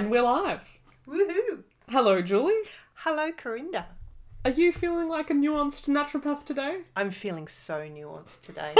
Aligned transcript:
And 0.00 0.10
we're 0.10 0.22
live. 0.22 0.78
Woohoo! 1.06 1.62
Hello, 1.90 2.22
Julie. 2.22 2.54
Hello, 2.94 3.30
Karinda. 3.32 3.84
Are 4.46 4.50
you 4.50 4.72
feeling 4.72 5.10
like 5.10 5.28
a 5.28 5.34
nuanced 5.34 5.88
naturopath 5.88 6.46
today? 6.46 6.84
I'm 6.96 7.10
feeling 7.10 7.46
so 7.46 7.82
nuanced 7.82 8.40
today. 8.40 8.72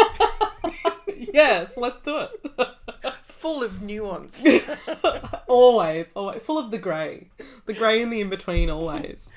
yes, 1.35 1.77
let's 1.77 2.01
do 2.01 2.21
it. 2.21 2.31
Full 3.23 3.63
of 3.63 3.83
nuance. 3.83 4.47
always, 5.47 6.07
always. 6.17 6.43
Full 6.43 6.57
of 6.57 6.71
the 6.71 6.79
grey. 6.79 7.29
The 7.67 7.75
grey 7.75 8.01
and 8.01 8.11
the 8.11 8.23
in 8.23 8.31
between, 8.31 8.71
always. 8.71 9.31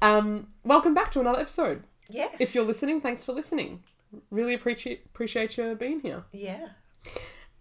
Um, 0.00 0.46
welcome 0.62 0.94
back 0.94 1.10
to 1.10 1.20
another 1.20 1.40
episode. 1.40 1.82
Yes. 2.08 2.40
If 2.40 2.54
you're 2.54 2.64
listening, 2.64 3.00
thanks 3.00 3.24
for 3.24 3.32
listening. 3.32 3.82
Really 4.30 4.54
appreciate 4.54 5.04
appreciate 5.06 5.58
you 5.58 5.74
being 5.74 5.98
here. 5.98 6.22
Yeah. 6.30 6.68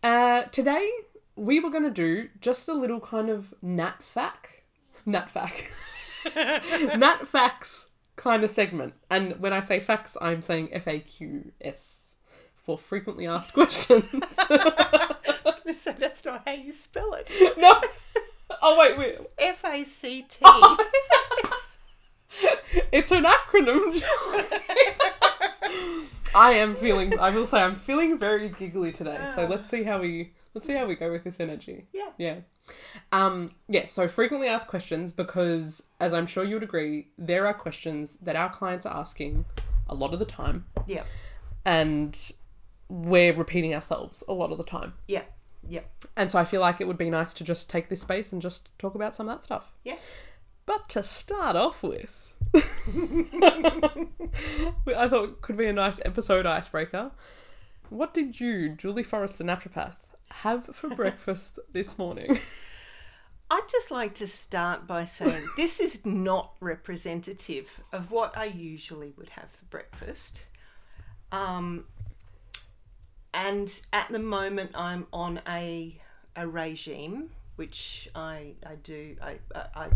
Uh, 0.03 0.43
today 0.51 0.87
we 1.37 1.59
were 1.59 1.69
going 1.69 1.83
to 1.83 1.91
do 1.91 2.29
just 2.41 2.67
a 2.67 2.73
little 2.73 2.99
kind 2.99 3.29
of 3.29 3.53
nat 3.61 4.01
fac, 4.01 4.63
nat 5.05 5.29
fac, 5.29 5.71
nat 6.35 7.27
facts 7.27 7.91
kind 8.15 8.43
of 8.43 8.49
segment. 8.49 8.95
And 9.09 9.39
when 9.39 9.53
I 9.53 9.61
say 9.61 9.79
facts, 9.79 10.17
I'm 10.19 10.41
saying 10.41 10.69
F 10.73 10.87
A 10.87 10.99
Q 10.99 11.51
S 11.61 12.15
for 12.55 12.77
frequently 12.77 13.27
asked 13.27 13.53
questions. 13.53 14.03
I 14.11 15.15
was 15.45 15.53
going 15.55 15.67
to 15.67 15.75
say 15.75 15.95
that's 15.97 16.25
not 16.25 16.43
how 16.45 16.53
you 16.53 16.71
spell 16.71 17.13
it. 17.13 17.31
no. 17.57 17.79
Oh 18.61 18.77
wait, 18.79 18.97
wait. 18.97 19.19
F 19.37 19.63
A 19.63 19.83
C 19.83 20.23
T. 20.23 20.39
Oh. 20.43 20.89
It's 22.91 23.11
an 23.11 23.25
acronym. 23.25 24.03
I 26.35 26.51
am 26.51 26.75
feeling. 26.75 27.17
I 27.19 27.29
will 27.31 27.45
say 27.45 27.61
I'm 27.61 27.75
feeling 27.75 28.17
very 28.17 28.49
giggly 28.49 28.91
today. 28.91 29.27
So 29.33 29.45
ah. 29.45 29.47
let's 29.47 29.69
see 29.69 29.83
how 29.83 29.99
we 30.01 30.33
let's 30.57 30.65
see 30.67 30.73
how 30.73 30.87
we 30.87 30.95
go 30.95 31.11
with 31.11 31.23
this 31.23 31.39
energy. 31.39 31.85
Yeah. 31.93 32.09
Yeah. 32.17 32.35
Um, 33.11 33.49
yeah, 33.69 33.85
so 33.85 34.07
frequently 34.07 34.47
asked 34.47 34.67
questions 34.67 35.13
because, 35.13 35.83
as 35.99 36.13
I'm 36.13 36.25
sure 36.25 36.43
you 36.43 36.55
would 36.55 36.63
agree, 36.63 37.09
there 37.17 37.45
are 37.45 37.53
questions 37.53 38.17
that 38.17 38.35
our 38.35 38.49
clients 38.49 38.85
are 38.87 38.97
asking 38.97 39.45
a 39.87 39.93
lot 39.93 40.13
of 40.13 40.19
the 40.19 40.25
time, 40.25 40.65
Yeah. 40.87 41.03
and 41.63 42.31
we're 42.89 43.33
repeating 43.33 43.73
ourselves 43.75 44.23
a 44.27 44.33
lot 44.33 44.51
of 44.51 44.57
the 44.57 44.63
time. 44.63 44.95
Yeah. 45.07 45.23
Yeah. 45.65 45.81
And 46.15 46.31
so 46.31 46.39
I 46.39 46.43
feel 46.45 46.59
like 46.59 46.81
it 46.81 46.87
would 46.87 46.97
be 46.97 47.09
nice 47.09 47.33
to 47.35 47.43
just 47.43 47.69
take 47.69 47.87
this 47.89 48.01
space 48.01 48.33
and 48.33 48.41
just 48.41 48.69
talk 48.79 48.95
about 48.95 49.13
some 49.15 49.29
of 49.29 49.35
that 49.35 49.43
stuff. 49.43 49.71
Yeah. 49.85 49.97
But 50.65 50.89
to 50.89 51.03
start 51.03 51.55
off 51.55 51.83
with, 51.83 52.33
I 54.95 55.07
thought 55.09 55.41
could 55.41 55.57
be 55.57 55.67
a 55.67 55.73
nice 55.73 55.99
episode 56.03 56.45
icebreaker. 56.45 57.11
What 57.89 58.13
did 58.13 58.39
you, 58.39 58.69
Julie 58.69 59.03
Forrest, 59.03 59.37
the 59.37 59.43
naturopath, 59.45 59.95
have 60.29 60.65
for 60.65 60.89
breakfast 60.95 61.59
this 61.71 61.97
morning? 61.97 62.39
I'd 63.49 63.67
just 63.71 63.91
like 63.91 64.15
to 64.15 64.27
start 64.27 64.87
by 64.87 65.05
saying 65.05 65.41
this 65.57 65.79
is 65.79 66.05
not 66.05 66.53
representative 66.59 67.79
of 67.93 68.11
what 68.11 68.37
I 68.37 68.45
usually 68.45 69.13
would 69.17 69.29
have 69.29 69.49
for 69.49 69.65
breakfast. 69.65 70.45
Um, 71.31 71.85
and 73.33 73.69
at 73.93 74.09
the 74.09 74.19
moment, 74.19 74.71
I'm 74.75 75.07
on 75.13 75.41
a, 75.47 75.97
a 76.35 76.47
regime, 76.47 77.29
which 77.55 78.09
I, 78.15 78.55
I 78.65 78.75
do, 78.75 79.15
I, 79.21 79.39
I, 79.55 79.65
I 79.75 79.89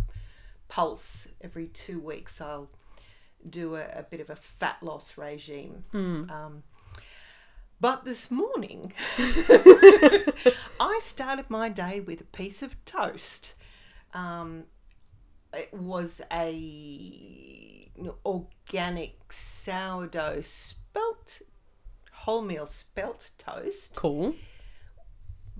pulse 0.69 1.27
every 1.41 1.67
two 1.67 1.99
weeks. 1.99 2.39
I'll 2.39 2.69
do 3.49 3.75
a, 3.75 3.83
a 3.83 4.03
bit 4.03 4.21
of 4.21 4.29
a 4.29 4.35
fat 4.35 4.77
loss 4.81 5.17
regime. 5.17 5.83
Um, 6.29 6.63
but 7.81 8.05
this 8.05 8.29
morning, 8.29 8.93
I 10.79 10.99
started 11.01 11.49
my 11.49 11.67
day 11.67 11.99
with 11.99 12.21
a 12.21 12.25
piece 12.25 12.61
of 12.61 12.75
toast. 12.85 13.55
Um, 14.13 14.65
it 15.53 15.73
was 15.73 16.21
a 16.31 17.91
organic 18.25 19.33
sourdough 19.33 20.41
spelt 20.41 21.41
wholemeal 22.23 22.67
spelt 22.67 23.31
toast. 23.39 23.95
Cool. 23.95 24.35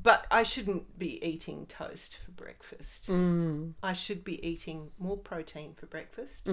But 0.02 0.26
I 0.31 0.44
shouldn't 0.44 0.98
be 0.98 1.24
eating 1.26 1.66
toast 1.66 2.18
for 2.24 2.31
breakfast. 2.31 3.10
I 3.84 3.94
should 3.94 4.24
be 4.24 4.46
eating 4.48 4.92
more 5.00 5.18
protein 5.18 5.74
for 5.76 5.88
breakfast 5.88 6.48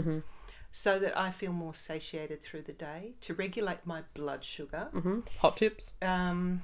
so 0.71 0.99
that 0.99 1.17
I 1.17 1.31
feel 1.31 1.53
more 1.53 1.75
satiated 1.75 2.43
through 2.43 2.63
the 2.63 2.73
day 2.73 3.15
to 3.23 3.35
regulate 3.35 3.85
my 3.87 4.03
blood 4.15 4.45
sugar. 4.45 4.89
hmm 4.93 5.21
Hot 5.39 5.57
tips. 5.57 5.95
Um, 6.03 6.63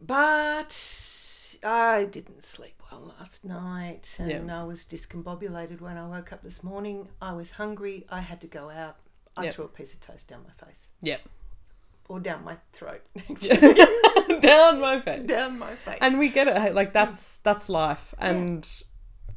but 0.00 1.58
I 1.64 2.06
didn't 2.10 2.42
sleep 2.42 2.74
well 2.90 3.14
last 3.18 3.44
night 3.44 4.16
and 4.18 4.46
Yeah. 4.48 4.60
I 4.60 4.64
was 4.64 4.84
discombobulated 4.84 5.80
when 5.80 5.96
I 5.96 6.06
woke 6.06 6.32
up 6.32 6.42
this 6.42 6.62
morning. 6.64 7.08
I 7.20 7.32
was 7.32 7.52
hungry. 7.52 8.06
I 8.10 8.20
had 8.20 8.40
to 8.40 8.46
go 8.46 8.70
out. 8.70 8.96
I 9.36 9.44
Yeah. 9.44 9.52
threw 9.52 9.64
a 9.64 9.68
piece 9.68 9.94
of 9.94 10.00
toast 10.00 10.28
down 10.28 10.44
my 10.44 10.66
face 10.66 10.88
Yep. 11.02 11.20
or 12.08 12.20
down 12.20 12.44
my 12.44 12.58
throat. 12.72 13.02
Down 14.40 14.80
my 14.80 14.98
face. 15.00 15.26
down 15.26 15.58
my 15.58 15.74
face. 15.74 15.98
And 16.00 16.18
we 16.18 16.28
get 16.28 16.48
it. 16.48 16.74
Like 16.74 16.92
that's 16.92 17.36
that's 17.38 17.68
life. 17.68 18.12
And 18.18 18.68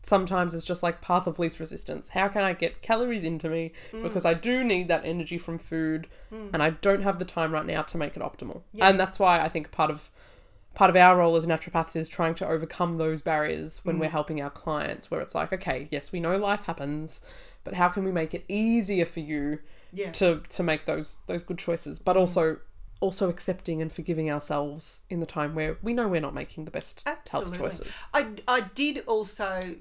sometimes 0.05 0.53
it's 0.53 0.65
just 0.65 0.83
like 0.83 1.01
path 1.01 1.25
of 1.25 1.39
least 1.39 1.59
resistance. 1.59 2.09
How 2.09 2.27
can 2.27 2.43
I 2.43 2.53
get 2.53 2.81
calories 2.83 3.23
into 3.23 3.49
me? 3.49 3.71
Mm. 3.91 4.03
Because 4.03 4.23
I 4.23 4.35
do 4.35 4.63
need 4.63 4.87
that 4.87 5.03
energy 5.03 5.39
from 5.39 5.57
food 5.57 6.07
mm. 6.31 6.51
and 6.53 6.61
I 6.61 6.69
don't 6.69 7.01
have 7.01 7.17
the 7.17 7.25
time 7.25 7.51
right 7.51 7.65
now 7.65 7.81
to 7.81 7.97
make 7.97 8.15
it 8.15 8.21
optimal. 8.21 8.61
And 8.79 8.99
that's 8.99 9.17
why 9.17 9.39
I 9.39 9.49
think 9.49 9.71
part 9.71 9.89
of 9.89 10.09
part 10.75 10.89
of 10.89 10.95
our 10.95 11.17
role 11.17 11.35
as 11.37 11.47
naturopaths 11.47 11.95
is 11.95 12.07
trying 12.07 12.35
to 12.35 12.45
overcome 12.47 12.97
those 12.97 13.21
barriers 13.21 13.79
when 13.83 13.97
we're 13.97 14.07
mm. 14.07 14.11
helping 14.11 14.41
our 14.41 14.49
clients 14.49 15.09
where 15.09 15.21
it's 15.21 15.33
like, 15.33 15.51
okay, 15.51 15.87
yes, 15.89 16.11
we 16.11 16.19
know 16.19 16.37
life 16.37 16.65
happens, 16.65 17.25
but 17.63 17.75
how 17.75 17.87
can 17.87 18.03
we 18.03 18.11
make 18.11 18.33
it 18.33 18.45
easier 18.47 19.05
for 19.05 19.21
you 19.21 19.59
yeah. 19.91 20.11
to 20.11 20.41
to 20.49 20.61
make 20.61 20.85
those 20.85 21.19
those 21.25 21.41
good 21.41 21.57
choices, 21.57 21.97
but 21.97 22.15
also 22.15 22.57
also 23.05 23.29
accepting 23.29 23.81
and 23.81 23.91
forgiving 23.91 24.31
ourselves 24.31 25.03
in 25.09 25.19
the 25.19 25.25
time 25.25 25.55
where 25.55 25.77
we 25.81 25.93
know 25.93 26.07
we're 26.07 26.21
not 26.21 26.33
making 26.33 26.65
the 26.65 26.71
best 26.71 27.03
Absolutely. 27.05 27.57
health 27.57 27.79
choices. 27.79 28.03
I, 28.13 28.27
I 28.47 28.61
did 28.61 29.03
also 29.07 29.75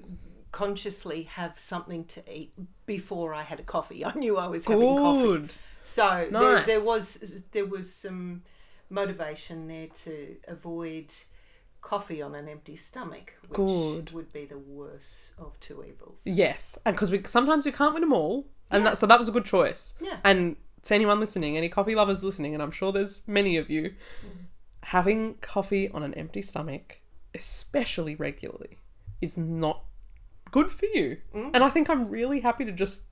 consciously 0.51 1.23
have 1.23 1.59
something 1.59 2.05
to 2.05 2.23
eat 2.31 2.53
before 2.85 3.33
I 3.33 3.43
had 3.43 3.59
a 3.59 3.63
coffee. 3.63 4.05
I 4.05 4.13
knew 4.13 4.37
I 4.37 4.47
was 4.47 4.65
having 4.65 4.97
coffee. 4.97 5.49
So 5.81 6.27
there, 6.31 6.31
Nice. 6.31 6.65
there 6.65 6.83
was 6.83 7.43
there 7.51 7.65
was 7.65 7.93
some 7.93 8.43
motivation 8.89 9.67
there 9.67 9.87
to 9.87 10.37
avoid 10.47 11.11
coffee 11.81 12.21
on 12.21 12.33
an 12.35 12.47
empty 12.47 12.75
stomach, 12.75 13.35
which 13.47 13.55
Good. 13.57 14.11
would 14.11 14.33
be 14.33 14.45
the 14.45 14.57
worst 14.57 15.33
of 15.37 15.59
two 15.59 15.83
evils. 15.83 16.21
Yes, 16.25 16.79
and 16.85 16.95
because 16.95 17.11
we 17.11 17.21
sometimes 17.25 17.65
we 17.65 17.71
can't 17.71 17.93
win 17.93 18.01
them 18.01 18.13
all, 18.13 18.47
and 18.71 18.85
that 18.85 18.97
so 18.97 19.05
that 19.07 19.19
was 19.19 19.27
a 19.27 19.31
good 19.31 19.45
choice. 19.45 19.93
Yeah. 20.01 20.17
And 20.23 20.55
to 20.85 20.95
anyone 20.95 21.19
listening, 21.19 21.57
any 21.57 21.69
coffee 21.69 21.95
lovers 21.95 22.23
listening, 22.23 22.53
and 22.53 22.63
I'm 22.63 22.71
sure 22.71 22.91
there's 22.91 23.21
many 23.27 23.57
of 23.57 23.69
you, 23.69 23.93
having 24.83 25.35
coffee 25.41 25.89
on 25.89 26.03
an 26.03 26.13
empty 26.13 26.41
stomach, 26.41 27.01
especially 27.33 28.15
regularly, 28.15 28.77
is 29.21 29.35
not 29.35 29.83
good 30.51 30.71
for 30.71 30.85
you. 30.85 31.17
Mm. 31.33 31.51
And 31.55 31.63
I 31.63 31.69
think 31.69 31.89
I'm 31.89 32.09
really 32.09 32.39
happy 32.41 32.65
to 32.65 32.71
just 32.71 33.03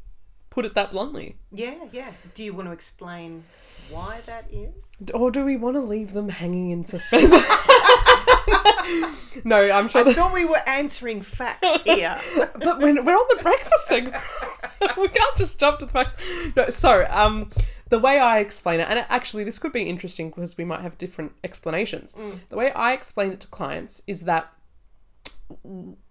put 0.52 0.66
it 0.66 0.76
that 0.76 0.92
bluntly. 0.92 1.38
Yeah, 1.52 1.88
yeah. 1.92 2.14
Do 2.36 2.44
you 2.44 2.54
want 2.54 2.68
to 2.68 2.72
explain 2.72 3.44
why 3.90 4.22
that 4.28 4.46
is? 4.52 5.10
Or 5.14 5.32
do 5.32 5.44
we 5.44 5.58
want 5.58 5.76
to 5.76 5.82
leave 5.82 6.14
them 6.14 6.30
hanging 6.30 6.70
in 6.70 6.84
suspense? 6.86 7.24
no, 9.44 9.58
I'm 9.72 9.88
sure. 9.88 10.02
I 10.02 10.04
That, 10.06 10.16
thought 10.16 10.34
we 10.34 10.46
were 10.46 10.62
answering 10.68 11.22
facts 11.22 11.82
here. 11.84 12.18
but 12.56 12.80
when 12.80 13.04
we're 13.04 13.16
on 13.16 13.26
the 13.38 13.42
breakfast 13.44 13.88
segment, 13.88 14.16
we 14.98 15.08
can't 15.08 15.38
just 15.38 15.58
jump 15.60 15.80
to 15.80 15.86
the 15.86 15.92
facts. 15.92 16.16
No, 16.56 16.70
so 16.70 17.06
um, 17.10 17.50
the 17.90 18.00
way 18.00 18.20
I 18.20 18.40
explain 18.40 18.80
it, 18.80 18.88
and 18.90 19.06
actually 19.10 19.44
this 19.44 19.60
could 19.60 19.72
be 19.74 19.84
interesting 19.84 20.30
because 20.30 20.58
we 20.58 20.66
might 20.66 20.82
have 20.82 20.98
different 20.98 21.34
explanations. 21.44 22.16
The 22.50 22.56
way 22.56 22.72
I 22.72 22.94
explain 22.94 23.32
it 23.32 23.40
to 23.42 23.48
clients 23.48 24.02
is 24.08 24.22
that 24.24 24.52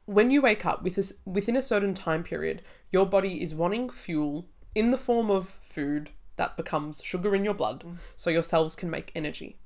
when 0.07 0.31
you 0.31 0.43
wake 0.43 0.67
up 0.67 0.83
with 0.83 0.97
this 0.97 1.15
within 1.25 1.57
a 1.57 1.63
certain 1.63 1.95
time 1.95 2.23
period, 2.23 2.63
your 2.91 3.07
body 3.07 3.43
is 3.43 3.55
wanting 3.55 3.91
fuel 3.91 4.47
in 4.75 4.91
the 4.91 4.99
form 4.99 5.31
of 5.31 5.49
food 5.49 6.11
that 6.37 6.57
becomes 6.57 7.03
sugar 7.05 7.35
in 7.35 7.45
your 7.45 7.55
blood, 7.55 7.85
so 8.17 8.31
your 8.31 8.43
cells 8.43 8.75
can 8.75 8.91
make 8.91 9.13
energy. 9.15 9.59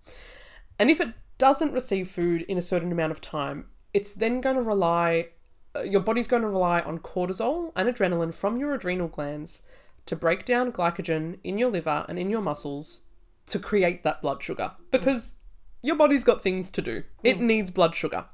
And 0.79 0.91
if 0.91 1.01
it 1.01 1.15
doesn't 1.39 1.73
receive 1.73 2.09
food 2.09 2.43
in 2.43 2.59
a 2.59 2.63
certain 2.63 2.93
amount 2.93 3.13
of 3.13 3.21
time, 3.21 3.67
it's 3.93 4.13
then 4.13 4.41
going 4.41 4.57
to 4.57 4.63
rely, 4.63 5.29
uh, 5.75 5.83
your 5.83 6.01
body's 6.01 6.27
going 6.27 6.43
to 6.43 6.49
rely 6.49 6.81
on 6.81 6.99
cortisol 6.99 7.73
and 7.77 7.89
adrenaline 7.89 8.35
from 8.35 8.57
your 8.57 8.75
adrenal 8.75 9.09
glands 9.09 9.63
to 10.07 10.17
break 10.17 10.45
down 10.45 10.73
glycogen 10.73 11.39
in 11.43 11.59
your 11.59 11.71
liver 11.71 12.05
and 12.09 12.19
in 12.19 12.31
your 12.31 12.41
muscles 12.41 13.01
to 13.47 13.59
create 13.59 14.03
that 14.03 14.23
blood 14.23 14.43
sugar 14.43 14.73
because 14.91 15.37
your 15.83 15.97
body's 15.97 16.25
got 16.25 16.43
things 16.43 16.71
to 16.71 16.83
do. 16.83 17.05
It 17.23 17.41
needs 17.41 17.71
blood 17.71 17.95
sugar. 17.95 18.27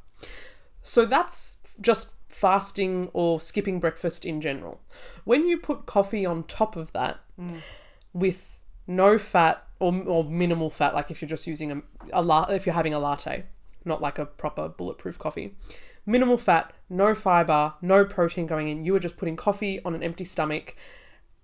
So 0.82 1.04
that's 1.04 1.58
just 1.80 2.14
fasting 2.28 3.10
or 3.12 3.40
skipping 3.40 3.78
breakfast 3.78 4.24
in 4.24 4.40
general. 4.40 4.80
When 5.24 5.46
you 5.46 5.58
put 5.58 5.86
coffee 5.86 6.24
on 6.24 6.44
top 6.44 6.76
of 6.76 6.92
that 6.92 7.20
with 8.12 8.60
no 8.86 9.18
fat 9.18 9.66
or, 9.82 9.92
or 10.06 10.24
minimal 10.24 10.70
fat, 10.70 10.94
like 10.94 11.10
if 11.10 11.20
you're 11.20 11.28
just 11.28 11.46
using 11.46 11.72
a, 11.72 11.82
a 12.12 12.22
la- 12.22 12.44
if 12.44 12.66
you're 12.66 12.74
having 12.74 12.94
a 12.94 13.00
latte, 13.00 13.46
not 13.84 14.00
like 14.00 14.16
a 14.16 14.24
proper 14.24 14.68
bulletproof 14.68 15.18
coffee, 15.18 15.56
minimal 16.06 16.38
fat, 16.38 16.72
no 16.88 17.16
fiber, 17.16 17.74
no 17.82 18.04
protein 18.04 18.46
going 18.46 18.68
in. 18.68 18.84
You 18.84 18.94
are 18.94 19.00
just 19.00 19.16
putting 19.16 19.34
coffee 19.34 19.82
on 19.84 19.96
an 19.96 20.02
empty 20.04 20.24
stomach. 20.24 20.76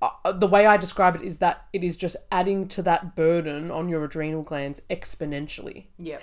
Uh, 0.00 0.30
the 0.30 0.46
way 0.46 0.66
I 0.66 0.76
describe 0.76 1.16
it 1.16 1.22
is 1.22 1.38
that 1.38 1.66
it 1.72 1.82
is 1.82 1.96
just 1.96 2.14
adding 2.30 2.68
to 2.68 2.82
that 2.82 3.16
burden 3.16 3.72
on 3.72 3.88
your 3.88 4.04
adrenal 4.04 4.42
glands 4.42 4.80
exponentially. 4.88 5.86
Yep. 5.98 6.22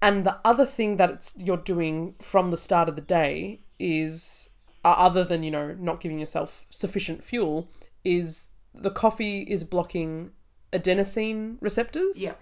And 0.00 0.24
the 0.24 0.38
other 0.44 0.64
thing 0.64 0.96
that 0.98 1.10
it's 1.10 1.34
you're 1.36 1.56
doing 1.56 2.14
from 2.20 2.50
the 2.50 2.56
start 2.56 2.88
of 2.88 2.94
the 2.94 3.02
day 3.02 3.62
is, 3.80 4.50
uh, 4.84 4.94
other 4.96 5.24
than 5.24 5.42
you 5.42 5.50
know 5.50 5.74
not 5.74 5.98
giving 5.98 6.20
yourself 6.20 6.62
sufficient 6.70 7.24
fuel, 7.24 7.68
is 8.04 8.50
the 8.72 8.92
coffee 8.92 9.40
is 9.40 9.64
blocking 9.64 10.30
adenosine 10.72 11.56
receptors, 11.60 12.20
Yeah. 12.22 12.34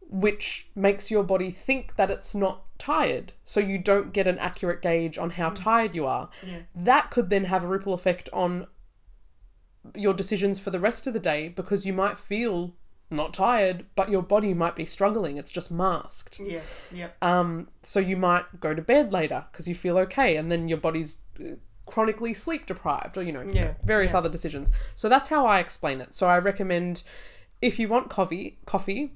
which 0.00 0.68
makes 0.74 1.10
your 1.10 1.22
body 1.22 1.50
think 1.50 1.96
that 1.96 2.10
it's 2.10 2.34
not 2.34 2.64
tired, 2.78 3.32
so 3.44 3.60
you 3.60 3.78
don't 3.78 4.12
get 4.12 4.26
an 4.26 4.38
accurate 4.38 4.82
gauge 4.82 5.18
on 5.18 5.30
how 5.30 5.50
tired 5.50 5.94
you 5.94 6.06
are. 6.06 6.30
Yeah. 6.46 6.60
That 6.74 7.10
could 7.10 7.30
then 7.30 7.44
have 7.44 7.62
a 7.64 7.66
ripple 7.68 7.92
effect 7.94 8.28
on 8.32 8.66
your 9.94 10.12
decisions 10.14 10.58
for 10.60 10.70
the 10.70 10.80
rest 10.80 11.06
of 11.06 11.12
the 11.14 11.20
day 11.20 11.48
because 11.48 11.86
you 11.86 11.92
might 11.92 12.18
feel 12.18 12.74
not 13.10 13.34
tired, 13.34 13.86
but 13.96 14.08
your 14.08 14.22
body 14.22 14.54
might 14.54 14.76
be 14.76 14.86
struggling. 14.86 15.36
It's 15.36 15.50
just 15.50 15.70
masked. 15.70 16.38
Yeah. 16.38 16.60
Yep. 16.92 17.16
Um, 17.24 17.68
so 17.82 17.98
you 17.98 18.16
might 18.16 18.60
go 18.60 18.72
to 18.74 18.82
bed 18.82 19.12
later 19.12 19.46
because 19.50 19.66
you 19.68 19.74
feel 19.74 19.98
okay, 19.98 20.36
and 20.36 20.50
then 20.50 20.68
your 20.68 20.78
body's 20.78 21.22
uh, 21.40 21.54
chronically 21.86 22.32
sleep 22.34 22.66
deprived, 22.66 23.16
or 23.18 23.22
you 23.22 23.32
know, 23.32 23.42
Yeah, 23.42 23.74
various 23.84 24.12
yeah. 24.12 24.18
other 24.18 24.28
decisions. 24.28 24.70
So 24.94 25.08
that's 25.08 25.28
how 25.28 25.44
I 25.46 25.58
explain 25.58 26.00
it. 26.00 26.14
So 26.14 26.28
I 26.28 26.38
recommend 26.38 27.02
if 27.60 27.78
you 27.78 27.88
want 27.88 28.10
coffee, 28.10 28.58
coffee, 28.66 29.14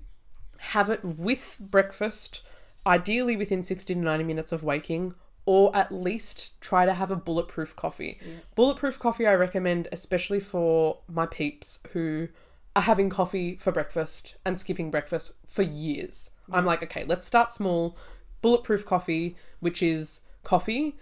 have 0.59 0.91
it 0.91 1.05
with 1.05 1.59
breakfast, 1.61 2.43
ideally 2.87 3.37
within 3.37 3.63
sixty 3.63 3.95
to 3.95 4.01
ninety 4.01 4.25
minutes 4.25 4.53
of 4.53 4.63
waking. 4.63 5.15
Or 5.47 5.77
at 5.77 5.93
least 5.93 6.59
try 6.63 6.87
to 6.87 6.95
have 6.95 7.11
a 7.11 7.17
bulletproof 7.17 7.77
coffee. 7.77 8.19
Bulletproof 8.55 8.99
coffee, 8.99 9.27
I 9.27 9.35
recommend, 9.35 9.89
especially 9.93 10.41
for 10.41 11.01
my 11.07 11.27
peeps 11.27 11.81
who 11.93 12.29
are 12.75 12.81
having 12.81 13.11
coffee 13.11 13.57
for 13.57 13.71
breakfast 13.71 14.37
and 14.47 14.59
skipping 14.59 14.91
breakfast 14.91 15.33
for 15.47 15.61
years. 15.61 16.31
I'm 16.51 16.65
like, 16.65 16.83
okay, 16.83 17.05
let's 17.05 17.27
start 17.27 17.53
small. 17.53 17.95
Bulletproof 18.41 18.87
coffee, 18.87 19.37
which 19.61 19.83
is 19.83 20.21
coffee, 20.45 20.97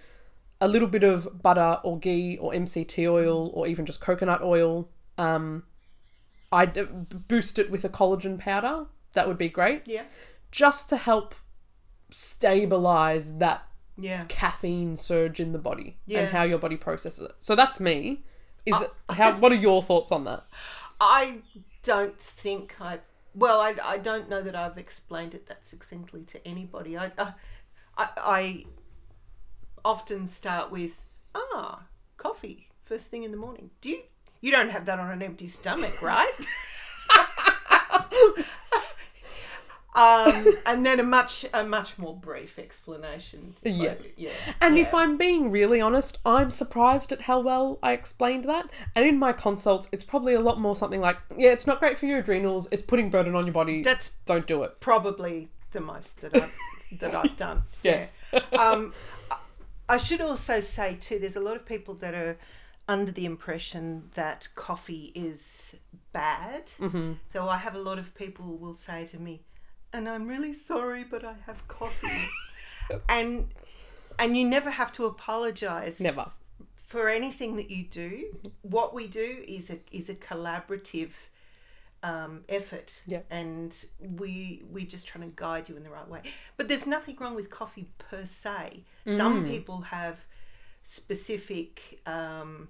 a 0.61 0.67
little 0.67 0.89
bit 0.89 1.05
of 1.05 1.41
butter 1.41 1.79
or 1.85 1.99
ghee 2.01 2.37
or 2.39 2.51
MCT 2.51 3.09
oil 3.09 3.51
or 3.55 3.69
even 3.69 3.87
just 3.87 4.01
coconut 4.01 4.43
oil. 4.43 4.89
Um, 5.19 5.63
I'd 6.53 7.29
boost 7.29 7.59
it 7.59 7.71
with 7.71 7.85
a 7.85 7.89
collagen 7.89 8.39
powder. 8.39 8.87
That 9.15 9.27
would 9.27 9.39
be 9.39 9.49
great. 9.49 9.83
Yeah. 9.87 10.05
Just 10.51 10.89
to 10.91 10.97
help 10.99 11.35
stabilize 12.11 13.39
that 13.39 13.67
Yeah. 13.97 14.25
caffeine 14.29 14.97
surge 14.97 15.41
in 15.41 15.53
the 15.53 15.59
body 15.59 15.99
Yeah. 16.07 16.21
and 16.21 16.29
how 16.33 16.43
your 16.43 16.59
body 16.59 16.77
processes 16.77 17.25
it. 17.27 17.35
So 17.39 17.55
that's 17.57 17.81
me. 17.81 18.23
Is 18.65 18.81
it 18.81 18.93
how 19.11 19.33
what 19.39 19.51
are 19.53 19.57
your 19.57 19.83
thoughts 19.83 20.13
on 20.13 20.25
that? 20.25 20.45
I 21.01 21.43
don't 21.83 22.21
think 22.21 22.77
I. 22.81 23.01
Well, 23.35 23.61
I, 23.61 23.75
I 23.83 23.99
don't 23.99 24.29
know 24.29 24.43
that 24.43 24.55
I've 24.55 24.77
explained 24.79 25.35
it 25.35 25.47
that 25.47 25.65
succinctly 25.65 26.23
to 26.27 26.47
anybody. 26.47 26.97
I, 26.99 27.11
uh, 27.17 27.33
I, 27.97 28.09
I 28.19 28.65
often 29.85 30.27
start 30.27 30.71
with, 30.71 31.05
ah, 31.35 31.87
coffee, 32.19 32.69
first 32.85 33.11
thing 33.11 33.25
in 33.25 33.31
the 33.31 33.37
morning. 33.39 33.71
Do 33.81 33.89
you. 33.91 34.03
You 34.43 34.51
don't 34.51 34.71
have 34.71 34.85
that 34.87 34.99
on 34.99 35.11
an 35.11 35.23
empty 35.23 35.47
stomach, 35.47 36.03
right? 36.03 36.33
um, 39.95 40.45
and 40.67 40.85
then 40.87 40.99
a 40.99 41.03
much 41.03 41.45
a 41.55 41.63
much 41.65 41.99
more 41.99 42.17
brief 42.17 42.59
explanation. 42.59 43.55
Yeah. 43.63 43.95
yeah. 44.17 44.31
And 44.61 44.77
yeah. 44.77 44.83
if 44.83 44.95
I'm 44.95 45.17
being 45.17 45.51
really 45.51 45.81
honest, 45.81 46.19
I'm 46.25 46.51
surprised 46.51 47.13
at 47.13 47.23
how 47.23 47.41
well 47.41 47.79
I 47.83 47.93
explained 47.93 48.45
that. 48.47 48.69
And 48.97 49.07
in 49.07 49.19
my 49.19 49.33
consults, 49.33 49.89
it's 49.93 50.03
probably 50.03 50.35
a 50.35 50.41
lot 50.41 50.59
more 50.59 50.75
something 50.75 51.01
like, 51.01 51.19
yeah, 51.37 51.53
it's 51.53 51.67
not 51.67 51.79
great 51.79 51.97
for 51.97 52.07
your 52.07 52.19
adrenals. 52.19 52.69
It's 52.73 52.83
putting 52.83 53.11
burden 53.11 53.35
on 53.35 53.45
your 53.47 53.53
body. 53.55 53.83
That's 53.83 54.11
Don't 54.25 54.47
do 54.47 54.63
it. 54.65 54.81
probably 54.81 55.49
the 55.73 55.81
most 55.81 56.21
that 56.23 56.35
I've 56.35 56.59
that 57.01 57.15
I've 57.15 57.37
done. 57.37 57.63
Yeah. 57.83 58.07
Um, 58.59 58.93
I- 59.31 59.37
I 59.89 59.97
should 59.99 60.21
also 60.23 60.61
say 60.61 60.97
too, 60.99 61.19
there's 61.19 61.37
a 61.37 61.41
lot 61.41 61.57
of 61.57 61.67
people 61.67 61.93
that 61.97 62.15
are 62.15 62.39
under 62.89 63.13
the 63.13 63.25
impression 63.25 64.11
that 64.15 64.49
coffee 64.55 65.13
is 65.15 65.77
bad. 66.13 66.67
Mm-hmm. 66.79 67.13
So 67.27 67.49
I 67.49 67.57
have 67.57 67.75
a 67.75 67.79
lot 67.81 67.99
of 67.99 68.15
people 68.15 68.57
will 68.59 68.75
say 68.75 69.07
to 69.07 69.19
me, 69.19 69.43
"And 69.93 70.09
I'm 70.09 70.27
really 70.27 70.53
sorry, 70.53 71.05
but 71.05 71.25
I 71.25 71.35
have 71.47 71.67
coffee," 71.69 72.29
and 73.09 73.49
and 74.19 74.37
you 74.37 74.49
never 74.49 74.71
have 74.71 74.93
to 74.93 75.07
apologize 75.07 76.01
Never. 76.01 76.31
for 76.77 77.09
anything 77.09 77.57
that 77.57 77.71
you 77.71 77.85
do. 77.85 78.37
What 78.63 78.95
we 78.95 79.07
do 79.07 79.43
is 79.49 79.71
a 79.71 79.79
is 79.91 80.09
a 80.11 80.15
collaborative 80.15 81.13
um, 82.03 82.43
effort, 82.49 82.93
Yeah. 83.07 83.21
and 83.31 83.73
we 84.01 84.63
we're 84.71 84.87
just 84.87 85.07
trying 85.07 85.29
to 85.29 85.35
guide 85.35 85.69
you 85.69 85.77
in 85.77 85.85
the 85.85 85.91
right 85.91 86.09
way. 86.09 86.23
But 86.57 86.69
there's 86.69 86.87
nothing 86.87 87.17
wrong 87.21 87.35
with 87.37 87.49
coffee 87.49 87.89
per 87.99 88.25
se. 88.27 88.83
Some 89.07 89.47
people 89.49 89.83
have 89.83 90.27
specific 90.83 92.01
um, 92.07 92.69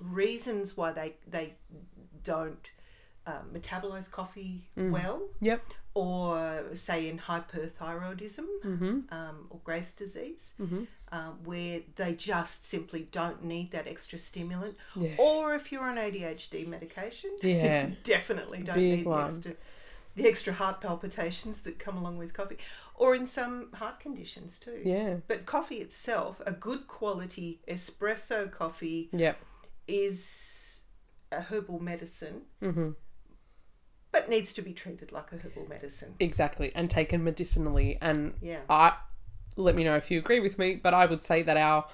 reasons 0.00 0.76
why 0.76 0.92
they 0.92 1.14
they 1.28 1.54
don't 2.22 2.70
um, 3.26 3.50
metabolize 3.54 4.10
coffee 4.10 4.64
well 4.76 5.22
Yep. 5.40 5.62
or 5.94 6.64
say 6.74 7.08
in 7.08 7.18
hyperthyroidism 7.18 8.46
um, 9.12 9.46
or 9.50 9.60
Graves' 9.64 9.92
disease, 9.92 10.54
um, 11.12 11.38
where 11.44 11.80
they 11.96 12.14
just 12.14 12.68
simply 12.68 13.06
don't 13.12 13.44
need 13.44 13.70
that 13.72 13.86
extra 13.86 14.18
stimulant. 14.18 14.76
Yeah. 14.96 15.10
Or 15.18 15.54
if 15.54 15.70
you're 15.70 15.84
on 15.84 15.96
ADHD 15.96 16.66
medication, 16.66 17.30
Yeah. 17.42 17.88
you 17.88 17.96
definitely 18.02 18.62
don't 18.62 18.74
Big 18.76 18.98
need 18.98 19.06
one. 19.06 19.18
the 19.20 19.24
extra, 19.26 19.54
the 20.14 20.26
extra 20.28 20.52
heart 20.52 20.80
palpitations 20.80 21.60
that 21.62 21.78
come 21.78 21.96
along 21.96 22.18
with 22.18 22.34
coffee, 22.34 22.58
or 22.94 23.14
in 23.14 23.26
some 23.26 23.72
heart 23.74 24.00
conditions 24.00 24.58
too. 24.58 24.80
Yeah. 24.84 25.16
But 25.26 25.46
coffee 25.46 25.76
itself, 25.76 26.40
a 26.46 26.52
good 26.52 26.86
quality 26.86 27.60
espresso 27.68 28.50
coffee, 28.50 29.08
Yep. 29.12 29.38
is 29.88 30.82
a 31.30 31.40
herbal 31.40 31.80
medicine. 31.80 32.42
Mm-hmm. 32.62 32.90
But 34.10 34.28
needs 34.28 34.52
to 34.52 34.62
be 34.62 34.74
treated 34.74 35.10
like 35.12 35.32
a 35.32 35.36
herbal 35.36 35.66
medicine. 35.68 36.14
Exactly. 36.20 36.70
And 36.74 36.90
taken 36.90 37.24
medicinally. 37.24 37.96
And 38.02 38.34
Yeah. 38.42 38.60
I 38.68 38.94
let 39.56 39.74
me 39.74 39.84
know 39.84 39.96
if 39.96 40.10
you 40.10 40.18
agree 40.18 40.40
with 40.40 40.58
me, 40.58 40.74
but 40.74 40.92
I 40.94 41.06
would 41.06 41.22
say 41.22 41.42
that 41.42 41.56
our 41.56 41.86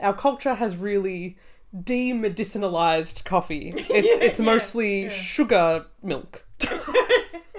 our 0.00 0.12
culture 0.12 0.54
has 0.54 0.76
really 0.76 1.36
demedicinalized 1.74 3.24
coffee. 3.24 3.72
It's 3.90 4.22
it's 4.24 4.38
yeah, 4.40 4.44
mostly 4.44 5.02
yeah. 5.04 5.08
sugar 5.10 5.86
milk. 6.02 6.44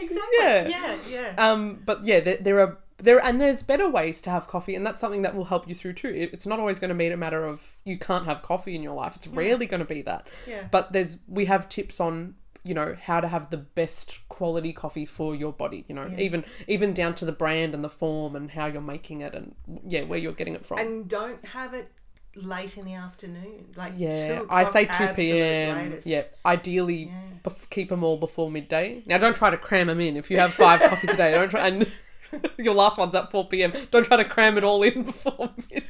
Exactly. 0.03 0.37
Yeah. 0.39 0.67
Yeah, 0.67 0.97
yeah. 1.09 1.51
Um, 1.51 1.81
but 1.85 2.05
yeah, 2.05 2.19
there, 2.19 2.37
there 2.37 2.59
are 2.59 2.77
there 2.97 3.19
and 3.19 3.39
there's 3.41 3.63
better 3.63 3.89
ways 3.89 4.21
to 4.21 4.29
have 4.29 4.47
coffee, 4.47 4.75
and 4.75 4.85
that's 4.85 5.01
something 5.01 5.23
that 5.23 5.35
will 5.35 5.45
help 5.45 5.67
you 5.67 5.75
through 5.75 5.93
too. 5.93 6.09
It, 6.09 6.33
it's 6.33 6.45
not 6.45 6.59
always 6.59 6.79
going 6.79 6.89
to 6.89 6.95
be 6.95 7.07
a 7.07 7.17
matter 7.17 7.45
of 7.45 7.77
you 7.83 7.97
can't 7.97 8.25
have 8.25 8.41
coffee 8.41 8.75
in 8.75 8.83
your 8.83 8.93
life. 8.93 9.15
It's 9.15 9.27
rarely 9.27 9.65
going 9.65 9.79
to 9.79 9.85
be 9.85 10.01
that. 10.03 10.29
Yeah. 10.47 10.67
But 10.71 10.93
there's 10.93 11.19
we 11.27 11.45
have 11.45 11.69
tips 11.69 11.99
on 11.99 12.35
you 12.63 12.73
know 12.73 12.95
how 13.01 13.19
to 13.19 13.27
have 13.27 13.49
the 13.49 13.57
best 13.57 14.19
quality 14.29 14.71
coffee 14.71 15.05
for 15.05 15.35
your 15.35 15.51
body. 15.51 15.85
You 15.87 15.95
know, 15.95 16.09
even 16.17 16.45
even 16.67 16.93
down 16.93 17.15
to 17.15 17.25
the 17.25 17.33
brand 17.33 17.75
and 17.75 17.83
the 17.83 17.89
form 17.89 18.35
and 18.35 18.51
how 18.51 18.67
you're 18.67 18.81
making 18.81 19.21
it, 19.21 19.35
and 19.35 19.55
yeah, 19.85 20.05
where 20.05 20.19
you're 20.19 20.31
getting 20.31 20.55
it 20.55 20.65
from. 20.65 20.79
and 20.79 21.09
don't 21.09 21.43
have 21.47 21.73
it 21.73 21.91
late 22.35 22.77
in 22.77 22.85
the 22.85 22.93
afternoon. 22.95 23.65
Like 23.75 23.93
yeah, 23.95 24.39
2 24.39 24.47
I 24.49 24.63
say 24.63 24.85
two 24.85 25.07
p.m. 25.15 25.93
Yeah, 26.05 26.23
ideally 26.45 27.05
Yeah. 27.05 27.21
bef- 27.43 27.69
keep 27.69 27.89
them 27.89 28.03
all 28.03 28.17
before 28.17 28.49
midday. 28.49 29.03
Now, 29.05 29.17
don't 29.17 29.35
try 29.35 29.49
to 29.49 29.57
cram 29.57 29.87
them 29.87 29.99
in. 29.99 30.17
If 30.17 30.31
you 30.31 30.37
have 30.39 30.53
five 30.53 30.81
coffees 30.81 31.11
a 31.11 31.17
day, 31.17 31.31
don't 31.31 31.49
try. 31.49 31.67
And 31.67 31.87
your 32.57 32.73
last 32.73 32.97
one's 32.97 33.15
at 33.15 33.29
four 33.31 33.47
p.m. 33.47 33.71
Don't 33.91 34.05
try 34.05 34.17
to 34.17 34.25
cram 34.25 34.57
it 34.57 34.63
all 34.63 34.81
in 34.83 35.03
before 35.11 35.51
midday. 35.69 35.85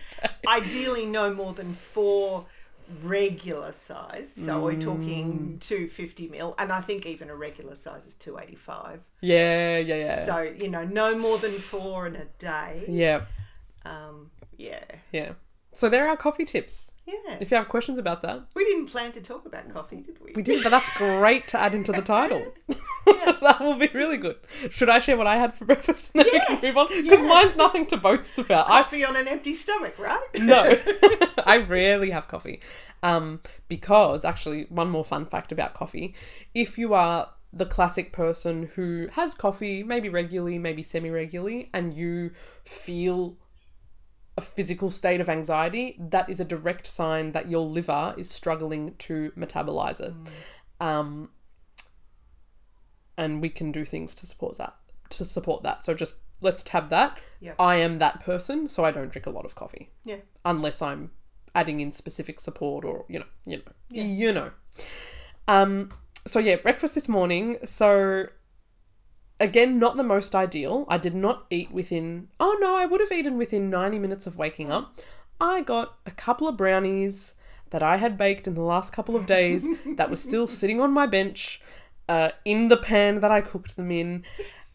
Ideally, 0.47 1.05
no 1.05 1.33
more 1.33 1.53
than 1.53 1.73
four 1.73 2.45
regular 3.01 3.71
size. 3.71 4.31
So 4.33 4.59
we're 4.65 4.73
Mm. 4.75 4.81
talking 4.81 5.57
250 5.61 6.27
mil, 6.27 6.53
and 6.59 6.71
I 6.71 6.81
think 6.81 7.05
even 7.05 7.29
a 7.29 7.35
regular 7.35 7.75
size 7.75 8.05
is 8.05 8.13
285. 8.15 8.99
Yeah, 9.21 9.77
yeah, 9.77 9.95
yeah, 9.95 10.25
So, 10.25 10.41
you 10.41 10.69
know, 10.69 10.83
no 10.83 11.17
more 11.17 11.37
than 11.37 11.51
four 11.51 12.07
in 12.07 12.15
a 12.17 12.25
day. 12.37 12.83
yeah, 12.89 13.21
Um, 13.85 14.31
yeah. 14.57 14.83
yeah. 15.13 15.31
So 15.73 15.89
there 15.89 16.07
are 16.07 16.15
coffee 16.15 16.45
tips. 16.45 16.91
Yeah. 17.05 17.37
If 17.41 17.51
you 17.51 17.57
have 17.57 17.67
questions 17.67 17.97
about 17.97 18.21
that, 18.21 18.45
We 18.55 18.63
didn't 18.63 18.87
plan 18.87 19.11
to 19.13 19.21
talk 19.21 19.45
about 19.45 19.69
coffee, 19.69 20.01
did 20.01 20.19
we? 20.21 20.31
we 20.35 20.41
did, 20.41 20.63
but 20.63 20.69
that's 20.69 20.95
great 20.97 21.47
to 21.49 21.59
add 21.59 21.73
into 21.75 21.91
the 21.91 22.01
title. 22.01 22.53
that 23.05 23.57
will 23.59 23.75
be 23.75 23.89
really 23.93 24.15
good. 24.15 24.37
Should 24.69 24.87
I 24.87 24.99
share 24.99 25.17
what 25.17 25.27
I 25.27 25.35
had 25.35 25.53
for 25.53 25.65
breakfast 25.71 26.11
and 26.15 26.23
then 26.23 26.31
Yes, 26.33 26.49
we 26.49 26.55
can 26.57 26.67
move 26.69 26.77
on? 26.77 26.87
Because 27.03 27.19
yes. 27.21 27.29
mine's 27.29 27.57
nothing 27.57 27.85
to 27.87 27.97
boast 27.97 28.37
about. 28.37 28.69
I 28.69 28.81
Coffee 28.83 29.03
on 29.03 29.17
an 29.17 29.27
empty 29.27 29.53
stomach, 29.53 29.99
right? 29.99 30.21
no, 30.39 30.77
I 31.45 31.57
rarely 31.57 32.11
have 32.11 32.29
coffee. 32.29 32.61
Um, 33.01 33.41
because 33.67 34.23
actually, 34.23 34.67
one 34.69 34.89
more 34.89 35.03
fun 35.03 35.25
fact 35.25 35.51
about 35.51 35.73
coffee: 35.73 36.15
if 36.53 36.77
you 36.77 36.93
are 36.93 37.29
the 37.51 37.65
classic 37.65 38.13
person 38.13 38.69
who 38.75 39.09
has 39.11 39.33
coffee, 39.33 39.83
maybe 39.83 40.07
regularly, 40.07 40.57
maybe 40.57 40.81
semi-regularly, 40.81 41.69
and 41.73 41.93
you 41.93 42.31
feel 42.63 43.35
a 44.37 44.41
physical 44.41 44.89
state 44.89 45.21
of 45.21 45.29
anxiety, 45.29 45.95
that 45.99 46.29
is 46.29 46.39
a 46.39 46.45
direct 46.45 46.87
sign 46.87 47.31
that 47.33 47.49
your 47.49 47.65
liver 47.65 48.13
is 48.17 48.29
struggling 48.29 48.95
to 48.97 49.31
metabolize 49.37 50.01
it. 50.01 50.13
Um, 50.79 51.29
and 53.17 53.41
we 53.41 53.49
can 53.49 53.71
do 53.71 53.85
things 53.85 54.15
to 54.15 54.25
support 54.25 54.57
that. 54.57 54.73
To 55.09 55.23
support 55.25 55.63
that. 55.63 55.83
So 55.83 55.93
just 55.93 56.17
let's 56.41 56.63
tab 56.63 56.89
that. 56.89 57.19
Yep. 57.41 57.55
I 57.59 57.75
am 57.75 57.99
that 57.99 58.19
person, 58.21 58.67
so 58.67 58.83
I 58.83 58.91
don't 58.91 59.11
drink 59.11 59.25
a 59.25 59.29
lot 59.29 59.45
of 59.45 59.55
coffee 59.55 59.89
Yeah. 60.03 60.17
unless 60.43 60.81
I'm 60.81 61.11
adding 61.55 61.79
in 61.79 61.91
specific 61.91 62.39
support 62.39 62.83
or 62.83 63.05
you 63.07 63.19
know, 63.19 63.25
you 63.45 63.57
know, 63.57 63.71
you 63.91 64.33
know. 64.33 64.51
Um. 65.47 65.91
So 66.25 66.39
yeah, 66.39 66.55
breakfast 66.55 66.95
this 66.95 67.07
morning. 67.07 67.57
So 67.65 68.27
again, 69.43 69.77
not 69.77 69.97
the 69.97 70.03
most 70.03 70.33
ideal. 70.33 70.85
I 70.87 70.97
did 70.97 71.13
not 71.13 71.45
eat 71.49 71.71
within. 71.71 72.29
Oh 72.39 72.57
no, 72.59 72.75
I 72.75 72.85
would 72.85 73.01
have 73.01 73.11
eaten 73.11 73.37
within 73.37 73.69
ninety 73.69 73.99
minutes 73.99 74.25
of 74.25 74.37
waking 74.37 74.71
up. 74.71 74.99
I 75.39 75.61
got 75.61 75.97
a 76.05 76.11
couple 76.11 76.47
of 76.47 76.57
brownies 76.57 77.35
that 77.71 77.83
I 77.83 77.97
had 77.97 78.17
baked 78.17 78.47
in 78.47 78.53
the 78.53 78.61
last 78.61 78.93
couple 78.93 79.15
of 79.15 79.27
days 79.27 79.67
that 79.97 80.09
were 80.09 80.15
still 80.15 80.47
sitting 80.47 80.79
on 80.79 80.91
my 80.91 81.05
bench, 81.05 81.59
uh, 82.07 82.29
in 82.45 82.69
the 82.69 82.77
pan 82.77 83.19
that 83.21 83.31
I 83.31 83.41
cooked 83.41 83.75
them 83.75 83.91
in, 83.91 84.23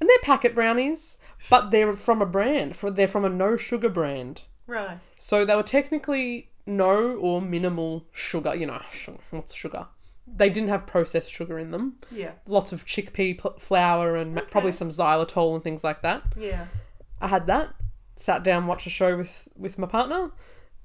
and 0.00 0.08
they're 0.08 0.18
packet 0.22 0.54
brownies, 0.54 1.18
but 1.48 1.70
they're 1.70 1.92
from 1.92 2.20
a 2.20 2.26
brand. 2.26 2.76
For 2.76 2.90
they're 2.90 3.08
from 3.08 3.24
a 3.24 3.30
no 3.30 3.56
sugar 3.56 3.88
brand. 3.88 4.42
Right. 4.66 4.98
So 5.18 5.44
they 5.44 5.56
were 5.56 5.62
technically 5.62 6.50
no 6.66 7.16
or 7.16 7.40
minimal 7.40 8.04
sugar. 8.12 8.54
You 8.54 8.66
know, 8.66 8.82
what's 9.30 9.54
sugar? 9.54 9.86
They 10.36 10.50
didn't 10.50 10.68
have 10.68 10.86
processed 10.86 11.30
sugar 11.30 11.58
in 11.58 11.70
them. 11.70 11.96
Yeah. 12.10 12.32
Lots 12.46 12.72
of 12.72 12.84
chickpea 12.86 13.38
pl- 13.38 13.56
flour 13.58 14.16
and 14.16 14.34
ma- 14.34 14.42
probably 14.50 14.72
some 14.72 14.88
xylitol 14.90 15.54
and 15.54 15.62
things 15.64 15.82
like 15.82 16.02
that. 16.02 16.22
Yeah. 16.36 16.66
I 17.20 17.28
had 17.28 17.46
that. 17.48 17.74
Sat 18.16 18.42
down, 18.42 18.66
watched 18.66 18.86
a 18.86 18.90
show 18.90 19.16
with 19.16 19.48
with 19.56 19.78
my 19.78 19.86
partner, 19.86 20.32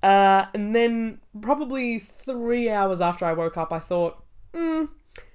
uh, 0.03 0.45
and 0.53 0.75
then 0.75 1.19
probably 1.41 1.97
three 1.99 2.69
hours 2.69 3.01
after 3.01 3.25
I 3.25 3.33
woke 3.33 3.57
up, 3.57 3.73
I 3.73 3.79
thought, 3.79 4.23
mm, 4.53 4.87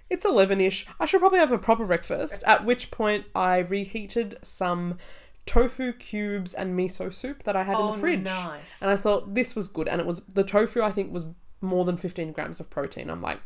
it's 0.09 0.25
eleven 0.25 0.61
ish. 0.61 0.87
I 1.01 1.07
should 1.07 1.19
probably 1.21 1.41
have 1.41 1.51
a 1.51 1.59
proper 1.59 1.85
breakfast. 1.85 2.45
At 2.47 2.65
which 2.65 2.93
point, 2.93 3.27
I 3.35 3.59
reheated 3.59 4.39
some 4.43 4.99
tofu 5.45 5.93
cubes 5.93 6.55
and 6.55 6.79
miso 6.79 7.13
soup 7.13 7.43
that 7.43 7.57
I 7.57 7.65
had 7.65 7.75
in 7.75 7.81
Oh, 7.83 7.93
the 7.93 7.99
fridge, 7.99 8.23
nice. 8.25 8.81
and 8.81 8.91
I 8.93 8.97
thought 8.97 9.35
this 9.35 9.57
was 9.57 9.67
good. 9.67 9.89
And 9.89 10.01
it 10.01 10.07
was 10.07 10.21
the 10.21 10.45
tofu. 10.45 10.83
I 10.83 10.93
think 10.93 11.13
was 11.13 11.27
more 11.61 11.85
than 11.85 11.97
fifteen 11.97 12.31
grams 12.31 12.61
of 12.61 12.71
protein. 12.71 13.11
I'm 13.11 13.23
like. 13.23 13.41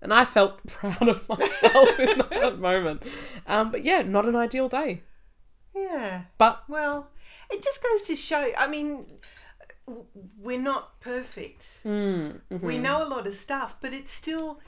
And 0.00 0.12
I 0.14 0.24
felt 0.24 0.64
proud 0.66 1.08
of 1.08 1.28
myself 1.28 1.98
in 1.98 2.18
that 2.30 2.58
moment. 2.58 3.02
Um, 3.46 3.70
but 3.70 3.84
yeah, 3.84 4.02
not 4.02 4.26
an 4.26 4.36
ideal 4.36 4.68
day. 4.68 5.02
Yeah. 5.74 6.22
But 6.38 6.64
Well, 6.68 7.10
it 7.50 7.62
just 7.62 7.82
goes 7.82 8.02
to 8.04 8.16
show. 8.16 8.50
I 8.58 8.68
mean, 8.68 9.06
we're 10.38 10.60
not 10.60 11.00
perfect. 11.00 11.80
mm, 11.84 12.40
We 12.62 12.78
know 12.78 13.06
a 13.06 13.08
lot 13.08 13.26
of 13.26 13.34
stuff, 13.34 13.76
but 13.80 13.92
it's 13.92 14.10
still 14.12 14.60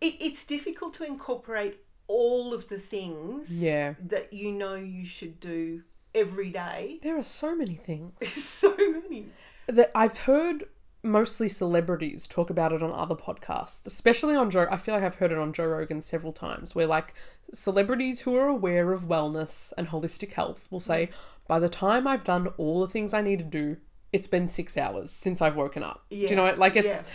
it, 0.00 0.14
it's 0.20 0.44
difficult 0.44 0.94
to 0.94 1.04
incorporate 1.04 1.78
all 2.06 2.52
of 2.54 2.68
the 2.68 2.78
things 2.78 3.62
Yeah. 3.62 3.94
that 4.06 4.32
you 4.32 4.50
know 4.52 4.74
you 4.74 5.04
should 5.04 5.38
do 5.40 5.82
every 6.14 6.50
day. 6.50 6.98
There 7.02 7.16
are 7.18 7.22
so 7.22 7.54
many 7.54 7.74
things 7.74 8.12
so 8.42 8.74
many. 8.76 9.26
that 9.66 9.90
I've 9.94 10.18
heard 10.18 10.64
mostly 11.02 11.48
celebrities 11.48 12.26
talk 12.26 12.50
about 12.50 12.72
it 12.72 12.82
on 12.82 12.92
other 12.92 13.14
podcasts, 13.14 13.86
especially 13.86 14.34
on 14.34 14.50
Joe. 14.50 14.66
I 14.70 14.76
feel 14.76 14.94
like 14.94 15.04
I've 15.04 15.14
heard 15.16 15.32
it 15.32 15.38
on 15.38 15.52
Joe 15.52 15.66
Rogan 15.66 16.00
several 16.00 16.32
times, 16.32 16.74
where 16.74 16.86
like 16.86 17.14
celebrities 17.52 18.20
who 18.20 18.36
are 18.36 18.48
aware 18.48 18.92
of 18.92 19.04
wellness 19.08 19.72
and 19.78 19.88
holistic 19.88 20.32
health 20.34 20.68
will 20.70 20.80
say, 20.80 21.08
by 21.48 21.58
the 21.58 21.68
time 21.68 22.06
I've 22.06 22.24
done 22.24 22.48
all 22.58 22.80
the 22.80 22.88
things 22.88 23.12
I 23.14 23.22
need 23.22 23.38
to 23.40 23.44
do, 23.44 23.78
it's 24.12 24.26
been 24.26 24.46
six 24.48 24.76
hours 24.76 25.10
since 25.10 25.40
I've 25.40 25.56
woken 25.56 25.82
up. 25.82 26.04
Do 26.10 26.16
you 26.16 26.28
Yeah. 26.28 26.34
know? 26.34 26.54
Like 26.56 26.76
it's, 26.76 27.02
Yeah. 27.02 27.08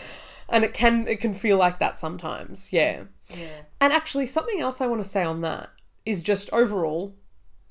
and 0.49 0.63
it 0.63 0.73
can 0.73 1.07
it 1.07 1.19
can 1.19 1.33
feel 1.33 1.57
like 1.57 1.79
that 1.79 1.99
sometimes. 1.99 2.71
Yeah. 2.73 3.03
Yeah. 3.29 3.61
And 3.81 3.91
actually, 3.93 4.27
something 4.27 4.59
else 4.59 4.81
I 4.81 4.87
want 4.87 5.03
to 5.03 5.09
say 5.09 5.23
on 5.23 5.41
that 5.41 5.69
is 6.05 6.21
just 6.21 6.49
overall, 6.53 7.13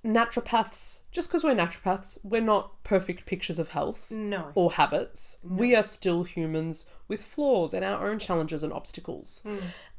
naturopaths, 0.05 1.01
just 1.11 1.29
because 1.29 1.43
we're 1.43 1.55
naturopaths, 1.55 2.19
we're 2.23 2.41
not 2.43 2.83
perfect 2.85 3.27
pictures 3.27 3.59
of 3.59 3.69
health 3.69 4.11
No. 4.11 4.53
or 4.55 4.73
habits. 4.73 5.39
We 5.43 5.75
are 5.75 5.83
still 5.83 6.25
humans 6.25 6.87
with 7.09 7.23
flaws 7.23 7.73
and 7.75 7.85
our 7.85 8.09
own 8.09 8.19
challenges 8.19 8.63
and 8.63 8.73
obstacles. 8.73 9.43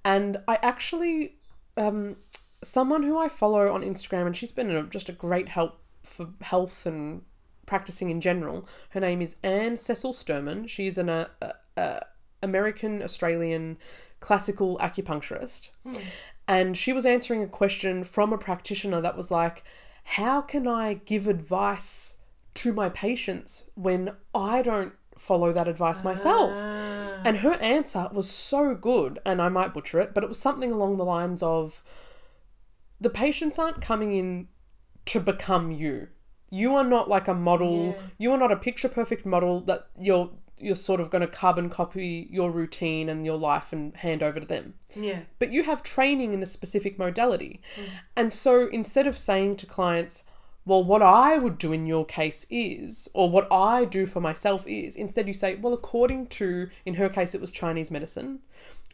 And 0.04 0.38
I 0.48 0.60
actually, 0.62 1.38
um, 1.76 2.18
someone 2.64 3.04
who 3.04 3.18
I 3.18 3.30
follow 3.30 3.72
on 3.72 3.82
Instagram, 3.82 4.28
and 4.28 4.36
she's 4.38 4.52
been 4.52 4.70
a, 4.70 4.84
just 4.84 5.10
a 5.10 5.14
great 5.14 5.50
help 5.50 5.82
for 6.04 6.30
health 6.42 6.86
and 6.86 7.24
practicing 7.66 8.12
in 8.12 8.22
general. 8.22 8.68
Her 8.90 9.00
name 9.00 9.22
is 9.24 9.38
Anne 9.44 9.76
Cecil 9.76 10.14
Sturman. 10.14 10.70
She's 10.70 11.00
an 11.00 11.10
uh, 11.10 11.28
uh, 11.42 11.52
uh, 11.76 12.00
American 12.44 13.02
Australian 13.02 13.78
classical 14.20 14.78
acupuncturist. 14.78 15.70
And 16.48 16.78
she 16.78 16.94
was 16.94 17.08
answering 17.08 17.42
a 17.42 17.48
question 17.48 18.04
from 18.04 18.32
a 18.32 18.38
practitioner 18.38 19.02
that 19.02 19.18
was 19.18 19.32
like, 19.32 19.64
How 20.06 20.42
can 20.42 20.68
I 20.68 20.96
give 21.06 21.28
advice 21.28 22.16
to 22.56 22.74
my 22.74 22.90
patients 22.90 23.64
when 23.76 24.12
I 24.34 24.62
don't 24.62 24.94
follow 25.18 25.52
that 25.52 25.68
advice 25.68 26.04
myself? 26.04 26.52
Ah, 26.54 27.22
And 27.26 27.38
her 27.38 27.54
answer 27.54 28.08
was 28.14 28.30
so 28.30 28.76
good, 28.76 29.20
and 29.26 29.42
I 29.42 29.50
might 29.50 29.74
butcher 29.74 30.00
it, 30.00 30.14
but 30.14 30.24
it 30.24 30.28
was 30.28 30.40
something 30.40 30.72
along 30.72 30.98
the 30.98 31.06
lines 31.06 31.42
of 31.44 31.84
the 33.02 33.10
patients 33.10 33.60
aren't 33.60 33.82
coming 33.82 34.16
in 34.16 34.48
to 35.08 35.20
become 35.20 35.72
you. 35.72 36.10
You 36.50 36.76
are 36.76 36.84
not 36.84 37.10
like 37.10 37.28
a 37.28 37.34
model. 37.34 37.88
Yeah. 37.88 38.02
You 38.18 38.32
are 38.32 38.38
not 38.38 38.52
a 38.52 38.56
picture 38.58 38.88
perfect 38.88 39.26
model 39.26 39.60
that 39.62 39.88
you're 40.00 40.32
you're 40.58 40.76
sort 40.76 41.02
of 41.02 41.10
going 41.10 41.22
to 41.22 41.28
carbon 41.28 41.70
copy 41.70 42.28
your 42.32 42.52
routine 42.52 43.10
and 43.10 43.26
your 43.26 43.38
life 43.38 43.74
and 43.74 43.96
hand 43.98 44.24
over 44.24 44.40
to 44.40 44.46
them. 44.46 44.76
yeah. 44.96 45.22
But 45.38 45.52
you 45.52 45.64
have 45.64 45.84
training 45.84 46.34
in 46.34 46.42
a 46.42 46.46
specific 46.46 46.98
modality. 46.98 47.62
Mm. 47.76 47.90
And 48.16 48.34
so 48.34 48.68
instead 48.68 49.08
of 49.08 49.18
saying 49.18 49.58
to 49.58 49.66
clients, 49.66 50.24
well, 50.66 50.84
what 50.84 51.04
I 51.04 51.38
would 51.38 51.58
do 51.58 51.72
in 51.74 51.86
your 51.86 52.06
case 52.06 52.48
is, 52.50 53.08
or 53.14 53.30
what 53.30 53.52
I 53.52 53.86
do 53.86 54.06
for 54.06 54.20
myself 54.20 54.66
is, 54.66 54.96
instead 54.96 55.28
you 55.28 55.34
say, 55.34 55.56
well, 55.56 55.74
according 55.74 56.28
to, 56.28 56.70
in 56.86 56.96
her 56.96 57.10
case, 57.10 57.36
it 57.36 57.42
was 57.42 57.52
Chinese 57.52 57.92
medicine. 57.92 58.40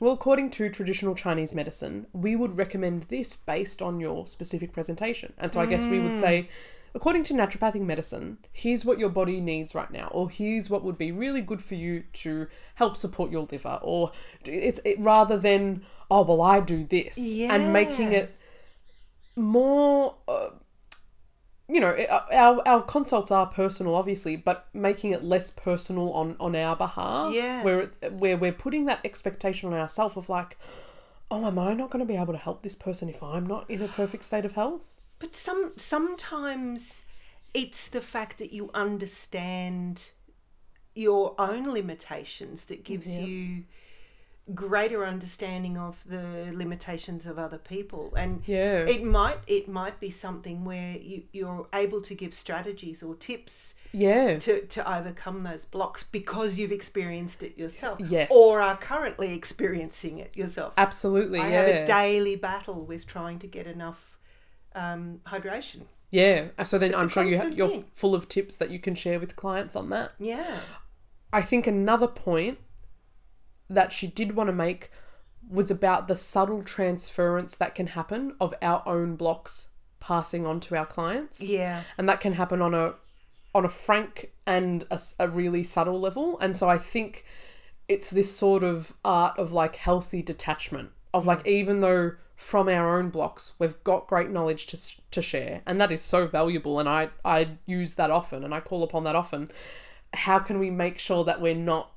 Well, 0.01 0.11
according 0.11 0.49
to 0.51 0.69
traditional 0.69 1.15
Chinese 1.15 1.53
medicine, 1.53 2.07
we 2.11 2.35
would 2.35 2.57
recommend 2.57 3.03
this 3.03 3.35
based 3.35 3.81
on 3.81 3.99
your 3.99 4.25
specific 4.27 4.73
presentation. 4.73 5.31
And 5.37 5.53
so 5.53 5.61
I 5.61 5.67
guess 5.67 5.85
we 5.85 5.99
would 6.01 6.13
mm. 6.13 6.17
say, 6.17 6.49
according 6.93 7.24
to 7.25 7.33
naturopathic 7.33 7.81
medicine, 7.81 8.38
here's 8.51 8.83
what 8.86 9.00
your 9.00 9.10
body 9.10 9.39
needs 9.41 9.74
right 9.75 9.91
now, 9.91 10.07
or 10.12 10.29
here's 10.29 10.69
what 10.69 10.83
would 10.83 10.98
be 10.98 11.12
really 11.12 11.41
good 11.41 11.63
for 11.63 11.75
you 11.75 12.03
to 12.13 12.48
help 12.75 12.98
support 12.98 13.31
your 13.31 13.48
liver, 13.51 13.79
or 13.81 14.12
it's 14.45 14.79
it, 14.86 15.00
rather 15.00 15.38
than 15.38 15.83
oh 16.10 16.24
well 16.24 16.41
I 16.41 16.60
do 16.60 16.83
this 16.83 17.17
and 17.55 17.74
making 17.74 18.12
it 18.13 18.36
more. 19.36 20.15
Uh, 20.27 20.50
you 21.69 21.79
know, 21.79 21.91
uh, 21.91 22.21
our, 22.33 22.62
our 22.67 22.81
consults 22.83 23.31
are 23.31 23.45
personal, 23.48 23.95
obviously, 23.95 24.36
but 24.36 24.67
making 24.74 25.12
it 25.12 25.24
less 25.24 25.50
personal 25.50 26.12
on, 26.12 26.36
on 26.38 26.53
our 26.53 26.75
behalf, 26.75 27.33
Yeah. 27.33 27.63
where 27.63 27.79
it- 27.81 28.12
where 28.12 28.36
we're 28.36 28.51
putting 28.51 28.86
that 28.88 29.00
expectation 29.05 29.71
on 29.71 29.79
ourselves 29.79 30.17
of 30.17 30.27
like, 30.27 30.57
oh, 31.29 31.45
am 31.48 31.57
I 31.57 31.74
not 31.74 31.89
going 31.89 32.05
to 32.05 32.13
be 32.13 32.19
able 32.19 32.33
to 32.33 32.39
help 32.39 32.62
this 32.62 32.75
person 32.75 33.07
if 33.07 33.24
I'm 33.24 33.45
not 33.48 33.69
in 33.69 33.81
a 33.81 33.88
perfect 33.88 34.25
state 34.25 34.43
of 34.43 34.51
health? 34.51 34.95
But 35.21 35.35
some 35.35 35.71
sometimes 35.77 37.03
it's 37.53 37.87
the 37.87 38.01
fact 38.01 38.39
that 38.39 38.51
you 38.51 38.69
understand 38.73 40.11
your 40.95 41.35
own 41.37 41.71
limitations 41.71 42.65
that 42.65 42.83
gives 42.83 43.15
Yeah. 43.15 43.23
you 43.25 43.63
greater 44.55 45.05
understanding 45.05 45.77
of 45.77 46.03
the 46.09 46.51
limitations 46.53 47.25
of 47.25 47.37
other 47.37 47.59
people 47.59 48.11
and 48.17 48.41
Yeah. 48.45 48.79
it 48.85 49.03
might 49.03 49.37
it 49.47 49.69
might 49.69 49.99
be 49.99 50.09
something 50.09 50.65
where 50.65 50.97
you, 50.97 51.23
you're 51.31 51.67
able 51.73 52.01
to 52.01 52.15
give 52.15 52.33
strategies 52.33 53.03
or 53.03 53.15
tips 53.15 53.75
Yeah. 53.93 54.39
to, 54.39 54.65
to 54.65 54.97
overcome 54.97 55.43
those 55.43 55.63
blocks 55.63 56.03
because 56.03 56.57
you've 56.57 56.71
experienced 56.71 57.43
it 57.43 57.57
yourself 57.57 57.99
Yes. 58.01 58.29
or 58.33 58.59
are 58.59 58.75
currently 58.75 59.33
experiencing 59.33 60.17
it 60.17 60.35
yourself 60.35 60.73
Absolutely. 60.75 61.39
i 61.39 61.47
yeah. 61.47 61.57
have 61.61 61.67
a 61.67 61.85
daily 61.85 62.35
battle 62.35 62.83
with 62.83 63.05
trying 63.05 63.37
to 63.39 63.47
get 63.47 63.67
enough 63.67 64.10
um, 64.75 65.21
hydration 65.25 65.85
Yeah. 66.11 66.47
So 66.63 66.77
then 66.77 66.91
It's 66.91 66.99
a 66.99 67.03
I'm 67.03 67.09
sure 67.09 67.23
you 67.23 67.31
have, 67.31 67.39
constant 67.39 67.57
you're 67.57 67.69
thing. 67.69 67.85
full 67.93 68.15
of 68.15 68.27
tips 68.29 68.57
that 68.57 68.69
you 68.71 68.79
can 68.79 68.95
share 68.95 69.19
with 69.19 69.35
clients 69.35 69.75
on 69.75 69.89
that. 69.89 70.11
yeah 70.19 70.59
I 71.33 71.41
think 71.41 71.65
another 71.67 72.07
point 72.07 72.57
that 73.69 73.91
she 73.93 74.07
did 74.07 74.35
want 74.35 74.47
to 74.47 74.53
make 74.53 74.91
was 75.49 75.71
about 75.71 76.07
the 76.07 76.15
subtle 76.15 76.63
transference 76.63 77.55
that 77.55 77.73
can 77.75 77.87
happen 77.87 78.35
of 78.39 78.53
our 78.61 78.83
own 78.85 79.15
blocks 79.15 79.69
passing 79.99 80.45
on 80.45 80.59
to 80.61 80.75
our 80.75 80.85
clients. 80.85 81.41
yeah 81.47 81.83
And 81.97 82.07
that 82.09 82.19
can 82.19 82.33
happen 82.33 82.61
on 82.61 82.73
a 82.73 82.95
on 83.53 83.65
a 83.65 83.69
frank 83.69 84.31
and 84.47 84.85
a 85.19 85.27
really 85.27 85.63
subtle 85.63 85.99
level. 85.99 86.39
And 86.39 86.55
so 86.55 86.69
I 86.69 86.77
think 86.77 87.25
it's 87.89 88.09
this 88.09 88.33
sort 88.35 88.63
of 88.63 88.93
art 89.03 89.37
of 89.37 89.51
like 89.51 89.75
healthy 89.75 90.21
detachment 90.21 90.91
of 91.13 91.25
like 91.25 91.45
even 91.45 91.81
though 91.81 92.13
from 92.41 92.67
our 92.67 92.98
own 92.98 93.10
blocks 93.10 93.53
we've 93.60 93.81
got 93.83 94.07
great 94.07 94.29
knowledge 94.31 94.65
to 94.65 94.77
to 95.12 95.21
share 95.21 95.62
and 95.67 95.79
that 95.79 95.91
is 95.91 96.01
so 96.01 96.25
valuable 96.25 96.79
and 96.79 96.89
I 96.89 97.10
I 97.24 97.50
use 97.67 97.93
that 97.95 98.10
often 98.10 98.43
and 98.43 98.51
I 98.53 98.60
call 98.60 98.81
upon 98.83 99.03
that 99.03 99.15
often 99.15 99.48
how 100.13 100.39
can 100.39 100.57
we 100.57 100.71
make 100.71 100.98
sure 100.98 101.24
that 101.24 101.39
we're 101.39 101.53
not 101.55 101.91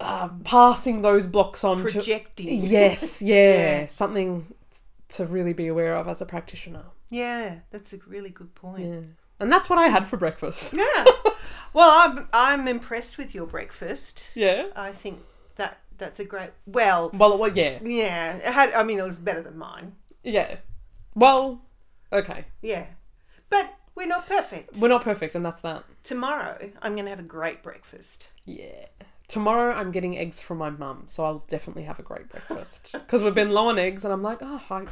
uh, 0.00 0.28
passing 0.44 1.02
those 1.02 1.26
blocks 1.26 1.62
on 1.62 1.76
to 1.78 1.82
Projecting. 1.84 2.48
yes 2.60 3.22
yeah, 3.34 3.36
Yeah. 3.82 3.86
something 3.86 4.52
to 5.10 5.26
really 5.26 5.52
be 5.52 5.68
aware 5.68 5.94
of 5.96 6.08
as 6.08 6.20
a 6.20 6.26
practitioner 6.26 6.86
Yeah, 7.08 7.60
that's 7.70 7.92
a 7.92 7.98
really 8.08 8.30
good 8.30 8.52
point. 8.54 8.80
yeah 8.84 9.00
and 9.38 9.50
that's 9.52 9.70
what 9.70 9.78
i 9.78 9.86
had 9.88 10.06
for 10.08 10.16
breakfast 10.16 10.74
Yeah. 10.76 11.04
well, 11.72 11.90
I'm 12.10 12.28
I'm 12.32 12.66
impressed 12.68 13.16
with 13.16 13.32
your 13.34 13.46
breakfast. 13.46 14.32
yeah 14.34 14.66
I 14.74 14.90
think 14.90 15.20
that 15.56 15.78
that's 15.98 16.20
a 16.20 16.24
great. 16.24 16.50
Well, 16.66 17.10
well, 17.14 17.36
well 17.38 17.50
yeah 17.52 17.78
yeah. 17.82 18.36
It 18.36 18.52
had. 18.52 18.72
I 18.72 18.82
mean, 18.82 18.98
it 18.98 19.02
was 19.04 19.18
better 19.18 19.42
than 19.42 19.56
mine. 19.58 19.94
yeah 20.22 20.56
well 21.14 21.60
okay 22.12 22.44
Yeah, 22.62 22.86
but 23.50 23.74
we're 23.94 24.06
not 24.06 24.26
perfect. 24.26 24.78
we're 24.78 24.88
not 24.88 25.02
perfect 25.02 25.34
and 25.34 25.44
that's 25.44 25.60
that 25.60 25.84
Tomorrow, 26.02 26.58
I'm 26.82 26.92
going 26.94 27.04
to 27.04 27.10
have 27.10 27.20
a 27.20 27.22
great 27.38 27.62
breakfast. 27.62 28.30
Yeah. 28.44 28.86
Tomorrow 29.28 29.74
I'm 29.74 29.92
getting 29.92 30.18
eggs 30.18 30.42
from 30.42 30.58
my 30.58 30.68
mum, 30.70 31.02
so 31.06 31.24
I'll 31.24 31.38
definitely 31.48 31.84
have 31.84 31.98
a 31.98 32.02
great 32.02 32.28
breakfast. 32.28 32.90
Because 32.92 33.22
we've 33.22 33.34
been 33.34 33.50
low 33.50 33.68
on 33.68 33.78
eggs, 33.78 34.04
and 34.04 34.12
I'm 34.12 34.22
like, 34.22 34.38
oh, 34.42 34.60
I, 34.70 34.86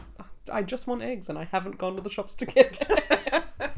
I 0.51 0.63
just 0.63 0.87
want 0.87 1.03
eggs, 1.03 1.29
and 1.29 1.39
I 1.39 1.45
haven't 1.45 1.77
gone 1.79 1.97
to 1.97 2.03
the 2.03 2.09
shops 2.11 2.35
to 2.37 2.47
get 2.47 2.81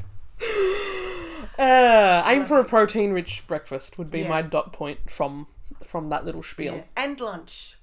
uh, 1.59 2.23
aim 2.26 2.45
for 2.45 2.59
a 2.59 2.64
protein-rich 2.64 3.45
breakfast 3.47 3.99
would 3.99 4.11
be 4.11 4.21
Yeah. 4.21 4.29
my 4.29 4.43
dot 4.43 4.73
point 4.73 5.11
from 5.11 5.47
from 5.84 6.08
that 6.08 6.24
little 6.24 6.42
spiel. 6.42 6.76
Yeah. 6.76 6.82
And 6.96 7.20
lunch. 7.20 7.78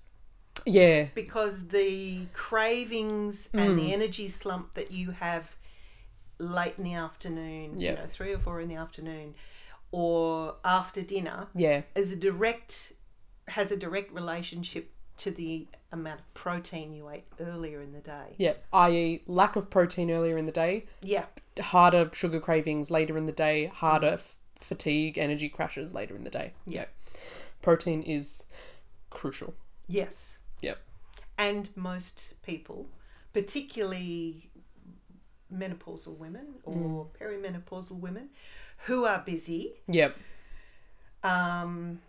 Yeah, 0.66 1.06
because 1.16 1.70
the 1.70 2.26
cravings 2.34 3.50
and 3.54 3.74
Mm. 3.74 3.76
the 3.78 3.94
energy 3.94 4.28
slump 4.28 4.74
that 4.74 4.92
you 4.92 5.12
have 5.12 5.56
late 6.38 6.74
in 6.78 6.84
the 6.84 6.94
afternoon, 6.94 7.80
you 7.80 7.88
Yeah. 7.88 7.96
know, 7.96 8.08
three 8.08 8.34
or 8.34 8.40
four 8.40 8.60
in 8.60 8.68
the 8.68 8.76
afternoon, 8.76 9.36
or 9.92 10.58
after 10.64 11.02
dinner, 11.02 11.48
yeah, 11.56 11.84
is 11.96 12.12
a 12.12 12.16
direct 12.18 12.94
has 13.48 13.72
a 13.72 13.78
direct 13.78 14.12
relationship 14.14 14.92
to 15.18 15.32
the 15.32 15.68
amount 15.92 16.20
of 16.20 16.34
protein 16.36 16.94
you 16.94 17.10
ate 17.10 17.24
earlier 17.40 17.82
in 17.82 17.94
the 17.94 18.00
day. 18.02 18.36
yeah. 18.38 18.54
I.e., 18.72 19.24
lack 19.26 19.56
of 19.56 19.70
protein 19.72 20.12
earlier 20.12 20.38
in 20.38 20.46
the 20.46 20.52
day, 20.52 20.86
Yeah, 21.02 21.26
harder 21.60 22.10
sugar 22.14 22.40
cravings 22.40 22.92
later 22.92 23.18
in 23.18 23.26
the 23.26 23.32
day, 23.32 23.66
harder 23.66 24.14
f- 24.14 24.36
fatigue, 24.60 25.18
energy 25.18 25.50
crashes 25.50 25.94
later 25.96 26.16
in 26.16 26.24
the 26.26 26.30
day. 26.30 26.54
Yeah, 26.66 26.86
protein 27.62 28.02
is 28.04 28.46
crucial. 29.10 29.54
yes. 29.88 30.38
Yep. 30.62 30.78
And 31.38 31.70
most 31.76 32.34
people, 32.44 32.88
particularly 33.34 34.50
menopausal 35.54 36.18
women 36.18 36.56
or 36.64 37.08
perimenopausal 37.20 38.00
women 38.00 38.30
who 38.86 39.06
are 39.06 39.20
busy, 39.26 39.74
Yep. 39.88 40.16
um, 41.24 42.00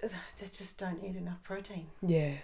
they 0.00 0.46
just 0.52 0.78
don't 0.78 1.02
eat 1.04 1.16
enough 1.16 1.42
protein. 1.42 1.86
Yeah. 2.00 2.34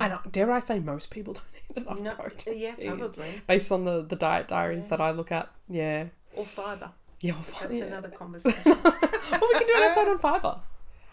And 0.00 0.12
uh, 0.14 0.18
dare 0.30 0.50
I 0.52 0.58
say 0.60 0.80
most 0.80 1.10
people 1.10 1.34
don't 1.34 1.46
eat 1.70 1.82
enough 1.86 2.00
No, 2.00 2.14
protein. 2.14 2.54
yeah, 2.56 2.74
probably. 2.86 3.40
Based 3.46 3.70
on 3.72 3.84
the, 3.84 4.02
the 4.02 4.16
diet 4.16 4.48
diaries 4.48 4.88
that 4.88 5.00
I 5.00 5.10
look 5.12 5.30
at. 5.32 5.50
Yeah. 5.68 6.06
Or 6.34 6.44
fibre. 6.44 6.90
Yeah, 7.20 7.32
well, 7.32 7.42
fi- 7.42 7.66
That's 7.66 7.78
yeah. 7.78 7.84
another 7.86 8.08
conversation. 8.22 8.60
well, 8.64 8.74
we 8.84 9.54
can 9.58 9.66
do 9.66 9.74
an 9.76 9.82
episode 9.84 10.08
on 10.12 10.18
fibre. 10.18 10.56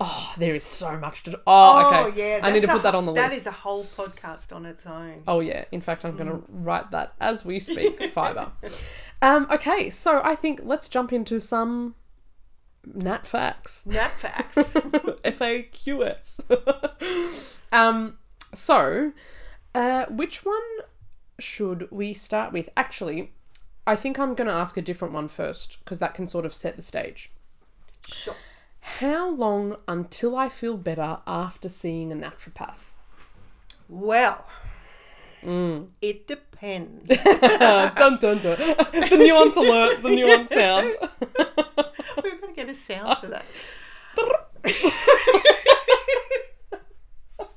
Oh, 0.06 0.34
there 0.38 0.54
is 0.54 0.64
so 0.66 0.98
much 0.98 1.24
to 1.24 1.32
do. 1.32 1.38
Oh, 1.48 2.08
okay. 2.10 2.20
yeah. 2.38 2.40
I 2.46 2.52
need 2.52 2.62
to 2.64 2.68
put 2.68 2.84
that 2.84 2.94
on 2.94 3.06
the 3.06 3.14
That 3.14 3.32
list. 3.32 3.46
That 3.46 3.50
is 3.52 3.56
a 3.56 3.60
whole 3.60 3.86
podcast 3.86 4.54
on 4.54 4.66
its 4.66 4.86
own. 4.86 5.24
Oh 5.28 5.40
yeah. 5.40 5.64
In 5.72 5.80
fact, 5.82 6.04
I'm 6.04 6.18
going 6.18 6.30
Mm. 6.30 6.46
to 6.46 6.52
write 6.52 6.92
that 6.92 7.14
as 7.22 7.46
we 7.46 7.60
speak. 7.70 8.02
Fiber. 8.12 8.52
Um. 9.22 9.48
Okay. 9.50 9.90
So 9.90 10.22
I 10.24 10.36
think 10.36 10.62
let's 10.64 10.90
jump 10.90 11.14
into 11.14 11.40
some 11.40 11.96
nat 12.86 13.26
facts. 13.26 13.86
Nat 13.86 14.12
facts. 14.12 14.74
FAQS. 15.24 16.40
um. 17.72 18.18
So, 18.54 19.13
uh, 19.74 20.06
which 20.08 20.44
one 20.46 20.62
should 21.39 21.88
we 21.92 22.13
start 22.13 22.52
with? 22.52 22.70
Actually, 22.76 23.32
I 23.88 23.96
think 23.96 24.20
I'm 24.20 24.36
going 24.36 24.48
to 24.48 24.54
ask 24.54 24.78
a 24.78 24.82
different 24.82 25.13
one 25.13 25.28
first 25.28 25.78
because 25.80 26.00
that 26.00 26.13
can 26.13 26.28
sort 26.28 26.46
of 26.46 26.54
set 26.54 26.76
the 26.76 26.82
stage. 26.82 27.32
sure. 28.08 28.36
How 28.84 29.30
long 29.30 29.78
until 29.88 30.36
I 30.36 30.50
feel 30.50 30.78
better 30.78 31.17
after 31.26 31.69
seeing 31.69 32.12
a 32.12 32.15
naturopath? 32.15 32.91
Well, 33.89 34.46
Mm. 35.43 35.88
it 36.02 36.26
depends. 36.28 37.06
dun 37.41 38.17
dun 38.17 38.39
dun. 38.39 38.39
the 38.39 39.17
nuance 39.19 39.58
alert, 39.58 40.02
the 40.02 40.10
nuance 40.10 40.50
sound. 40.52 40.96
We're 42.24 42.38
going 42.39 42.48
to 42.48 42.54
get 42.56 42.69
a 42.69 42.74
sound 42.74 43.17
for 43.17 43.28
that. 43.28 43.46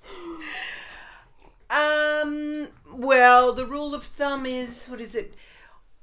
um. 1.71 2.69
Well, 2.93 3.53
the 3.53 3.67
rule 3.67 3.95
of 3.95 4.05
thumb 4.05 4.47
is 4.47 4.87
what 4.87 5.01
is 5.01 5.15
it? 5.15 5.35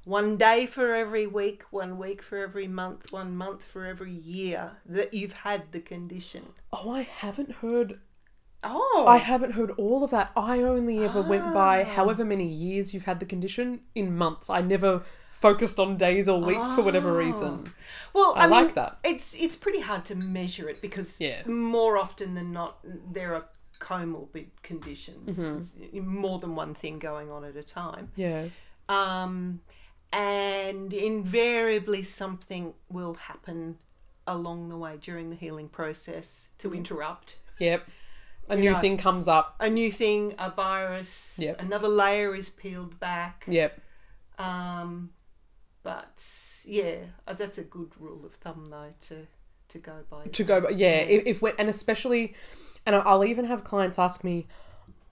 One 0.04 0.36
day 0.36 0.66
for 0.66 0.94
every 0.94 1.26
week, 1.26 1.62
one 1.70 1.96
week 1.98 2.22
for 2.22 2.38
every 2.38 2.68
month, 2.68 3.10
one 3.10 3.34
month 3.36 3.64
for 3.64 3.86
every 3.86 4.12
year 4.12 4.76
that 4.86 5.14
you've 5.14 5.32
had 5.32 5.72
the 5.72 5.80
condition. 5.80 6.46
Oh, 6.72 6.90
I 6.90 7.02
haven't 7.02 7.52
heard. 7.52 8.00
Oh, 8.62 9.04
I 9.08 9.16
haven't 9.18 9.52
heard 9.52 9.70
all 9.72 10.04
of 10.04 10.10
that. 10.10 10.30
I 10.36 10.60
only 10.60 11.04
ever 11.04 11.22
went 11.22 11.52
by 11.54 11.82
Ah. 11.82 11.84
however 11.86 12.24
many 12.24 12.46
years 12.46 12.92
you've 12.92 13.04
had 13.04 13.20
the 13.20 13.26
condition 13.26 13.80
in 13.94 14.16
months. 14.16 14.48
I 14.50 14.60
never 14.60 15.02
focused 15.30 15.78
on 15.80 15.96
days 15.96 16.28
or 16.28 16.40
weeks 16.40 16.70
for 16.72 16.82
whatever 16.82 17.14
reason. 17.16 17.72
Well, 18.14 18.34
I 18.36 18.44
I, 18.44 18.46
mean, 18.46 18.50
like 18.64 18.74
that. 18.74 18.98
It's 19.04 19.34
it's 19.34 19.56
pretty 19.56 19.80
hard 19.80 20.04
to 20.06 20.14
measure 20.14 20.68
it 20.68 20.80
because 20.80 21.20
Yeah. 21.20 21.46
more 21.46 21.96
often 21.98 22.34
than 22.34 22.52
not 22.52 22.78
there 23.12 23.34
are 23.34 23.46
comorbid 23.80 24.48
conditions. 24.62 25.38
Mm-hmm. 25.38 26.06
More 26.06 26.38
than 26.38 26.54
one 26.54 26.74
thing 26.74 26.98
going 26.98 27.30
on 27.30 27.44
at 27.44 27.56
a 27.56 27.62
time. 27.62 28.12
Yeah. 28.16 28.48
Um, 28.88 29.60
and 30.14 30.92
invariably 30.92 32.02
something 32.02 32.72
will 32.88 33.14
happen 33.14 33.76
along 34.26 34.68
the 34.68 34.76
way 34.76 34.96
during 35.00 35.28
the 35.30 35.36
healing 35.36 35.68
process 35.68 36.48
to 36.58 36.72
interrupt. 36.72 37.36
Yep. 37.58 37.86
A 38.48 38.54
You 38.56 38.60
new 38.62 38.72
know- 38.72 38.80
thing 38.80 38.96
comes 38.96 39.26
up. 39.28 39.56
A 39.60 39.68
new 39.68 39.90
thing, 39.90 40.34
a 40.38 40.50
virus, 40.50 41.38
Yep. 41.40 41.60
another 41.60 41.88
layer 41.88 42.34
is 42.34 42.48
peeled 42.48 42.98
back. 43.00 43.44
Yep. 43.48 43.80
Um, 44.38 45.10
but 45.82 46.22
yeah, 46.64 47.06
uh, 47.26 47.34
that's 47.34 47.58
a 47.58 47.64
good 47.64 47.92
rule 47.98 48.24
of 48.24 48.34
thumb 48.34 48.68
though 48.70 48.92
to 49.08 49.26
to 49.68 49.78
go 49.78 50.04
by. 50.08 50.24
to 50.26 50.44
go 50.44 50.60
but 50.60 50.76
yeah 50.76 50.98
if, 51.00 51.22
if 51.26 51.42
we 51.42 51.50
and 51.58 51.68
especially 51.68 52.34
and 52.86 52.94
i'll 52.94 53.24
even 53.24 53.46
have 53.46 53.64
clients 53.64 53.98
ask 53.98 54.22
me 54.22 54.46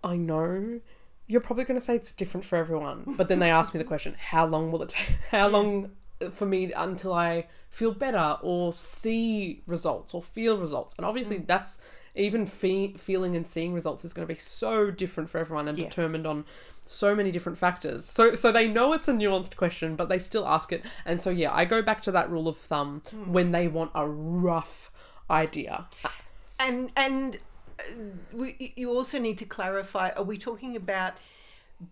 i 0.04 0.16
know 0.16 0.78
you're 1.26 1.40
probably 1.40 1.64
going 1.64 1.78
to 1.78 1.84
say 1.84 1.94
it's 1.94 2.12
different 2.12 2.44
for 2.44 2.56
everyone 2.56 3.14
but 3.16 3.28
then 3.28 3.38
they 3.38 3.50
ask 3.50 3.72
me 3.74 3.78
the 3.78 3.84
question 3.84 4.14
how 4.30 4.44
long 4.44 4.70
will 4.70 4.82
it 4.82 4.90
take 4.90 5.16
how 5.30 5.48
long 5.48 5.90
for 6.30 6.46
me 6.46 6.72
until 6.72 7.12
i 7.12 7.46
feel 7.72 7.92
better 7.92 8.36
or 8.42 8.74
see 8.74 9.62
results 9.66 10.12
or 10.12 10.20
feel 10.22 10.58
results? 10.58 10.94
And 10.98 11.06
obviously 11.06 11.38
mm. 11.38 11.46
that's 11.46 11.80
even 12.14 12.44
fe- 12.44 12.92
feeling 12.92 13.34
and 13.34 13.46
seeing 13.46 13.72
results 13.72 14.04
is 14.04 14.12
going 14.12 14.28
to 14.28 14.32
be 14.32 14.38
so 14.38 14.90
different 14.90 15.30
for 15.30 15.38
everyone 15.38 15.66
and 15.66 15.78
Yeah. 15.78 15.86
determined 15.86 16.26
on 16.26 16.44
so 16.82 17.14
many 17.14 17.30
different 17.30 17.56
factors. 17.56 18.04
So 18.04 18.34
so 18.34 18.52
they 18.52 18.68
know 18.68 18.92
it's 18.92 19.08
a 19.08 19.14
nuanced 19.14 19.56
question 19.56 19.96
but 19.96 20.10
they 20.10 20.18
still 20.18 20.46
ask 20.46 20.70
it. 20.70 20.84
And 21.06 21.18
so 21.18 21.30
yeah 21.30 21.52
i 21.54 21.64
go 21.64 21.80
back 21.80 22.02
to 22.02 22.12
that 22.12 22.30
rule 22.30 22.46
of 22.46 22.58
thumb 22.58 23.00
hmm. 23.10 23.32
when 23.32 23.52
they 23.52 23.68
want 23.68 23.90
a 23.94 24.06
rough 24.06 24.92
idea. 25.30 25.86
And 26.60 26.92
and 26.94 27.38
we, 28.34 28.72
you 28.76 28.90
also 28.90 29.18
need 29.18 29.38
to 29.38 29.44
clarify: 29.44 30.10
Are 30.10 30.24
we 30.24 30.38
talking 30.38 30.76
about 30.76 31.14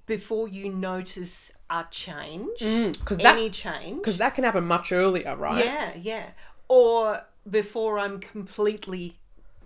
before 0.07 0.49
you 0.49 0.73
notice 0.73 1.53
a 1.69 1.85
change, 1.91 2.59
because 2.59 3.19
that 3.19 3.37
any 3.37 3.51
change? 3.51 3.99
because 3.99 4.19
that 4.19 4.35
can 4.35 4.45
happen 4.45 4.65
much 4.65 4.93
earlier 4.93 5.37
right 5.37 5.65
Yeah, 5.65 5.93
yeah. 6.01 6.31
Or 6.69 7.25
before 7.49 7.99
I'm 7.99 8.21
completely, 8.21 9.19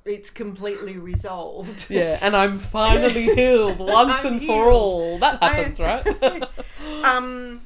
it's 0.05 0.31
completely 0.31 0.97
resolved. 0.97 1.87
yeah 1.91 2.19
and 2.21 2.37
i'm 2.37 2.59
finally 2.59 3.35
healed 3.35 3.79
once 3.79 4.25
and 4.25 4.43
for 4.43 4.71
all 4.71 5.19
that 5.19 5.43
happens 5.43 5.81
right 5.81 6.43
um 7.05 7.63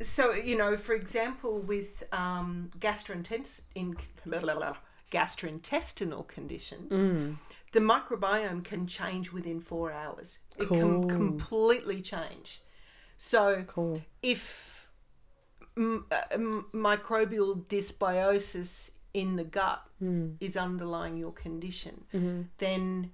so 0.00 0.32
you 0.32 0.56
know 0.56 0.76
for 0.76 0.94
example 0.94 1.58
with 1.58 2.04
um 2.12 2.70
gastrointestinal 2.78 4.76
gastrointestinal 5.10 6.26
conditions 6.26 6.90
Mm. 6.92 7.36
the 7.72 7.80
microbiome 7.80 8.62
can 8.64 8.86
change 8.86 9.32
within 9.32 9.60
four 9.60 9.92
hours 9.92 10.38
it 10.58 10.68
can 10.68 11.08
completely 11.08 12.00
change 12.00 12.62
so 13.16 13.62
cool 13.66 14.02
if 14.22 14.88
m- 15.76 16.06
uh, 16.10 16.22
m- 16.32 16.66
microbial 16.72 17.66
dysbiosis 17.66 18.92
in 19.12 19.36
the 19.36 19.44
gut 19.44 19.82
Hmm. 19.98 20.32
is 20.40 20.56
underlying 20.56 21.16
your 21.16 21.32
condition 21.32 22.04
Mm-hmm. 22.12 22.42
then 22.58 23.12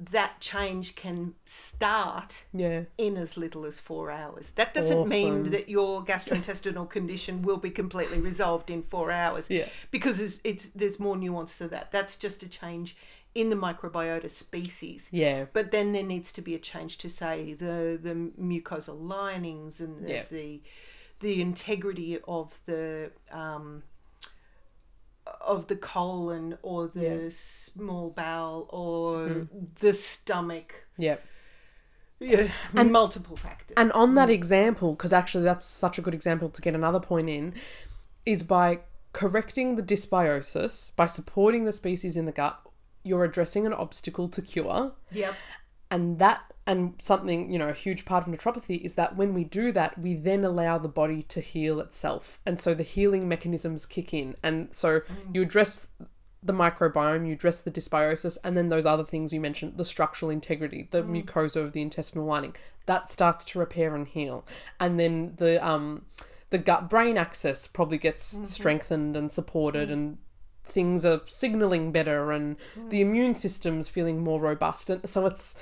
that 0.00 0.40
change 0.40 0.94
can 0.94 1.34
start 1.44 2.44
Yeah. 2.54 2.84
in 2.96 3.16
as 3.18 3.36
little 3.36 3.66
as 3.66 3.80
four 3.80 4.10
hours. 4.10 4.52
That 4.52 4.72
doesn't 4.72 5.08
mean 5.08 5.50
that 5.50 5.68
your 5.68 6.02
gastrointestinal 6.04 6.88
condition 6.96 7.42
will 7.42 7.58
be 7.58 7.70
completely 7.70 8.18
resolved 8.18 8.70
in 8.70 8.82
four 8.82 9.12
hours. 9.12 9.50
Yeah. 9.50 9.68
Because 9.90 10.18
it's, 10.20 10.40
it's 10.42 10.68
there's 10.70 10.98
more 10.98 11.16
nuance 11.18 11.58
to 11.58 11.68
that. 11.68 11.92
That's 11.92 12.16
just 12.16 12.42
a 12.42 12.48
change 12.48 12.96
in 13.34 13.50
the 13.50 13.56
microbiota 13.56 14.30
species. 14.30 15.10
Yeah. 15.12 15.44
But 15.52 15.70
then 15.70 15.92
there 15.92 16.02
needs 16.02 16.32
to 16.32 16.42
be 16.42 16.54
a 16.54 16.58
change 16.58 16.96
to 16.98 17.10
say 17.10 17.52
the 17.52 17.98
the 18.02 18.14
mucosal 18.40 18.98
linings 19.00 19.80
and 19.80 19.98
the 19.98 20.10
Yeah. 20.10 20.24
the, 20.30 20.62
the 21.20 21.42
integrity 21.42 22.18
of 22.26 22.58
the 22.64 23.12
um, 23.30 23.82
of 25.40 25.66
the 25.68 25.76
colon 25.76 26.58
or 26.62 26.88
the 26.88 27.24
Yeah. 27.24 27.28
small 27.30 28.10
bowel 28.10 28.66
or 28.70 29.28
hmm. 29.28 29.64
the 29.80 29.92
stomach. 29.92 30.86
Yeah. 30.96 31.16
Yeah, 32.20 32.48
And- 32.74 32.92
multiple 32.92 33.36
factors. 33.36 33.74
And 33.78 33.90
on 33.92 34.14
that 34.14 34.28
mm. 34.28 34.32
example, 34.32 34.92
because 34.92 35.12
actually 35.12 35.44
that's 35.44 35.64
such 35.64 35.98
a 35.98 36.02
good 36.02 36.14
example 36.14 36.50
to 36.50 36.60
get 36.60 36.74
another 36.74 37.00
point 37.00 37.30
in, 37.30 37.54
is 38.26 38.42
by 38.42 38.80
correcting 39.14 39.76
the 39.76 39.82
dysbiosis, 39.82 40.94
by 40.96 41.06
supporting 41.06 41.64
the 41.64 41.72
species 41.72 42.16
in 42.16 42.26
the 42.26 42.32
gut, 42.32 42.60
you're 43.02 43.24
addressing 43.24 43.66
an 43.66 43.72
obstacle 43.72 44.28
to 44.28 44.42
cure. 44.42 44.92
yep, 45.10 45.34
And 45.90 46.18
that, 46.18 46.52
and 46.66 46.94
something, 47.00 47.50
you 47.50 47.58
know, 47.58 47.68
a 47.68 47.74
huge 47.74 48.04
part 48.04 48.26
of 48.26 48.32
naturopathy 48.32 48.80
is 48.80 48.94
that 48.94 49.16
when 49.16 49.34
we 49.34 49.44
do 49.44 49.72
that, 49.72 49.98
we 49.98 50.14
then 50.14 50.44
allow 50.44 50.78
the 50.78 50.88
body 50.88 51.22
to 51.24 51.40
heal 51.40 51.80
itself. 51.80 52.38
And 52.46 52.60
so 52.60 52.74
the 52.74 52.82
healing 52.82 53.28
mechanisms 53.28 53.86
kick 53.86 54.14
in. 54.14 54.36
And 54.42 54.68
so 54.70 55.00
mm. 55.00 55.34
you 55.34 55.42
address 55.42 55.88
the 56.42 56.52
microbiome, 56.52 57.26
you 57.26 57.34
address 57.34 57.60
the 57.60 57.70
dysbiosis, 57.70 58.38
and 58.42 58.56
then 58.56 58.68
those 58.68 58.86
other 58.86 59.04
things 59.04 59.32
you 59.32 59.40
mentioned, 59.40 59.76
the 59.76 59.84
structural 59.84 60.30
integrity, 60.30 60.88
the 60.90 61.02
mm. 61.02 61.24
mucosa 61.24 61.56
of 61.56 61.72
the 61.72 61.82
intestinal 61.82 62.24
lining, 62.24 62.56
that 62.86 63.10
starts 63.10 63.44
to 63.44 63.58
repair 63.58 63.94
and 63.94 64.08
heal. 64.08 64.46
And 64.78 64.98
then 64.98 65.34
the 65.36 65.64
um 65.66 66.06
the 66.50 66.58
gut 66.58 66.90
brain 66.90 67.16
axis 67.16 67.66
probably 67.66 67.98
gets 67.98 68.34
mm-hmm. 68.34 68.44
strengthened 68.44 69.16
and 69.16 69.30
supported 69.30 69.88
mm. 69.88 69.92
and 69.92 70.18
things 70.70 71.04
are 71.04 71.20
signaling 71.26 71.92
better 71.92 72.32
and 72.32 72.56
the 72.88 72.98
mm. 72.98 73.06
immune 73.06 73.34
system's 73.34 73.88
feeling 73.88 74.22
more 74.22 74.40
robust 74.40 74.88
and 74.90 75.08
so 75.08 75.26
it's 75.26 75.54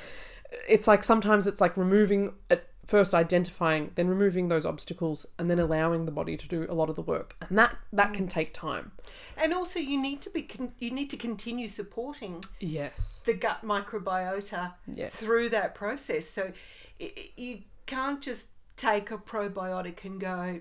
it's 0.68 0.86
like 0.86 1.02
sometimes 1.04 1.46
it's 1.46 1.60
like 1.60 1.76
removing 1.76 2.32
at 2.50 2.64
first 2.86 3.12
identifying 3.14 3.90
then 3.96 4.08
removing 4.08 4.48
those 4.48 4.64
obstacles 4.64 5.26
and 5.38 5.50
then 5.50 5.58
allowing 5.58 6.06
the 6.06 6.10
body 6.12 6.36
to 6.38 6.48
do 6.48 6.66
a 6.70 6.74
lot 6.74 6.88
of 6.88 6.96
the 6.96 7.02
work 7.02 7.36
and 7.48 7.58
that 7.58 7.76
that 7.92 8.14
can 8.14 8.26
mm. 8.26 8.30
take 8.30 8.54
time 8.54 8.92
and 9.36 9.52
also 9.52 9.78
you 9.78 10.00
need 10.00 10.20
to 10.22 10.30
be 10.30 10.42
con- 10.42 10.72
you 10.78 10.90
need 10.90 11.10
to 11.10 11.16
continue 11.16 11.68
supporting 11.68 12.42
yes 12.60 13.22
the 13.26 13.34
gut 13.34 13.60
microbiota 13.62 14.72
Yeah. 14.86 15.08
through 15.08 15.50
that 15.50 15.74
process. 15.74 16.26
So 16.26 16.52
i- 17.00 17.12
i- 17.16 17.30
you 17.36 17.58
can't 17.86 18.22
just 18.22 18.48
take 18.76 19.10
a 19.10 19.18
probiotic 19.18 20.04
and 20.04 20.20
go, 20.20 20.60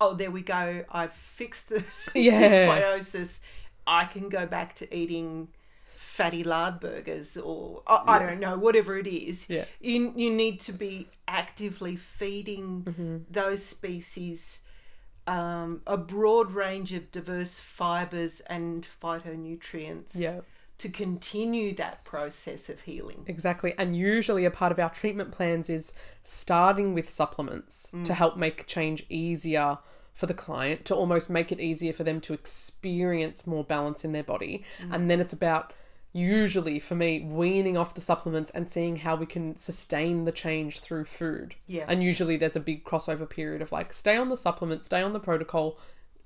oh, 0.00 0.14
there 0.14 0.30
we 0.30 0.40
go, 0.42 0.84
I've 0.90 1.12
fixed 1.12 1.68
the 1.68 1.84
Yeah. 2.14 2.40
dysbiosis. 2.40 3.40
I 3.86 4.04
can 4.04 4.28
go 4.28 4.46
back 4.46 4.74
to 4.76 4.94
eating 4.94 5.48
fatty 5.94 6.42
lard 6.44 6.80
burgers 6.80 7.36
or 7.36 7.82
I 7.86 8.02
I 8.06 8.18
don't 8.18 8.40
know 8.40 8.56
whatever 8.58 8.96
it 8.98 9.06
is 9.06 9.46
Yeah. 9.50 9.64
you, 9.80 10.12
you 10.16 10.30
need 10.34 10.60
to 10.60 10.72
be 10.72 11.08
actively 11.28 11.96
feeding 11.96 12.82
Mm-hmm. 12.84 13.16
those 13.30 13.64
species 13.64 14.60
um, 15.26 15.82
a 15.86 15.96
broad 15.96 16.52
range 16.52 16.92
of 16.92 17.10
diverse 17.10 17.58
fibers 17.60 18.40
and 18.48 18.84
phytonutrients 18.86 20.12
Yeah. 20.18 20.40
to 20.78 20.88
continue 20.88 21.74
that 21.74 22.04
process 22.04 22.68
of 22.68 22.82
healing. 22.82 23.24
Exactly. 23.26 23.74
And 23.76 23.96
usually 23.96 24.44
a 24.44 24.50
part 24.50 24.70
of 24.72 24.78
our 24.78 24.90
treatment 24.90 25.32
plans 25.32 25.68
is 25.68 25.92
starting 26.22 26.94
with 26.94 27.10
supplements 27.10 27.90
to 28.04 28.14
help 28.14 28.36
make 28.36 28.66
change 28.66 29.04
easier 29.08 29.78
for 30.16 30.26
the 30.26 30.34
client, 30.34 30.86
to 30.86 30.94
almost 30.94 31.28
make 31.28 31.52
it 31.52 31.60
easier 31.60 31.92
for 31.92 32.02
them 32.02 32.20
to 32.22 32.32
experience 32.32 33.46
more 33.46 33.62
balance 33.62 34.02
in 34.02 34.12
their 34.12 34.24
body. 34.24 34.64
Mm. 34.80 34.94
And 34.94 35.10
then 35.10 35.20
it's 35.20 35.34
about 35.34 35.74
usually 36.14 36.78
for 36.78 36.94
me 36.94 37.20
weaning 37.20 37.76
off 37.76 37.94
the 37.94 38.00
supplements 38.00 38.50
and 38.52 38.70
seeing 38.70 38.96
how 38.96 39.14
we 39.14 39.26
can 39.26 39.54
sustain 39.56 40.24
the 40.24 40.32
change 40.32 40.80
through 40.80 41.04
food. 41.04 41.54
Yeah. 41.66 41.84
And 41.86 42.02
usually 42.02 42.38
there's 42.38 42.56
a 42.56 42.60
big 42.60 42.82
crossover 42.84 43.28
period 43.28 43.60
of 43.60 43.70
like 43.70 43.92
stay 43.92 44.16
on 44.16 44.30
the 44.30 44.36
supplement, 44.38 44.82
stay 44.82 45.02
on 45.02 45.12
the 45.12 45.20
protocol, 45.20 45.78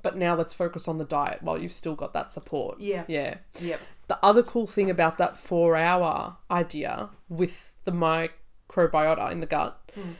but 0.03 0.17
now 0.17 0.37
let's 0.37 0.53
focus 0.53 0.87
on 0.87 0.99
the 0.99 1.05
diet 1.05 1.43
while 1.43 1.61
you've 1.61 1.73
still 1.73 1.97
got 1.97 2.13
that 2.13 2.31
support. 2.31 2.79
Yeah. 2.79 3.05
Yeah. 3.09 3.39
Yep. 3.61 3.81
The 4.07 4.19
other 4.23 4.45
cool 4.45 4.69
thing 4.69 4.89
about 4.89 5.19
that 5.19 5.37
four 5.37 5.75
hour 5.75 6.37
idea 6.49 7.11
with 7.29 7.75
the 7.83 7.93
microbiota 7.93 9.33
in 9.33 9.41
the 9.41 9.47
gut 9.47 9.81
mm. 9.99 10.15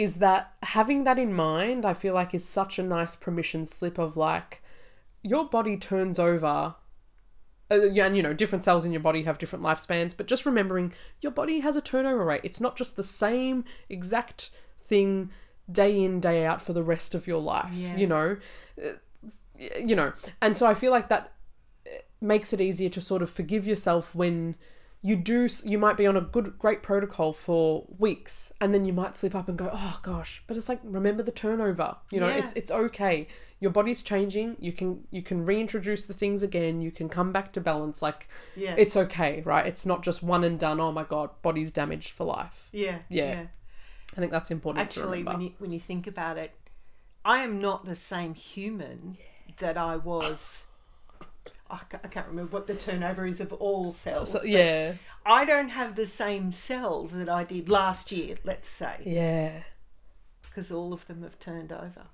Is 0.00 0.16
that 0.16 0.42
having 0.62 1.04
that 1.04 1.18
in 1.18 1.32
mind, 1.32 1.84
I 1.84 1.94
feel 1.94 2.14
like 2.14 2.32
is 2.34 2.44
such 2.48 2.78
a 2.78 2.82
nice 2.82 3.14
permission 3.14 3.66
slip 3.66 3.98
of 3.98 4.16
like, 4.16 4.62
your 5.22 5.44
body 5.48 5.76
turns 5.76 6.18
over. 6.18 6.74
Uh, 7.70 7.82
yeah, 7.92 8.06
and 8.06 8.16
you 8.16 8.22
know, 8.22 8.32
different 8.32 8.64
cells 8.64 8.84
in 8.86 8.92
your 8.92 9.00
body 9.08 9.22
have 9.24 9.38
different 9.38 9.64
lifespans, 9.64 10.16
but 10.16 10.26
just 10.26 10.46
remembering 10.46 10.92
your 11.20 11.32
body 11.32 11.60
has 11.60 11.76
a 11.76 11.80
turnover 11.82 12.24
rate. 12.24 12.40
It's 12.42 12.60
not 12.60 12.76
just 12.76 12.96
the 12.96 13.04
same 13.04 13.64
exact 13.88 14.50
thing 14.82 15.30
day 15.70 16.02
in, 16.02 16.18
day 16.18 16.46
out 16.46 16.62
for 16.62 16.72
the 16.72 16.82
rest 16.82 17.14
of 17.14 17.26
your 17.26 17.40
life, 17.40 17.74
Yeah. 17.74 17.96
you 17.96 18.06
know? 18.06 18.36
Uh, 18.82 18.92
You 19.86 19.94
know, 19.94 20.12
and 20.40 20.56
so 20.56 20.66
I 20.66 20.74
feel 20.74 20.90
like 20.90 21.08
that 21.10 21.32
makes 22.22 22.54
it 22.54 22.60
easier 22.60 22.88
to 22.88 23.00
sort 23.00 23.20
of 23.22 23.28
forgive 23.28 23.66
yourself 23.66 24.14
when 24.14 24.56
you 25.02 25.16
do 25.16 25.48
you 25.64 25.78
might 25.78 25.96
be 25.96 26.06
on 26.06 26.16
a 26.16 26.20
good 26.20 26.58
great 26.58 26.82
protocol 26.82 27.32
for 27.32 27.86
weeks 27.98 28.52
and 28.60 28.74
then 28.74 28.84
you 28.84 28.92
might 28.92 29.16
slip 29.16 29.34
up 29.34 29.48
and 29.48 29.56
go 29.56 29.70
oh 29.72 29.98
gosh 30.02 30.42
but 30.46 30.56
it's 30.56 30.68
like 30.68 30.78
remember 30.84 31.22
the 31.22 31.32
turnover 31.32 31.96
you 32.12 32.20
know 32.20 32.28
Yeah. 32.28 32.36
it's 32.36 32.52
it's 32.52 32.70
okay 32.70 33.26
your 33.60 33.70
body's 33.70 34.02
changing 34.02 34.56
you 34.58 34.72
can 34.72 35.04
you 35.10 35.22
can 35.22 35.46
reintroduce 35.46 36.04
the 36.04 36.12
things 36.12 36.42
again 36.42 36.82
you 36.82 36.90
can 36.90 37.08
come 37.08 37.32
back 37.32 37.50
to 37.54 37.60
balance 37.62 38.02
like 38.02 38.28
Yeah. 38.54 38.74
it's 38.76 38.94
okay 38.96 39.42
right 39.46 39.66
it's 39.66 39.86
not 39.86 40.02
just 40.02 40.22
one 40.22 40.44
and 40.44 40.58
done 40.58 40.78
oh 40.80 40.92
my 40.92 41.04
god 41.04 41.30
body's 41.40 41.70
damaged 41.70 42.10
for 42.10 42.24
life 42.24 42.68
Yeah. 42.72 42.98
Yeah. 43.08 43.46
i 44.16 44.20
think 44.20 44.30
that's 44.32 44.50
important 44.50 44.82
Actually, 44.84 45.24
when 45.24 45.40
you, 45.40 45.52
when 45.58 45.72
you 45.72 45.80
think 45.80 46.06
about 46.06 46.36
it, 46.36 46.52
I 47.24 47.40
am 47.42 47.58
not 47.58 47.84
the 47.86 47.94
same 47.94 48.34
human 48.34 49.16
that 49.58 49.76
I 49.76 49.96
was. 49.96 50.66
I 51.70 51.78
ca- 51.88 52.00
I 52.04 52.08
can't 52.08 52.26
remember 52.28 52.52
what 52.52 52.66
the 52.66 52.74
turnover 52.74 53.26
is 53.26 53.40
of 53.40 53.52
all 53.54 53.90
cells. 53.92 54.32
so, 54.32 54.42
yeah 54.42 54.94
I 55.24 55.44
don't 55.44 55.68
have 55.70 55.94
the 55.96 56.06
same 56.06 56.50
cells 56.52 57.12
that 57.12 57.28
I 57.28 57.44
did 57.44 57.68
last 57.68 58.10
year, 58.12 58.36
let's 58.44 58.68
say, 58.68 58.96
yeah 59.04 59.62
because 60.42 60.72
all 60.72 60.92
of 60.92 61.06
them 61.06 61.22
have 61.22 61.38
turned 61.38 61.70
over. 61.72 62.06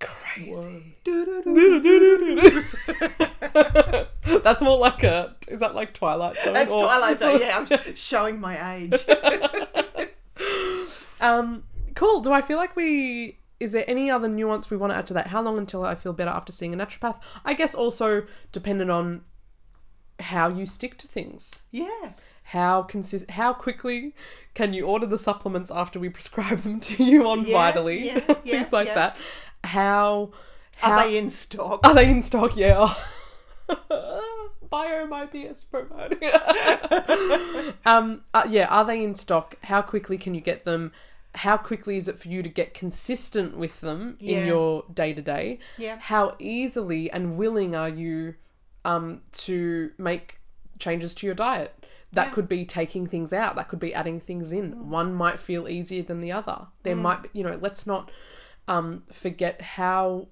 crazy 0.00 0.96
that's 4.42 4.62
more 4.62 4.78
like 4.78 5.02
a 5.02 5.34
is 5.48 5.60
that 5.60 5.74
like 5.74 5.94
twilight 5.94 6.40
zone 6.42 6.52
That's 6.54 6.72
or- 6.72 6.84
Twilight 6.84 7.18
Zone. 7.18 7.40
Yeah, 7.40 7.66
I'm 7.70 7.94
showing 7.94 8.40
my 8.40 8.74
age. 8.76 8.94
Um, 11.20 11.62
cool. 11.94 12.20
Do 12.20 12.32
I 12.32 12.42
feel 12.42 12.58
like 12.58 12.76
we? 12.76 13.38
Is 13.60 13.72
there 13.72 13.84
any 13.88 14.10
other 14.10 14.28
nuance 14.28 14.68
we 14.70 14.76
want 14.76 14.92
to 14.92 14.96
add 14.98 15.06
to 15.08 15.14
that? 15.14 15.28
How 15.28 15.40
long 15.42 15.58
until 15.58 15.84
I 15.84 15.94
feel 15.94 16.12
better 16.12 16.30
after 16.30 16.52
seeing 16.52 16.74
a 16.74 16.76
naturopath? 16.76 17.20
I 17.44 17.54
guess 17.54 17.74
also 17.74 18.24
dependent 18.52 18.90
on 18.90 19.22
how 20.20 20.48
you 20.48 20.66
stick 20.66 20.96
to 20.98 21.08
things. 21.08 21.60
yeah. 21.70 22.12
How 22.48 22.82
consist? 22.82 23.30
How 23.30 23.54
quickly 23.54 24.14
can 24.52 24.74
you 24.74 24.84
order 24.84 25.06
the 25.06 25.18
supplements 25.18 25.70
after 25.70 25.98
we 25.98 26.10
prescribe 26.18 26.58
them 26.58 26.78
to 26.80 27.02
you 27.02 27.26
on 27.26 27.46
Yeah, 27.46 27.52
Vitally? 27.52 28.06
yeah, 28.06 28.18
things 28.20 28.70
like 28.70 28.88
yeah. 28.88 28.94
that. 28.94 29.20
How? 29.64 30.30
How 30.76 30.92
Are 30.92 31.04
they 31.08 31.16
in 31.16 31.30
stock? 31.30 31.80
are 31.86 31.94
they 31.94 32.10
in 32.10 32.20
stock? 32.20 32.54
Yeah. 32.54 32.92
Bio 34.70 35.06
might 35.06 35.30
be 35.32 35.46
a 35.46 35.54
promoting. 35.70 36.18
um, 37.86 38.22
uh, 38.34 38.46
yeah, 38.48 38.66
are 38.66 38.84
they 38.84 39.02
in 39.02 39.14
stock? 39.14 39.56
How 39.64 39.80
quickly 39.82 40.18
can 40.18 40.34
you 40.34 40.40
get 40.40 40.64
them? 40.64 40.92
How 41.36 41.56
quickly 41.56 41.96
is 41.96 42.08
it 42.08 42.18
for 42.18 42.28
you 42.28 42.42
to 42.42 42.48
get 42.48 42.74
consistent 42.74 43.56
with 43.56 43.80
them 43.80 44.16
Yeah. 44.20 44.38
in 44.40 44.46
your 44.46 44.84
day 44.92 45.12
to 45.12 45.22
day? 45.22 45.58
Yeah. 45.78 45.98
How 46.00 46.36
easily 46.38 47.10
and 47.10 47.36
willing 47.36 47.74
are 47.74 47.88
you 47.88 48.34
um, 48.84 49.22
to 49.32 49.90
make 49.98 50.38
changes 50.78 51.14
to 51.16 51.26
your 51.26 51.34
diet? 51.34 51.86
That 52.12 52.26
Yeah. 52.26 52.30
Mm. 52.30 52.34
could 52.34 52.48
be 52.48 52.64
taking 52.64 53.06
things 53.06 53.32
out. 53.32 53.56
That 53.56 53.66
could 53.68 53.80
be 53.80 53.92
adding 53.94 54.20
things 54.20 54.52
in. 54.52 54.90
One 54.90 55.12
might 55.14 55.38
feel 55.40 55.68
easier 55.68 56.02
than 56.04 56.20
the 56.20 56.30
other. 56.30 56.68
There 56.84 56.94
might 56.94 57.22
be, 57.24 57.28
you 57.32 57.42
know, 57.42 57.58
let's 57.60 57.86
not 57.86 58.10
um, 58.68 59.02
forget 59.12 59.60
how 59.60 60.28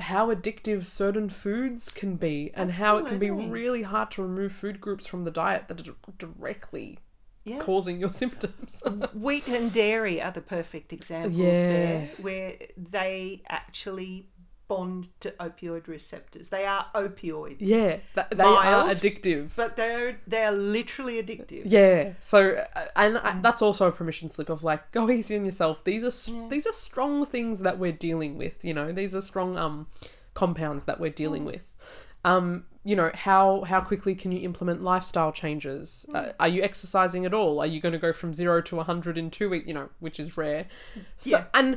how 0.00 0.32
addictive 0.32 0.86
certain 0.86 1.28
foods 1.28 1.90
can 1.90 2.14
be 2.14 2.52
and 2.54 2.70
how 2.70 2.98
it 2.98 3.06
can 3.06 3.18
be 3.18 3.32
really 3.32 3.82
hard 3.82 4.12
to 4.12 4.22
remove 4.22 4.52
food 4.52 4.80
groups 4.80 5.08
from 5.08 5.22
the 5.22 5.30
diet 5.32 5.66
that 5.66 5.88
are 5.88 5.94
directly 6.16 7.00
Yeah. 7.48 7.58
causing 7.60 7.98
your 8.00 8.08
symptoms. 8.22 8.82
Wheat 9.14 9.48
and 9.48 9.72
dairy 9.72 10.20
are 10.20 10.32
the 10.32 10.40
perfect 10.40 10.92
examples 10.92 11.34
Yeah. 11.34 11.46
there, 11.72 12.10
where 12.20 12.52
they 12.76 13.42
actually 13.48 14.28
bond 14.68 15.08
to 15.20 15.30
opioid 15.40 15.86
receptors. 15.88 16.50
They 16.50 16.66
are 16.66 16.86
opioids. 16.94 17.56
Yeah, 17.60 18.00
th- 18.14 18.26
they 18.34 18.44
are 18.44 18.84
addictive. 18.90 19.50
But 19.56 19.76
they're 19.78 20.20
they're 20.26 20.52
literally 20.52 21.22
addictive. 21.22 21.62
Yeah. 21.64 22.12
So, 22.20 22.64
uh, 22.76 22.84
and 22.94 23.16
I, 23.18 23.40
that's 23.40 23.62
also 23.62 23.86
a 23.88 23.92
permission 23.92 24.28
slip 24.28 24.50
of 24.50 24.62
like, 24.62 24.92
go 24.92 25.08
easy 25.10 25.36
on 25.38 25.46
yourself. 25.46 25.84
These 25.84 26.04
are 26.04 26.08
s 26.08 26.30
these 26.50 26.66
are 26.66 26.72
strong 26.72 27.24
things 27.24 27.60
that 27.60 27.78
we're 27.78 27.92
dealing 27.92 28.36
with. 28.36 28.62
You 28.62 28.74
know, 28.74 28.92
these 28.92 29.14
are 29.14 29.22
strong 29.22 29.56
um 29.56 29.86
compounds 30.34 30.84
that 30.84 31.00
we're 31.00 31.10
dealing 31.10 31.44
with. 31.46 31.72
Um, 32.24 32.64
you 32.88 32.96
know, 32.96 33.10
how 33.12 33.64
how 33.64 33.82
quickly 33.82 34.14
can 34.14 34.32
you 34.32 34.40
implement 34.40 34.82
lifestyle 34.82 35.30
changes? 35.30 36.06
Uh, 36.14 36.32
are 36.40 36.48
you 36.48 36.62
exercising 36.62 37.26
at 37.26 37.34
all? 37.34 37.60
Are 37.60 37.66
you 37.66 37.82
going 37.82 37.92
to 37.92 37.98
go 37.98 38.14
from 38.14 38.32
zero 38.32 38.62
to 38.62 38.80
hundred 38.80 39.18
in 39.18 39.30
two 39.30 39.50
weeks? 39.50 39.68
You 39.68 39.74
know, 39.74 39.90
which 40.00 40.18
is 40.18 40.38
rare. 40.38 40.64
So, 41.18 41.36
Yeah. 41.36 41.44
and 41.52 41.76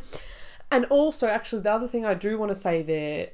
and 0.71 0.85
also, 0.85 1.27
actually, 1.27 1.63
the 1.63 1.73
other 1.73 1.89
thing 1.89 2.05
I 2.05 2.13
do 2.13 2.37
want 2.37 2.47
to 2.47 2.55
say 2.55 2.81
there 2.81 3.31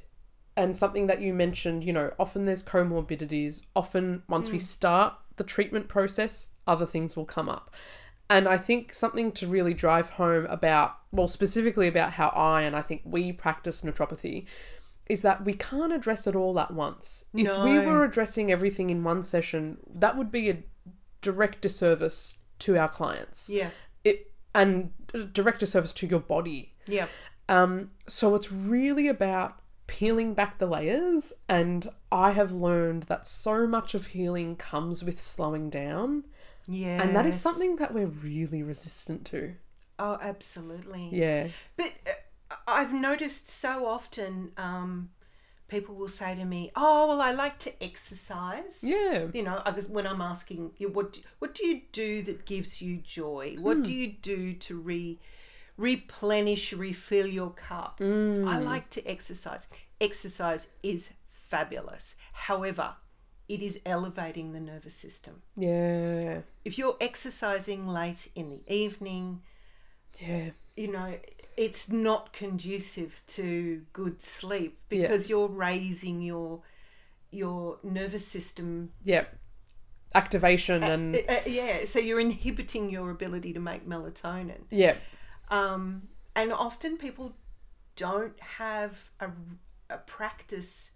and 0.56 0.74
something 0.74 1.06
that 1.06 1.20
you 1.20 1.32
mentioned, 1.32 1.84
you 1.84 1.92
know, 1.92 2.10
often 2.18 2.46
there's 2.46 2.64
comorbidities. 2.64 3.66
Often, 3.76 4.24
once 4.28 4.50
we 4.50 4.58
start 4.58 5.14
the 5.36 5.44
treatment 5.44 5.86
process, 5.86 6.48
other 6.66 6.84
things 6.84 7.16
will 7.16 7.26
come 7.26 7.48
up. 7.48 7.72
And 8.28 8.48
I 8.48 8.56
think 8.58 8.92
something 8.92 9.30
to 9.32 9.46
really 9.46 9.72
drive 9.72 10.10
home 10.10 10.46
about, 10.46 10.96
well, 11.12 11.28
specifically 11.28 11.86
about 11.86 12.14
how 12.14 12.28
I 12.30 12.62
and 12.62 12.74
I 12.74 12.82
think 12.82 13.02
we 13.04 13.32
practice 13.32 13.82
naturopathy, 13.82 14.46
is 15.08 15.22
that 15.22 15.44
we 15.44 15.54
can't 15.54 15.92
address 15.92 16.26
it 16.26 16.36
all 16.36 16.58
at 16.60 16.72
once. 16.72 17.24
If 17.34 17.64
we 17.64 17.78
were 17.78 18.04
addressing 18.04 18.52
everything 18.52 18.90
in 18.90 19.04
one 19.04 19.22
session, 19.22 19.78
that 19.94 20.16
would 20.16 20.30
be 20.30 20.50
a 20.50 20.62
direct 21.22 21.60
disservice 21.62 22.38
to 22.60 22.76
our 22.76 22.88
clients. 22.88 23.50
Yeah. 23.52 23.70
It 24.04 24.32
and 24.54 24.92
a 25.14 25.24
direct 25.24 25.60
disservice 25.60 25.92
to 25.94 26.06
your 26.06 26.20
body. 26.20 26.74
Yeah. 26.86 27.06
Um, 27.48 27.92
so 28.06 28.34
it's 28.34 28.52
really 28.52 29.08
about 29.08 29.60
peeling 29.86 30.34
back 30.34 30.58
the 30.58 30.66
layers, 30.66 31.32
and 31.48 31.88
I 32.12 32.32
have 32.32 32.52
learned 32.52 33.04
that 33.04 33.26
so 33.26 33.66
much 33.66 33.94
of 33.94 34.08
healing 34.08 34.54
comes 34.56 35.02
with 35.02 35.18
slowing 35.18 35.70
down, 35.70 36.26
Yeah. 36.66 37.02
and 37.02 37.16
that 37.16 37.24
is 37.24 37.40
something 37.40 37.76
that 37.76 37.94
we're 37.94 38.06
really 38.06 38.62
resistant 38.62 39.24
to. 39.28 39.54
Oh, 39.98 40.18
absolutely. 40.20 41.08
Yeah, 41.10 41.48
But 41.78 41.92
uh, 42.06 42.10
I've 42.68 42.92
noticed 42.92 43.48
so 43.48 43.86
often 43.86 44.52
um, 44.56 45.10
people 45.68 45.94
will 45.94 46.08
say 46.08 46.34
to 46.34 46.44
me, 46.44 46.70
"Oh, 46.76 47.08
well, 47.08 47.20
I 47.20 47.32
like 47.32 47.58
to 47.60 47.82
exercise." 47.82 48.80
yeah, 48.82 49.26
You 49.32 49.42
know, 49.42 49.62
I 49.64 49.70
guess 49.72 49.88
when 49.88 50.06
I'm 50.06 50.20
asking 50.20 50.72
you, 50.78 50.88
what 50.88 51.12
do, 51.14 51.20
what 51.38 51.54
do 51.54 51.66
you 51.66 51.82
do 51.92 52.22
that 52.22 52.44
gives 52.46 52.80
you 52.82 52.98
joy? 52.98 53.56
What 53.60 53.82
do 53.82 53.92
you 53.92 54.12
do 54.22 54.54
to 54.54 54.78
re 54.78 55.18
replenish, 55.76 56.72
refill 56.72 57.26
your 57.26 57.50
cup? 57.50 58.00
I 58.00 58.58
like 58.58 58.90
to 58.90 59.06
exercise. 59.06 59.68
Exercise 60.00 60.68
is 60.82 61.12
fabulous. 61.28 62.16
However, 62.32 62.94
it 63.48 63.62
is 63.62 63.80
elevating 63.86 64.52
the 64.52 64.60
nervous 64.60 64.94
system. 64.94 65.42
yeah, 65.56 66.40
If 66.64 66.76
you're 66.78 66.96
exercising 67.00 67.88
late 67.88 68.28
in 68.34 68.50
the 68.50 68.60
evening, 68.74 69.40
yeah, 70.20 70.50
you 70.78 70.90
know, 70.92 71.18
it's 71.56 71.90
not 71.90 72.32
conducive 72.32 73.20
to 73.26 73.82
good 73.92 74.22
sleep 74.22 74.78
because 74.88 75.28
you're 75.28 75.48
raising 75.48 76.22
your 76.22 76.60
your 77.30 77.78
nervous 77.82 78.26
system. 78.26 78.92
yeah. 79.04 79.24
Activation 80.14 80.82
and 80.82 81.14
Uh, 81.16 81.18
uh, 81.28 81.40
yeah, 81.46 81.84
so 81.84 81.98
you're 81.98 82.20
inhibiting 82.20 82.88
your 82.88 83.10
ability 83.10 83.52
to 83.52 83.60
make 83.60 83.86
melatonin. 83.86 84.62
yeah, 84.70 84.96
Um, 85.50 86.08
and 86.34 86.50
often 86.52 86.96
people 86.96 87.34
don't 87.96 88.40
have 88.40 89.10
a, 89.20 89.28
a 89.90 89.98
practice 89.98 90.92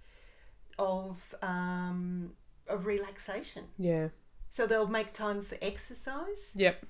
of 0.79 1.35
um, 1.43 2.33
of 2.69 2.87
relaxation. 2.87 3.65
yeah, 3.77 4.09
So 4.49 4.67
they'll 4.67 4.87
make 5.01 5.13
time 5.13 5.43
for 5.43 5.59
exercise, 5.61 6.53
yep, 6.55 6.87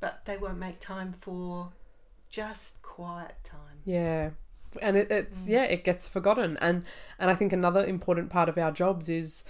but 0.00 0.24
they 0.24 0.38
won't 0.38 0.58
make 0.58 0.78
time 0.78 1.12
for 1.20 1.72
just 2.30 2.82
quiet 2.82 3.34
time. 3.42 3.80
yeah. 3.84 4.30
And 4.80 4.96
it, 4.96 5.10
it's 5.10 5.46
mm. 5.46 5.48
yeah, 5.48 5.64
it 5.64 5.82
gets 5.82 6.08
forgotten, 6.08 6.56
and 6.60 6.84
and 7.18 7.28
I 7.28 7.34
think 7.34 7.52
another 7.52 7.84
important 7.84 8.30
part 8.30 8.48
of 8.48 8.56
our 8.56 8.70
jobs 8.70 9.08
is 9.08 9.44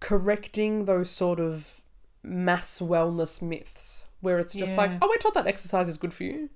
correcting 0.00 0.84
those 0.84 1.08
sort 1.08 1.40
of 1.40 1.80
mass 2.22 2.78
wellness 2.78 3.40
myths 3.40 4.08
where 4.20 4.38
it's 4.38 4.54
just 4.54 4.76
like, 4.76 4.90
oh, 5.00 5.08
we're 5.08 5.16
taught 5.16 5.34
that 5.34 5.46
exercise 5.46 5.88
is 5.88 5.96
good 5.96 6.12
for 6.12 6.24
you. 6.24 6.50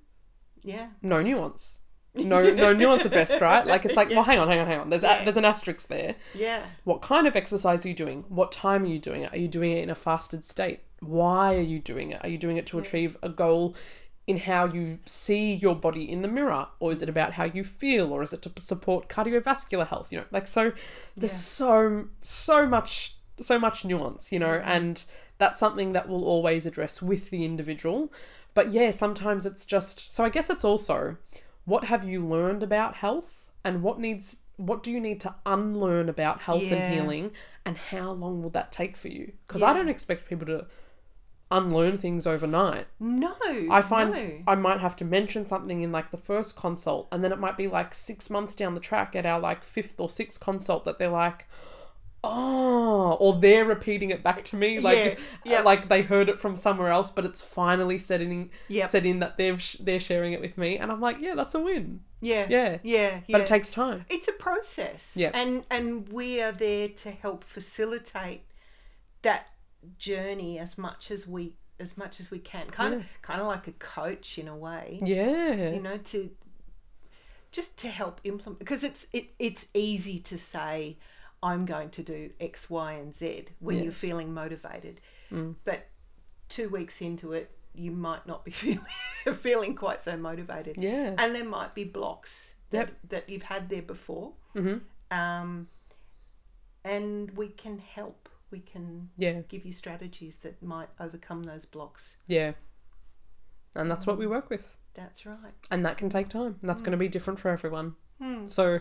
Yeah. 0.63 0.89
no 1.01 1.21
nuance. 1.21 1.79
No, 2.15 2.53
no 2.53 2.73
nuance 2.77 3.07
best 3.07 3.39
right? 3.41 3.65
Like 3.65 3.85
it's 3.85 3.95
like, 3.95 4.09
well, 4.09 4.23
hang 4.23 4.39
on, 4.39 4.47
hang 4.47 4.59
on, 4.59 4.67
hang 4.67 4.79
on. 4.79 4.89
There's 4.89 5.03
a, 5.03 5.21
there's 5.23 5.37
an 5.37 5.45
asterisk 5.45 5.87
there. 5.87 6.15
Yeah. 6.33 6.63
What 6.83 7.01
kind 7.01 7.27
of 7.27 7.35
exercise 7.35 7.85
are 7.85 7.89
you 7.89 7.95
doing? 7.95 8.23
What 8.29 8.51
time 8.51 8.83
are 8.83 8.87
you 8.87 8.99
doing 8.99 9.21
it? 9.21 9.33
Are 9.33 9.37
you 9.37 9.47
doing 9.47 9.71
it 9.71 9.83
in 9.83 9.89
a 9.89 9.95
fasted 9.95 10.45
state? 10.45 10.81
Why 11.01 11.55
are 11.55 11.61
you 11.61 11.79
doing 11.79 12.11
it? 12.11 12.23
Are 12.23 12.29
you 12.29 12.37
doing 12.37 12.57
it 12.57 12.65
to 12.67 12.79
achieve 12.79 13.17
a 13.21 13.29
goal 13.29 13.75
in 14.27 14.37
how 14.37 14.65
you 14.65 14.99
see 15.05 15.53
your 15.53 15.75
body 15.75 16.09
in 16.09 16.21
the 16.21 16.27
mirror, 16.27 16.67
or 16.79 16.91
is 16.91 17.01
it 17.01 17.09
about 17.09 17.33
how 17.33 17.43
you 17.43 17.63
feel, 17.63 18.11
or 18.11 18.23
is 18.23 18.33
it 18.33 18.41
to 18.41 18.51
support 18.57 19.07
cardiovascular 19.07 19.87
health? 19.87 20.11
You 20.11 20.19
know, 20.19 20.25
like 20.31 20.47
so. 20.47 20.71
There's 21.15 21.31
so 21.31 22.07
so 22.21 22.65
much 22.65 23.15
so 23.39 23.59
much 23.59 23.85
nuance, 23.85 24.31
you 24.31 24.39
know, 24.39 24.57
mm-hmm. 24.59 24.69
and 24.69 25.03
that's 25.37 25.59
something 25.59 25.93
that 25.93 26.07
we'll 26.07 26.25
always 26.25 26.65
address 26.65 27.01
with 27.01 27.29
the 27.29 27.43
individual. 27.43 28.11
But 28.53 28.71
yeah, 28.71 28.91
sometimes 28.91 29.45
it's 29.45 29.65
just 29.65 30.11
so 30.11 30.23
I 30.23 30.29
guess 30.29 30.49
it's 30.49 30.63
also 30.63 31.17
what 31.65 31.85
have 31.85 32.07
you 32.07 32.25
learned 32.25 32.63
about 32.63 32.95
health 32.95 33.51
and 33.63 33.81
what 33.83 33.99
needs 33.99 34.37
what 34.57 34.83
do 34.83 34.89
you 34.91 35.01
need 35.01 35.19
to 35.19 35.35
unlearn 35.45 36.07
about 36.07 36.41
health 36.41 36.63
Yeah. 36.63 36.75
and 36.75 36.93
healing 36.93 37.31
and 37.65 37.77
how 37.77 38.11
long 38.11 38.41
will 38.41 38.51
that 38.51 38.71
take 38.71 38.95
for 38.95 39.09
you? 39.09 39.33
Because 39.45 39.61
I 39.61 39.73
don't 39.73 39.89
expect 39.89 40.29
people 40.29 40.45
to 40.47 40.67
unlearn 41.51 41.97
things 41.97 42.25
overnight. 42.25 42.87
No. 42.99 43.35
I 43.71 43.81
find 43.81 44.11
no. 44.11 44.43
I 44.47 44.55
might 44.55 44.79
have 44.79 44.95
to 44.97 45.05
mention 45.05 45.45
something 45.45 45.81
in 45.81 45.91
like 45.91 46.11
the 46.11 46.17
first 46.17 46.55
consult, 46.57 47.07
and 47.11 47.23
then 47.23 47.31
it 47.31 47.39
might 47.39 47.55
be 47.57 47.67
like 47.67 47.93
six 47.93 48.29
months 48.29 48.53
down 48.55 48.73
the 48.73 48.79
track 48.79 49.15
at 49.15 49.25
our 49.25 49.39
like 49.39 49.63
fifth 49.63 49.95
or 49.99 50.09
sixth 50.09 50.39
consult 50.39 50.85
that 50.85 50.97
they're 50.99 51.09
like, 51.09 51.47
oh, 52.23 53.15
or 53.19 53.39
they're 53.39 53.65
repeating 53.65 54.09
it 54.09 54.23
back 54.23 54.43
to 54.45 54.55
me, 54.55 54.79
like 54.79 54.97
Yeah, 54.97 55.03
if- 55.05 55.19
uh, 55.19 55.37
yeah. 55.45 55.61
like 55.61 55.87
they 55.89 56.01
heard 56.01 56.29
it 56.29 56.39
from 56.39 56.57
somewhere 56.57 56.89
else, 56.89 57.11
but 57.11 57.25
it's 57.25 57.41
finally 57.41 57.97
set 57.99 58.21
in 58.21 58.49
Yep. 58.67 58.89
set 58.89 59.05
in 59.05 59.19
that 59.19 59.37
they've 59.37 59.61
sh- 59.61 59.77
they're 59.79 59.99
sharing 59.99 60.33
it 60.33 60.41
with 60.41 60.57
me, 60.57 60.77
and 60.77 60.91
I'm 60.91 61.01
like, 61.01 61.19
yeah, 61.19 61.35
that's 61.35 61.53
a 61.55 61.59
win. 61.61 62.01
Yeah. 62.21 62.47
Yeah. 62.49 62.77
Yeah. 62.81 63.19
But 63.29 63.29
yeah. 63.29 63.37
it 63.43 63.47
takes 63.47 63.69
time. 63.69 64.05
it's 64.09 64.27
a 64.27 64.33
process. 64.33 65.13
Yeah. 65.15 65.29
And 65.35 65.63
and 65.69 66.09
we 66.11 66.41
are 66.41 66.51
there 66.51 66.87
to 66.89 67.11
help 67.11 67.43
facilitate 67.43 68.41
that 69.21 69.49
journey 69.97 70.59
as 70.59 70.77
much 70.77 71.11
as 71.11 71.27
we 71.27 71.55
as 71.79 71.97
much 71.97 72.19
as 72.19 72.31
we 72.31 72.39
can. 72.39 72.69
Kind 72.69 72.93
of 72.93 73.21
kind 73.21 73.41
of 73.41 73.47
like 73.47 73.67
a 73.67 73.73
coach 73.73 74.37
in 74.37 74.47
a 74.47 74.55
way. 74.55 74.99
Yeah, 75.03 75.71
You 75.71 75.81
know, 75.81 75.97
to 75.97 76.29
just 77.51 77.77
to 77.79 77.87
help 77.87 78.19
implement 78.23 78.59
because 78.59 78.83
it's 78.83 79.07
it 79.13 79.29
it's 79.39 79.67
easy 79.73 80.19
to 80.19 80.37
say 80.37 80.97
I'm 81.43 81.65
going 81.65 81.89
to 81.91 82.01
do 82.03 82.31
X, 82.39 82.69
Y, 82.69 82.93
and 82.93 83.13
Z 83.13 83.45
when 83.59 83.77
Yeah. 83.77 83.83
you're 83.83 83.91
feeling 83.91 84.33
motivated. 84.33 84.99
But 85.65 85.87
two 86.47 86.69
weeks 86.69 87.01
into 87.01 87.33
it, 87.33 87.51
you 87.73 87.91
might 87.91 88.25
not 88.25 88.45
be 88.45 88.51
feeling 88.63 88.85
feeling 89.35 89.75
quite 89.75 90.01
so 90.01 90.15
motivated. 90.17 90.77
Yeah. 90.77 91.13
And 91.17 91.35
there 91.35 91.43
might 91.45 91.75
be 91.75 91.83
blocks 91.83 92.55
that, 92.69 92.87
Yep. 92.87 92.97
that 93.09 93.29
you've 93.29 93.43
had 93.43 93.69
there 93.69 93.81
before. 93.81 94.33
Mhm. 94.55 94.81
Um, 95.11 95.67
and 96.83 97.31
we 97.31 97.49
can 97.49 97.79
help. 97.79 98.24
We 98.55 98.61
can 98.61 99.09
yeah, 99.17 99.41
give 99.49 99.65
you 99.65 99.73
strategies 99.73 100.37
that 100.37 100.63
might 100.63 100.87
overcome 100.97 101.43
those 101.43 101.65
blocks. 101.65 102.15
yeah. 102.25 102.53
And 103.77 103.91
that's 103.91 104.07
what 104.07 104.17
we 104.17 104.25
work 104.25 104.49
with. 104.49 104.77
That's 104.93 105.25
right. 105.25 105.51
and 105.69 105.83
that 105.85 105.97
can 105.97 106.09
take 106.09 106.29
time 106.29 106.55
and 106.61 106.69
that's 106.69 106.81
Hmm. 106.81 106.85
going 106.85 106.97
to 106.97 107.03
be 107.05 107.09
different 107.09 107.37
for 107.41 107.49
everyone 107.49 107.95
so 108.45 108.79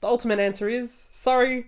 the 0.00 0.06
ultimate 0.06 0.38
answer 0.38 0.68
is 0.68 0.92
sorry 1.10 1.66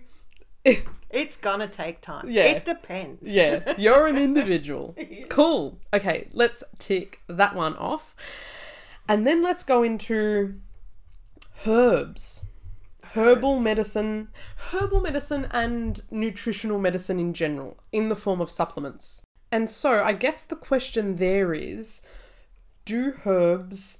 It's 1.09 1.35
gonna 1.35 1.67
take 1.67 1.99
time. 1.99 2.25
Yeah. 2.29 2.43
It 2.55 2.63
depends. 2.63 3.33
yeah 3.35 3.73
you're 3.77 4.07
an 4.07 4.17
individual 4.17 4.95
cool 5.29 5.77
okay 5.93 6.29
let's 6.31 6.63
tick 6.79 7.19
that 7.27 7.53
one 7.53 7.75
off 7.75 8.15
and 9.09 9.27
then 9.27 9.43
let's 9.43 9.63
go 9.65 9.83
into 9.83 10.55
herbs 11.67 12.45
herbal 13.13 13.55
Herbs. 13.55 13.63
medicine 13.63 14.27
herbal 14.71 15.01
medicine 15.01 15.47
and 15.51 16.01
nutritional 16.11 16.79
medicine 16.79 17.19
in 17.19 17.33
general 17.33 17.77
in 17.91 18.09
the 18.09 18.15
form 18.15 18.39
of 18.41 18.49
supplements 18.51 19.23
and 19.51 19.69
so 19.69 20.01
i 20.03 20.13
guess 20.13 20.43
the 20.43 20.55
question 20.55 21.15
there 21.17 21.53
is 21.53 22.01
do 22.85 23.13
herbs 23.25 23.99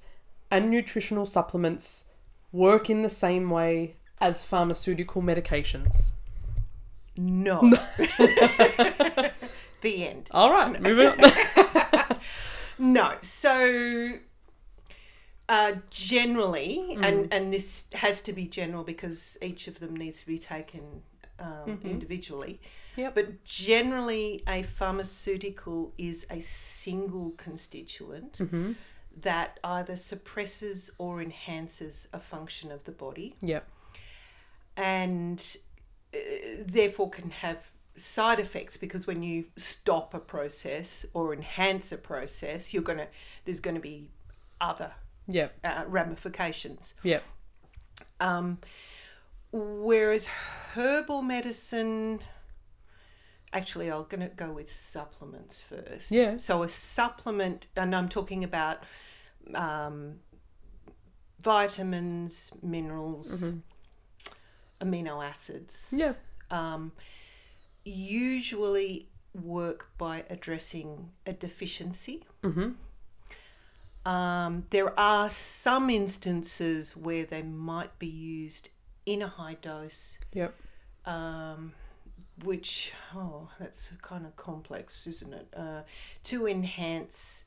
and 0.50 0.70
nutritional 0.70 1.26
supplements 1.26 2.04
work 2.52 2.88
in 2.90 3.02
the 3.02 3.10
same 3.10 3.50
way 3.50 3.96
as 4.20 4.44
pharmaceutical 4.44 5.22
medications 5.22 6.12
No. 7.16 7.60
the 9.82 10.06
end. 10.06 10.28
all 10.30 10.50
right 10.52 10.80
moving 10.82 11.08
on 11.08 11.30
No. 12.78 13.12
So, 13.20 14.14
Uh, 15.52 15.74
generally, 15.90 16.96
and, 17.02 17.30
and 17.30 17.52
this 17.52 17.86
has 17.92 18.22
to 18.22 18.32
be 18.32 18.46
general 18.46 18.82
because 18.82 19.36
each 19.42 19.68
of 19.68 19.80
them 19.80 19.94
needs 19.94 20.20
to 20.20 20.26
be 20.26 20.38
taken 20.38 21.02
um, 21.38 21.78
individually. 21.84 22.58
Yep. 22.96 23.14
But 23.14 23.44
generally, 23.44 24.42
a 24.48 24.62
pharmaceutical 24.62 25.92
is 25.98 26.26
a 26.30 26.40
single 26.40 27.32
constituent 27.32 28.40
that 29.20 29.60
either 29.62 29.94
suppresses 29.96 30.90
or 30.96 31.20
enhances 31.20 32.08
a 32.14 32.18
function 32.18 32.72
of 32.72 32.84
the 32.84 32.92
body 32.92 33.34
Yep. 33.42 33.68
and 34.78 35.56
uh, 36.14 36.18
therefore 36.64 37.10
can 37.10 37.30
have 37.30 37.72
side 37.94 38.38
effects 38.38 38.78
because 38.78 39.06
when 39.06 39.22
you 39.22 39.44
stop 39.56 40.14
a 40.14 40.18
process 40.18 41.04
or 41.12 41.34
enhance 41.34 41.92
a 41.92 41.98
process 41.98 42.72
you're 42.72 42.82
going 42.82 42.96
to 42.96 43.08
there's 43.44 43.60
going 43.60 43.76
to 43.76 43.82
be 43.82 44.08
other 44.62 44.94
Yep. 45.28 45.58
uh, 45.64 45.84
ramifications 45.86 46.94
Yep. 47.02 47.22
um, 48.20 48.58
whereas 49.52 50.26
herbal 50.74 51.22
medicine 51.22 52.20
actually 53.52 53.90
i'm 53.92 54.04
going 54.08 54.20
to 54.28 54.34
go 54.34 54.50
with 54.52 54.70
supplements 54.70 55.62
first 55.62 56.10
Yeah. 56.10 56.36
so 56.38 56.62
a 56.62 56.68
supplement 56.68 57.66
and 57.76 57.94
i'm 57.94 58.08
talking 58.08 58.42
about 58.44 58.78
um, 59.54 60.20
vitamins 61.42 62.50
minerals 62.62 63.52
amino 64.80 65.24
acids 65.24 65.94
Yeah. 65.96 66.14
um, 66.50 66.92
usually 67.84 69.08
work 69.34 69.90
by 69.98 70.24
addressing 70.30 71.10
a 71.26 71.32
deficiency 71.32 72.24
um, 74.04 74.64
there 74.70 74.98
are 74.98 75.30
some 75.30 75.90
instances 75.90 76.96
where 76.96 77.24
they 77.24 77.42
might 77.42 77.98
be 77.98 78.06
used 78.08 78.70
in 79.06 79.22
a 79.22 79.28
high 79.28 79.54
dose, 79.60 80.18
Yep. 80.32 80.54
um, 81.06 81.72
which, 82.44 82.92
oh, 83.14 83.50
that's 83.58 83.92
kind 84.02 84.26
of 84.26 84.34
complex, 84.36 85.06
isn't 85.06 85.32
it? 85.32 85.48
Uh, 85.56 85.82
to 86.24 86.46
enhance 86.46 87.44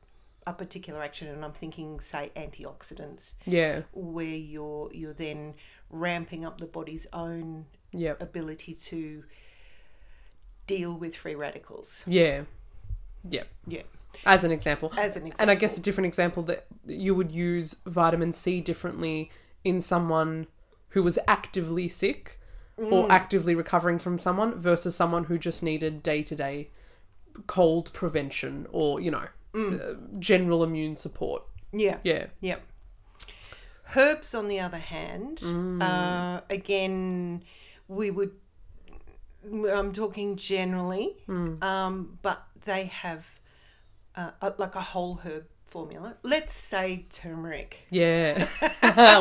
a 0.47 0.53
particular 0.53 1.01
action, 1.01 1.27
and 1.27 1.43
I'm 1.43 1.53
thinking, 1.53 1.99
say, 1.99 2.31
antioxidants, 2.35 3.33
Yeah. 3.45 3.81
where 3.93 4.25
you're 4.25 4.91
you're 4.93 5.13
then 5.13 5.55
ramping 5.89 6.45
up 6.45 6.59
the 6.59 6.67
body's 6.67 7.07
own 7.13 7.65
Yep. 7.91 8.21
ability 8.21 8.73
to 8.75 9.23
deal 10.67 10.97
with 10.97 11.15
free 11.15 11.35
radicals. 11.35 12.03
Yeah. 12.07 12.43
Yep. 13.27 13.47
Yeah, 13.67 13.81
As 14.25 14.43
an 14.43 14.51
example. 14.51 14.91
as 14.97 15.15
an 15.15 15.23
example. 15.27 15.41
And 15.41 15.51
I 15.51 15.55
guess 15.55 15.77
a 15.77 15.81
different 15.81 16.07
example 16.07 16.43
that 16.43 16.65
you 16.85 17.13
would 17.15 17.31
use 17.31 17.75
vitamin 17.85 18.33
C 18.33 18.61
differently 18.61 19.31
in 19.63 19.81
someone 19.81 20.47
who 20.89 21.03
was 21.03 21.17
actively 21.27 21.87
sick 21.87 22.39
Mm. 22.77 22.91
or 22.91 23.09
actively 23.09 23.55
recovering 23.55 23.97
from 23.99 24.17
someone 24.19 24.59
versus 24.59 24.93
someone 24.97 25.23
who 25.25 25.37
just 25.39 25.63
needed 25.63 26.03
day 26.03 26.21
to 26.23 26.35
day 26.35 26.69
cold 27.47 27.91
prevention 27.93 28.67
or, 28.71 28.99
you 28.99 29.09
know, 29.09 29.27
Mm. 29.53 29.79
uh, 29.79 30.19
general 30.19 30.61
immune 30.61 30.97
support. 30.97 31.43
yeah, 31.71 31.99
Yeah. 32.03 32.25
Yep. 32.41 32.61
Herbs, 33.95 34.33
on 34.35 34.47
the 34.49 34.59
other 34.59 34.77
hand, 34.79 35.41
uh, 35.81 36.41
again, 36.49 37.43
we 37.87 38.09
would. 38.11 38.31
I'm 39.51 39.93
talking 39.93 40.35
generally, 40.35 41.15
um, 41.61 42.17
but 42.21 42.45
they 42.65 42.85
have 42.87 43.37
uh, 44.17 44.51
like 44.57 44.75
a 44.75 44.81
whole 44.81 45.17
herb 45.23 45.45
formula. 45.63 46.17
Let's 46.23 46.53
say 46.53 47.05
turmeric. 47.09 47.85
Yeah. 47.89 48.47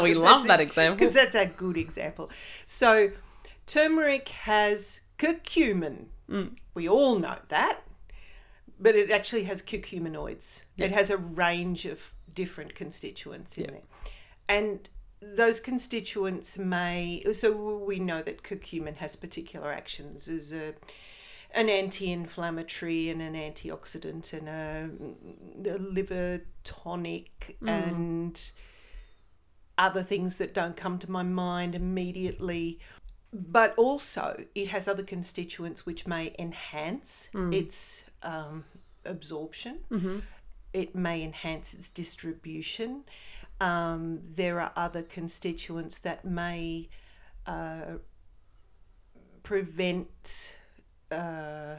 we 0.03 0.15
love 0.29 0.47
that 0.47 0.61
example. 0.61 0.97
because 0.97 1.15
that's 1.15 1.35
a 1.35 1.47
good 1.47 1.77
example. 1.77 2.31
So, 2.65 3.11
turmeric 3.67 4.29
has 4.29 5.01
curcumin. 5.19 6.07
Mm. 6.31 6.57
We 6.75 6.89
all 6.89 7.19
know 7.19 7.37
that, 7.49 7.81
but 8.79 8.95
it 8.95 9.11
actually 9.11 9.45
has 9.45 9.63
curcuminoids. 9.63 10.65
It 10.77 10.91
has 10.93 11.11
a 11.11 11.17
range 11.17 11.87
of 11.87 12.13
different 12.33 12.75
constituents 12.75 13.57
in 13.57 13.65
Yeah. 13.65 13.71
there, 13.71 13.83
and 14.49 14.89
those 15.21 15.61
constituents 15.61 16.59
may. 16.59 17.23
So 17.33 17.53
we 17.53 17.99
know 17.99 18.23
that 18.23 18.43
curcumin 18.43 18.97
has 18.97 19.17
particular 19.17 19.73
actions 19.73 20.29
as 20.29 20.53
a 20.53 20.75
an 21.55 21.69
anti-inflammatory 21.69 23.09
and 23.11 23.23
an 23.23 23.35
antioxidant 23.35 24.33
and 24.33 24.49
a, 24.49 24.91
a 25.71 25.79
liver 25.79 26.43
tonic 26.65 27.57
and 27.67 28.53
other 29.79 30.03
things 30.03 30.37
that 30.39 30.53
don't 30.53 30.77
come 30.77 30.99
to 30.99 31.11
my 31.11 31.23
mind 31.23 31.75
immediately. 31.75 32.81
But 33.33 33.75
also, 33.77 34.45
it 34.55 34.69
has 34.69 34.87
other 34.89 35.03
constituents 35.03 35.85
which 35.87 36.07
may 36.07 36.35
enhance 36.39 37.31
its 37.53 38.05
um, 38.23 38.65
absorption. 39.05 39.81
It 40.73 40.95
may 40.95 41.23
enhance 41.23 41.75
its 41.75 41.89
distribution. 41.91 43.05
Um, 43.61 44.21
there 44.23 44.61
are 44.61 44.73
other 44.77 45.03
constituents 45.03 45.99
that 45.99 46.25
may 46.25 46.89
uh, 47.47 47.99
prevent 49.43 50.59
uh, 51.11 51.77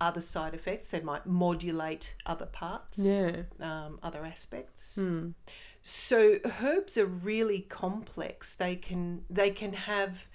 other 0.00 0.20
side 0.20 0.54
effects. 0.54 0.90
They 0.90 1.00
might 1.00 1.26
modulate 1.26 2.14
other 2.26 2.46
parts 2.46 2.98
yeah. 2.98 3.42
um, 3.60 3.98
other 4.02 4.24
aspects. 4.24 4.98
So 5.82 6.36
herbs 6.62 6.96
are 6.96 7.06
really 7.06 7.60
complex. 7.60 8.54
They 8.54 8.76
can 8.76 9.24
they 9.28 9.50
can 9.50 9.72
have 9.72 10.28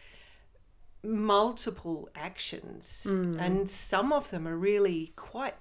multiple 1.04 2.10
actions, 2.16 3.06
and 3.40 3.70
some 3.70 4.12
of 4.12 4.30
them 4.30 4.46
are 4.48 4.58
really 4.58 5.14
quite 5.16 5.56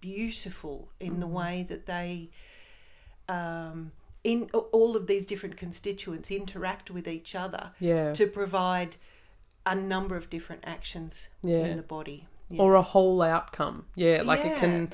beautiful 0.00 0.90
in 1.00 1.20
the 1.20 1.26
way 1.26 1.64
that 1.68 1.86
they. 1.86 2.30
Um, 3.28 3.92
in 4.22 4.48
all 4.72 4.96
of 4.96 5.06
these 5.06 5.26
different 5.26 5.56
constituents 5.56 6.30
interact 6.30 6.90
with 6.90 7.06
each 7.06 7.34
other 7.34 7.72
Yeah. 7.78 8.12
to 8.14 8.26
provide 8.26 8.96
a 9.66 9.74
number 9.74 10.16
of 10.16 10.30
different 10.30 10.62
actions 10.64 11.28
Yeah. 11.42 11.64
in 11.66 11.76
the 11.76 11.82
body. 11.82 12.28
Yeah. 12.50 12.60
or 12.60 12.74
a 12.74 12.82
whole 12.82 13.22
outcome. 13.22 13.86
Yeah, 13.96 14.20
like 14.22 14.44
it 14.44 14.58
can 14.58 14.92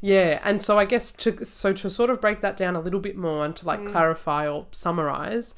yeah, 0.00 0.40
and 0.42 0.60
so 0.60 0.78
I 0.78 0.84
guess 0.84 1.12
to 1.12 1.44
so 1.44 1.72
to 1.72 1.88
sort 1.88 2.10
of 2.10 2.20
break 2.20 2.40
that 2.40 2.56
down 2.56 2.74
a 2.74 2.80
little 2.80 3.00
bit 3.00 3.16
more 3.16 3.44
and 3.44 3.54
to 3.56 3.66
like 3.66 3.80
mm. 3.80 3.90
clarify 3.90 4.48
or 4.48 4.66
summarize, 4.72 5.54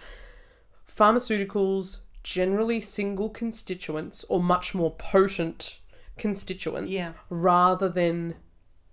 pharmaceuticals 0.87 2.01
generally 2.23 2.81
single 2.81 3.31
constituents 3.31 4.25
or 4.29 4.43
much 4.43 4.75
more 4.75 4.91
potent 4.91 5.81
constituents 6.19 6.91
Yeah. 6.91 7.13
rather 7.31 7.89
than 7.89 8.37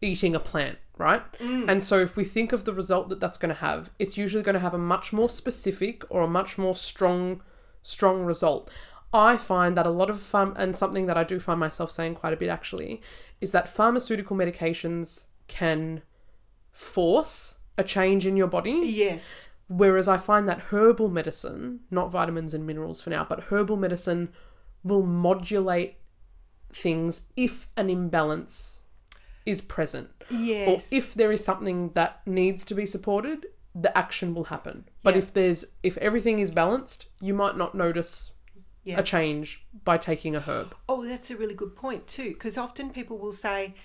eating 0.01 0.35
a 0.35 0.39
plant, 0.39 0.79
right? 0.97 1.21
Mm. 1.33 1.67
And 1.67 1.83
so 1.83 1.99
if 1.99 2.15
we 2.15 2.23
think 2.23 2.53
of 2.53 2.63
the 2.65 2.73
result 2.73 3.09
that 3.09 3.19
that's 3.19 3.37
going 3.37 3.53
to 3.53 3.61
have, 3.61 3.89
it's 3.99 4.17
usually 4.17 4.43
going 4.43 4.53
to 4.53 4.59
have 4.59 4.73
a 4.73 4.77
much 4.77 5.13
more 5.13 5.29
specific 5.29 6.03
or 6.09 6.21
a 6.23 6.27
much 6.27 6.57
more 6.57 6.73
strong 6.73 7.41
strong 7.83 8.23
result. 8.23 8.69
I 9.13 9.37
find 9.37 9.75
that 9.77 9.85
a 9.85 9.89
lot 9.89 10.09
of 10.09 10.17
pharm 10.17 10.53
and 10.55 10.75
something 10.75 11.05
that 11.07 11.17
I 11.17 11.23
do 11.23 11.39
find 11.39 11.59
myself 11.59 11.91
saying 11.91 12.15
quite 12.15 12.33
a 12.33 12.37
bit 12.37 12.49
actually 12.49 13.01
is 13.41 13.51
that 13.51 13.67
pharmaceutical 13.67 14.35
medications 14.37 15.25
can 15.47 16.01
force 16.71 17.55
a 17.77 17.83
change 17.83 18.25
in 18.25 18.37
your 18.37 18.47
body 18.47 18.81
yes. 18.83 19.53
Whereas 19.67 20.07
I 20.09 20.17
find 20.17 20.49
that 20.49 20.59
herbal 20.71 21.09
medicine, 21.09 21.79
not 21.89 22.11
vitamins 22.11 22.53
and 22.53 22.67
minerals 22.67 22.99
for 23.01 23.09
now, 23.09 23.25
but 23.27 23.43
herbal 23.43 23.77
medicine 23.77 24.33
will 24.83 25.03
modulate 25.03 25.95
things 26.73 27.27
if 27.37 27.67
an 27.77 27.89
imbalance 27.89 28.81
is 29.45 29.61
present. 29.61 30.09
Yes. 30.29 30.91
Or 30.91 30.97
if 30.97 31.13
there 31.13 31.31
is 31.31 31.43
something 31.43 31.91
that 31.93 32.21
needs 32.27 32.65
to 32.65 32.75
be 32.75 32.85
supported, 32.85 33.45
the 33.73 33.97
action 33.97 34.33
will 34.33 34.45
happen. 34.45 34.89
But 35.03 35.13
Yeah. 35.13 35.19
if 35.19 35.33
there's 35.33 35.65
if 35.83 35.95
everything 35.99 36.39
is 36.39 36.51
balanced, 36.51 37.05
you 37.21 37.33
might 37.33 37.55
not 37.55 37.73
notice 37.73 38.30
Yeah. 38.83 38.99
a 38.99 39.03
change 39.03 39.63
by 39.83 39.97
taking 39.97 40.35
a 40.35 40.39
herb. 40.39 40.75
Oh, 40.89 41.05
that's 41.05 41.29
a 41.29 41.37
really 41.37 41.53
good 41.53 41.75
point 41.75 42.07
too, 42.07 42.31
because 42.31 42.57
often 42.57 42.89
people 42.89 43.17
will 43.17 43.31
say, 43.31 43.75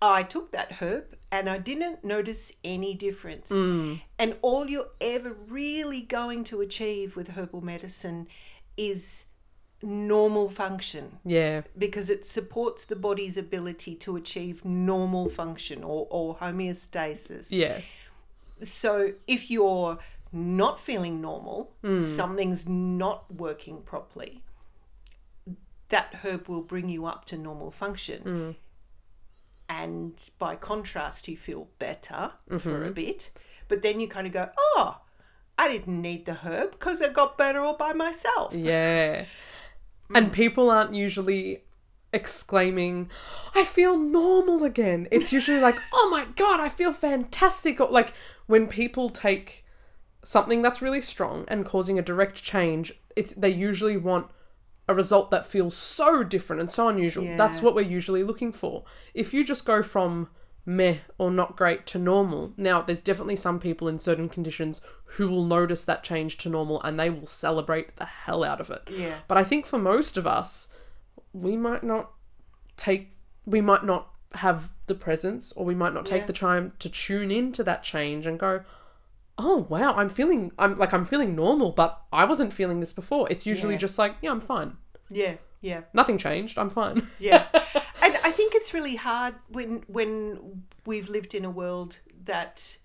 oh, 0.00 0.12
I 0.14 0.22
took 0.22 0.52
that 0.52 0.72
herb 0.72 1.16
and 1.30 1.48
I 1.48 1.58
didn't 1.58 2.04
notice 2.04 2.52
any 2.64 2.94
difference. 2.94 3.52
Mm. 3.52 4.00
And 4.18 4.36
all 4.42 4.68
you're 4.68 4.88
ever 5.00 5.32
really 5.48 6.00
going 6.00 6.44
to 6.44 6.60
achieve 6.60 7.16
with 7.16 7.28
herbal 7.28 7.60
medicine 7.60 8.28
is 8.76 9.26
normal 9.82 10.48
function 10.48 11.18
Yeah. 11.24 11.62
because 11.76 12.08
it 12.08 12.24
supports 12.24 12.84
the 12.84 12.96
body's 12.96 13.36
ability 13.36 13.94
to 13.96 14.16
achieve 14.16 14.64
normal 14.64 15.28
function 15.28 15.84
or, 15.84 16.06
or 16.10 16.36
homeostasis. 16.36 17.48
Yeah. 17.50 17.80
So 18.62 19.12
if 19.26 19.50
you're 19.50 19.98
not 20.32 20.80
feeling 20.80 21.20
normal, 21.20 21.72
mm. 21.82 21.98
something's 21.98 22.68
not 22.68 23.32
working 23.32 23.82
properly, 23.82 24.42
that 25.88 26.16
herb 26.22 26.48
will 26.48 26.62
bring 26.62 26.88
you 26.88 27.06
up 27.06 27.24
to 27.26 27.36
normal 27.36 27.70
function. 27.70 28.22
Mm. 28.24 28.56
And 29.68 30.30
by 30.38 30.56
contrast, 30.56 31.28
you 31.28 31.36
feel 31.36 31.68
better 31.78 32.32
for 32.58 32.82
a 32.82 32.86
mm-hmm. 32.86 32.92
bit. 32.92 33.30
But 33.68 33.82
then 33.82 33.98
you 33.98 34.06
kind 34.08 34.26
of 34.26 34.32
go, 34.32 34.50
oh, 34.58 35.00
I 35.58 35.68
didn't 35.68 36.00
need 36.00 36.26
the 36.26 36.34
herb 36.34 36.72
because 36.72 37.02
I 37.02 37.08
got 37.08 37.36
better 37.38 37.60
all 37.60 37.76
by 37.76 37.92
myself. 37.92 38.54
Yeah. 38.54 39.26
And 40.14 40.28
mm. 40.28 40.32
people 40.32 40.70
aren't 40.70 40.94
usually 40.94 41.64
exclaiming, 42.12 43.10
I 43.54 43.64
feel 43.64 43.98
normal 43.98 44.62
again. 44.62 45.08
It's 45.10 45.32
usually 45.32 45.60
like, 45.60 45.80
oh 45.92 46.08
my 46.12 46.26
god, 46.36 46.60
I 46.60 46.68
feel 46.68 46.92
fantastic. 46.92 47.80
Or 47.80 47.88
like 47.90 48.12
when 48.46 48.68
people 48.68 49.10
take 49.10 49.64
something 50.22 50.62
that's 50.62 50.80
really 50.80 51.00
strong 51.00 51.44
and 51.48 51.64
causing 51.64 51.98
a 51.98 52.02
direct 52.02 52.42
change, 52.42 52.92
it's 53.16 53.32
they 53.34 53.50
usually 53.50 53.96
want 53.96 54.30
a 54.88 54.94
result 54.94 55.30
that 55.30 55.44
feels 55.44 55.76
so 55.76 56.22
different 56.22 56.60
and 56.60 56.70
so 56.70 56.88
unusual. 56.88 57.36
That's 57.36 57.60
what 57.60 57.74
we're 57.74 57.80
usually 57.82 58.22
looking 58.22 58.52
for. 58.52 58.84
If 59.14 59.34
you 59.34 59.42
just 59.44 59.64
go 59.64 59.82
from 59.82 60.28
meh 60.64 60.96
or 61.18 61.30
not 61.30 61.56
great 61.56 61.86
to 61.86 61.98
normal, 61.98 62.52
now 62.56 62.82
there's 62.82 63.02
definitely 63.02 63.36
some 63.36 63.58
people 63.58 63.88
in 63.88 63.98
certain 63.98 64.28
conditions 64.28 64.80
who 65.04 65.28
will 65.28 65.44
notice 65.44 65.84
that 65.84 66.02
change 66.04 66.36
to 66.38 66.48
normal 66.48 66.80
and 66.82 66.98
they 66.98 67.10
will 67.10 67.26
celebrate 67.26 67.96
the 67.96 68.04
hell 68.04 68.44
out 68.44 68.60
of 68.60 68.70
it. 68.70 68.82
Yeah. 68.90 69.14
But 69.28 69.38
I 69.38 69.44
think 69.44 69.66
for 69.66 69.78
most 69.78 70.16
of 70.16 70.26
us, 70.26 70.68
we 71.32 71.56
might 71.56 71.82
not 71.82 72.10
take, 72.76 73.16
we 73.44 73.60
might 73.60 73.84
not 73.84 74.08
have 74.34 74.70
the 74.86 74.94
presence 74.94 75.52
or 75.52 75.64
we 75.64 75.74
might 75.74 75.94
not 75.94 76.06
take 76.06 76.22
Yeah. 76.22 76.26
the 76.26 76.32
time 76.32 76.72
to 76.80 76.88
tune 76.88 77.30
into 77.30 77.64
that 77.64 77.82
change 77.82 78.26
and 78.26 78.38
go, 78.38 78.62
oh 79.38 79.66
wow, 79.68 79.92
I'm 79.94 80.08
feeling, 80.08 80.50
I'm 80.58 80.76
like, 80.78 80.94
I'm 80.94 81.04
feeling 81.04 81.34
normal, 81.34 81.72
but 81.72 82.00
I 82.12 82.24
wasn't 82.24 82.52
feeling 82.52 82.80
this 82.80 82.92
before. 82.92 83.26
It's 83.30 83.44
usually 83.46 83.74
Yeah. 83.74 83.78
just 83.78 83.98
like, 83.98 84.16
yeah, 84.22 84.30
I'm 84.30 84.40
fine. 84.40 84.76
Yeah, 85.10 85.36
yeah. 85.60 85.82
Nothing 85.92 86.18
changed. 86.18 86.58
I'm 86.58 86.70
fine. 86.70 87.06
Yeah. 87.18 87.46
and 87.54 88.16
I 88.24 88.30
think 88.30 88.54
it's 88.54 88.72
really 88.74 88.96
hard 88.96 89.34
when 89.48 89.82
when 89.88 90.64
we've 90.86 91.08
lived 91.08 91.34
in 91.34 91.44
a 91.44 91.50
world 91.50 92.00
that 92.24 92.78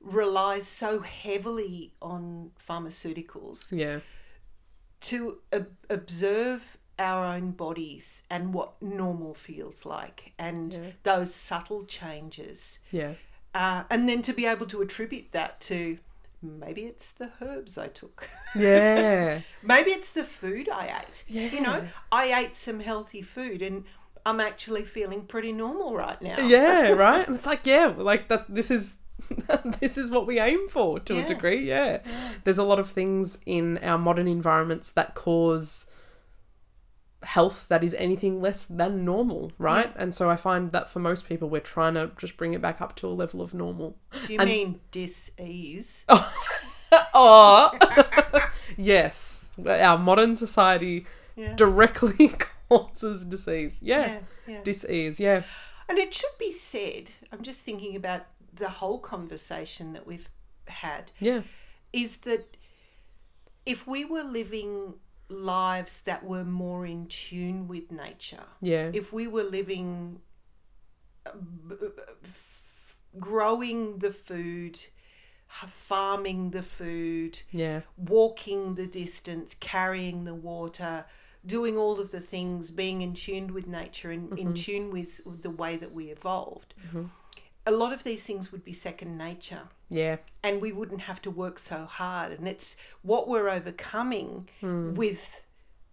relies 0.00 0.66
so 0.66 1.00
heavily 1.00 1.94
on 2.02 2.50
pharmaceuticals 2.58 3.70
yeah. 3.76 4.00
to 5.00 5.38
ob- 5.52 5.68
observe 5.90 6.76
our 6.98 7.24
own 7.24 7.52
bodies 7.52 8.22
and 8.30 8.52
what 8.54 8.80
normal 8.82 9.34
feels 9.34 9.84
like 9.86 10.32
and 10.38 10.72
Yeah. 10.74 10.90
those 11.02 11.34
subtle 11.34 11.84
changes 11.84 12.78
Yeah. 12.90 13.14
Uh, 13.54 13.84
and 13.90 14.08
then 14.08 14.22
to 14.22 14.32
be 14.32 14.46
able 14.46 14.66
to 14.66 14.80
attribute 14.82 15.32
that 15.32 15.60
to 15.60 15.98
maybe 16.42 16.82
it's 16.82 17.10
the 17.12 17.30
herbs 17.40 17.78
I 17.78 17.86
took 17.88 18.28
Yeah. 18.56 19.40
maybe 19.62 19.90
it's 19.90 20.10
the 20.10 20.24
food 20.24 20.68
I 20.68 21.02
ate 21.06 21.24
Yeah. 21.28 21.48
you 21.50 21.60
know 21.60 21.84
I 22.10 22.42
ate 22.44 22.54
some 22.54 22.80
healthy 22.80 23.22
food 23.22 23.62
and 23.62 23.84
I'm 24.24 24.40
actually 24.40 24.84
feeling 24.84 25.26
pretty 25.26 25.52
normal 25.52 25.94
right 25.94 26.20
now 26.22 26.36
yeah, 26.46 26.90
right? 27.06 27.26
And 27.26 27.36
it's 27.36 27.46
like, 27.46 27.66
yeah, 27.66 27.92
like 27.96 28.28
that 28.28 28.52
this 28.52 28.70
is 28.70 28.96
this 29.80 29.96
is 29.98 30.10
what 30.10 30.26
we 30.26 30.40
aim 30.40 30.68
for 30.68 30.98
to 31.00 31.14
a 31.14 31.16
Yeah. 31.18 31.26
degree, 31.28 31.66
yeah. 31.68 32.02
There's 32.44 32.58
a 32.58 32.64
lot 32.64 32.78
of 32.80 32.88
things 32.90 33.38
in 33.46 33.78
our 33.78 33.98
modern 33.98 34.26
environments 34.28 34.90
that 34.92 35.14
cause 35.14 35.86
health 37.24 37.68
that 37.68 37.84
is 37.84 37.94
anything 37.94 38.40
less 38.42 38.64
than 38.64 39.04
normal, 39.04 39.52
right? 39.58 39.92
And 39.96 40.12
so 40.14 40.28
I 40.28 40.36
find 40.36 40.72
that 40.72 40.90
for 40.90 40.98
most 40.98 41.28
people 41.28 41.48
we're 41.48 41.60
trying 41.60 41.94
to 41.94 42.10
just 42.18 42.36
bring 42.36 42.52
it 42.52 42.60
back 42.60 42.80
up 42.80 42.96
to 42.96 43.06
a 43.06 43.10
level 43.10 43.40
of 43.40 43.54
normal. 43.54 43.96
do 44.26 44.32
you 44.34 44.38
And- 44.40 44.48
mean 44.50 44.80
dis-ease 44.90 46.04
Oh, 47.14 47.70
yes. 48.76 49.46
Our 49.66 49.98
modern 49.98 50.36
society 50.36 51.06
yeah 51.36 51.54
directly 51.54 52.30
causes 52.68 53.24
disease. 53.24 53.80
Yeah. 53.82 54.06
yeah, 54.06 54.20
yeah. 54.46 54.62
Disease, 54.62 55.18
yeah. 55.18 55.42
And 55.88 55.98
it 55.98 56.12
should 56.12 56.36
be 56.38 56.52
said, 56.52 57.10
I'm 57.32 57.42
just 57.42 57.62
thinking 57.62 57.96
about 57.96 58.26
the 58.54 58.68
whole 58.68 58.98
conversation 58.98 59.92
that 59.94 60.06
we've 60.06 60.28
had, 60.68 61.10
Yeah. 61.18 61.42
is 61.92 62.18
that 62.18 62.56
if 63.64 63.86
we 63.86 64.04
were 64.04 64.22
living 64.24 64.94
lives 65.32 66.02
that 66.02 66.24
were 66.24 66.44
more 66.44 66.86
in 66.86 67.06
tune 67.06 67.68
with 67.68 67.90
nature, 67.90 68.44
Yeah. 68.60 68.90
if 68.92 69.12
we 69.12 69.26
were 69.26 69.44
living, 69.44 70.20
b- 71.24 71.76
b- 71.80 71.86
f- 72.24 72.96
growing 73.18 73.98
the 73.98 74.10
food, 74.10 74.78
farming 75.48 76.50
the 76.50 76.62
food, 76.62 77.42
yeah. 77.52 77.82
walking 77.96 78.74
the 78.74 78.86
distance, 78.86 79.54
carrying 79.54 80.24
the 80.24 80.34
water, 80.34 81.04
doing 81.44 81.76
all 81.76 82.00
of 82.00 82.10
the 82.10 82.20
things, 82.20 82.70
being 82.70 83.02
in 83.02 83.14
tune 83.14 83.52
with 83.52 83.66
nature 83.66 84.10
and 84.10 84.38
in 84.38 84.48
mm-hmm. 84.48 84.54
tune 84.54 84.90
with 84.90 85.20
the 85.42 85.50
way 85.50 85.76
that 85.76 85.92
we 85.92 86.06
evolved. 86.06 86.74
Mm-hmm. 86.86 87.04
A 87.66 87.70
lot 87.70 87.92
of 87.92 88.02
these 88.04 88.24
things 88.24 88.50
would 88.52 88.64
be 88.64 88.72
second 88.72 89.16
nature 89.16 89.68
Yeah. 89.88 90.16
and 90.42 90.60
we 90.60 90.72
wouldn't 90.72 91.02
have 91.02 91.20
to 91.22 91.30
work 91.30 91.58
so 91.58 91.84
hard 91.84 92.32
and 92.32 92.48
it's 92.48 92.76
what 93.02 93.28
we're 93.28 93.48
overcoming 93.48 94.48
with 94.62 95.44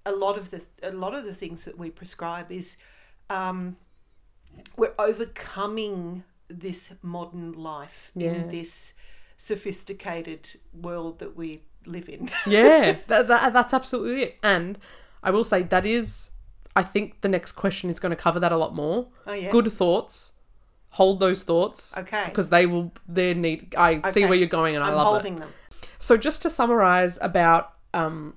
a 0.05 0.11
lot 0.11 0.37
of 0.37 0.49
the 0.49 0.65
a 0.81 0.91
lot 0.91 1.13
of 1.13 1.25
the 1.25 1.33
things 1.33 1.65
that 1.65 1.77
we 1.77 1.89
prescribe 1.91 2.51
is 2.51 2.77
um, 3.29 3.77
we're 4.77 4.95
overcoming 4.97 6.23
this 6.47 6.93
modern 7.03 7.51
life 7.53 8.11
Yeah. 8.15 8.31
in 8.31 8.47
this 8.49 8.93
sophisticated 9.37 10.49
world 10.73 11.19
that 11.19 11.35
we 11.35 11.61
live 11.85 12.09
in. 12.09 12.29
yeah, 12.47 12.97
that, 13.07 13.27
that, 13.27 13.53
that's 13.53 13.73
absolutely 13.73 14.23
it. 14.23 14.37
And 14.41 14.77
I 15.21 15.31
will 15.31 15.43
say 15.43 15.63
that 15.63 15.85
is, 15.85 16.31
I 16.75 16.83
think 16.83 17.21
the 17.21 17.29
next 17.29 17.51
question 17.53 17.89
is 17.89 17.99
going 17.99 18.09
to 18.11 18.15
cover 18.15 18.39
that 18.39 18.51
a 18.51 18.57
lot 18.57 18.73
more. 18.75 19.07
Oh 19.27 19.33
yeah. 19.33 19.51
Good 19.51 19.71
thoughts. 19.71 20.33
Hold 20.91 21.19
those 21.19 21.43
thoughts. 21.43 21.95
Okay. 21.97 22.25
Because 22.27 22.49
they 22.49 22.65
will, 22.65 22.91
they 23.07 23.33
need, 23.33 23.75
I 23.77 23.97
see 24.09 24.25
where 24.25 24.35
you're 24.35 24.47
going 24.47 24.75
and 24.75 24.83
I 24.83 24.89
I'm 24.89 24.95
love 24.95 25.07
holding 25.07 25.37
it. 25.37 25.39
them. 25.41 25.53
So 25.97 26.17
just 26.17 26.41
to 26.41 26.49
summarize 26.49 27.19
about 27.21 27.73
um, 27.93 28.35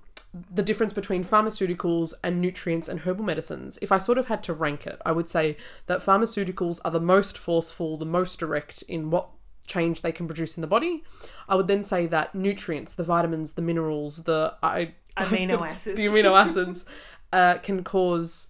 the 0.53 0.63
difference 0.63 0.93
between 0.93 1.25
pharmaceuticals 1.25 2.13
and 2.23 2.41
nutrients 2.41 2.89
and 2.89 3.01
herbal 3.01 3.25
medicines, 3.25 3.79
if 3.81 3.93
I 3.93 3.99
sort 3.99 4.19
of 4.19 4.27
had 4.27 4.43
to 4.45 4.53
rank 4.53 4.87
it, 4.87 5.01
I 5.07 5.13
would 5.13 5.29
say 5.29 5.57
that 5.87 5.99
pharmaceuticals 6.01 6.81
are 6.85 6.91
the 6.91 7.01
most 7.01 7.39
forceful, 7.39 7.97
the 7.97 8.05
most 8.07 8.39
direct 8.39 8.83
in 8.83 9.11
what 9.11 9.29
change 9.67 10.03
they 10.03 10.13
can 10.13 10.27
produce 10.27 10.57
in 10.57 10.61
the 10.61 10.67
body. 10.67 11.05
I 11.49 11.55
would 11.55 11.69
then 11.69 11.83
say 11.83 12.07
that 12.07 12.35
nutrients, 12.35 12.95
the 12.95 13.05
vitamins, 13.05 13.53
the 13.53 13.63
minerals, 13.63 14.25
the 14.25 14.55
I, 14.63 14.95
Amino 15.17 15.61
acids. 15.67 15.97
the 15.97 16.07
amino 16.07 16.39
acids, 16.39 16.85
uh, 17.33 17.59
can 17.59 17.85
cause 17.85 18.49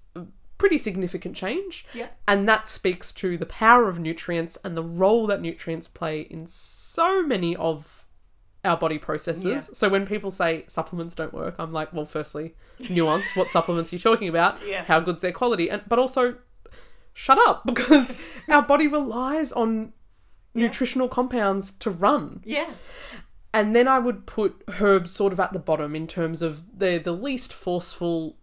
pretty 0.62 0.78
significant 0.78 1.34
change. 1.34 1.84
Yeah. 1.92 2.06
And 2.28 2.48
that 2.48 2.68
speaks 2.68 3.10
to 3.14 3.36
the 3.36 3.46
power 3.46 3.88
of 3.88 3.98
nutrients 3.98 4.56
and 4.62 4.76
the 4.76 4.82
role 4.84 5.26
that 5.26 5.40
nutrients 5.40 5.88
play 5.88 6.20
in 6.20 6.46
so 6.46 7.20
many 7.20 7.56
of 7.56 8.04
our 8.64 8.76
body 8.76 8.96
processes. 8.96 9.44
Yeah. 9.44 9.58
So 9.58 9.88
when 9.88 10.06
people 10.06 10.30
say 10.30 10.62
supplements 10.68 11.16
don't 11.16 11.34
work, 11.34 11.56
I'm 11.58 11.72
like, 11.72 11.92
well, 11.92 12.04
firstly, 12.04 12.54
nuance. 12.88 13.34
what 13.34 13.50
supplements 13.56 13.92
are 13.92 13.96
you 13.96 14.00
talking 14.00 14.28
about? 14.28 14.56
Yeah. 14.64 14.84
How 14.84 15.00
good's 15.00 15.22
their 15.22 15.32
quality? 15.32 15.68
And 15.68 15.82
but 15.88 15.98
also, 15.98 16.36
shut 17.12 17.38
up 17.48 17.62
because 17.66 18.24
our 18.48 18.62
body 18.62 18.86
relies 18.86 19.50
on 19.52 19.92
nutritional 20.54 21.08
compounds 21.08 21.72
to 21.72 21.90
run. 21.90 22.40
Yeah. 22.44 22.74
And 23.52 23.74
then 23.74 23.88
I 23.88 23.98
would 23.98 24.26
put 24.26 24.62
herbs 24.80 25.10
sort 25.10 25.32
of 25.32 25.40
at 25.40 25.52
the 25.52 25.58
bottom 25.58 25.96
in 25.96 26.06
terms 26.06 26.40
of 26.40 26.78
they're 26.78 27.00
the 27.00 27.10
least 27.10 27.52
forceful 27.52 28.36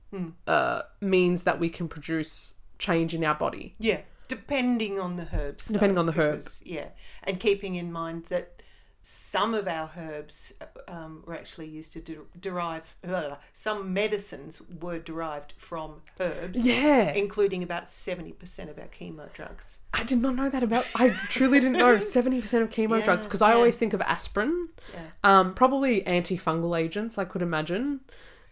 uh, 0.47 0.81
means 1.01 1.43
that 1.43 1.59
we 1.59 1.69
can 1.69 1.87
produce 1.87 2.55
change 2.77 3.13
in 3.13 3.23
our 3.23 3.35
body. 3.35 3.73
Yeah. 3.79 4.01
Depending 4.27 4.99
on 4.99 5.15
the 5.15 5.27
herbs. 5.33 5.67
though, 5.67 5.73
Depending 5.73 5.97
on 5.97 6.05
the 6.05 6.13
herb. 6.13 6.33
because- 6.33 6.61
Yeah. 6.63 6.89
And 7.23 7.39
keeping 7.39 7.75
in 7.75 7.91
mind 7.91 8.25
that 8.25 8.61
some 9.01 9.53
of 9.53 9.67
our 9.67 9.89
herbs 9.97 10.53
um, 10.87 11.23
were 11.25 11.33
actually 11.33 11.67
used 11.67 11.93
to 11.93 12.01
de- 12.01 12.17
derive, 12.39 12.95
uh, 13.07 13.35
some 13.53 13.91
medicines 13.93 14.61
were 14.81 14.99
derived 14.99 15.53
from 15.57 16.01
herbs. 16.19 16.65
Yeah. 16.67 17.11
Including 17.13 17.63
about 17.63 17.85
70% 17.85 18.69
of 18.69 18.77
our 18.77 18.87
chemo 18.87 19.31
drugs. 19.33 19.79
I 19.93 20.03
did 20.03 20.19
not 20.21 20.35
know 20.35 20.49
that 20.49 20.61
about. 20.63 20.85
I 20.95 21.09
truly 21.29 21.59
didn't 21.59 21.79
know 21.79 21.99
seventy 22.17 22.41
percent 22.41 22.61
of 22.63 22.69
chemo 22.69 22.99
Yeah, 22.99 23.05
drugs 23.05 23.25
because 23.25 23.41
I 23.41 23.49
yeah. 23.49 23.55
always 23.55 23.77
think 23.77 23.93
of 23.93 24.01
aspirin. 24.01 24.69
Yeah. 24.93 24.99
Um, 25.23 25.53
probably 25.55 26.01
antifungal 26.03 26.77
agents. 26.79 27.17
I 27.17 27.25
could 27.25 27.41
imagine. 27.41 28.01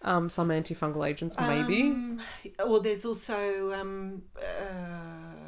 Um, 0.07 0.29
some 0.29 0.47
antifungal 0.47 1.05
agents, 1.05 1.35
maybe. 1.37 1.89
Um, 1.89 2.21
well, 2.59 2.79
there's 2.79 3.03
also 3.03 3.73
um, 3.73 4.21
uh, 4.41 5.47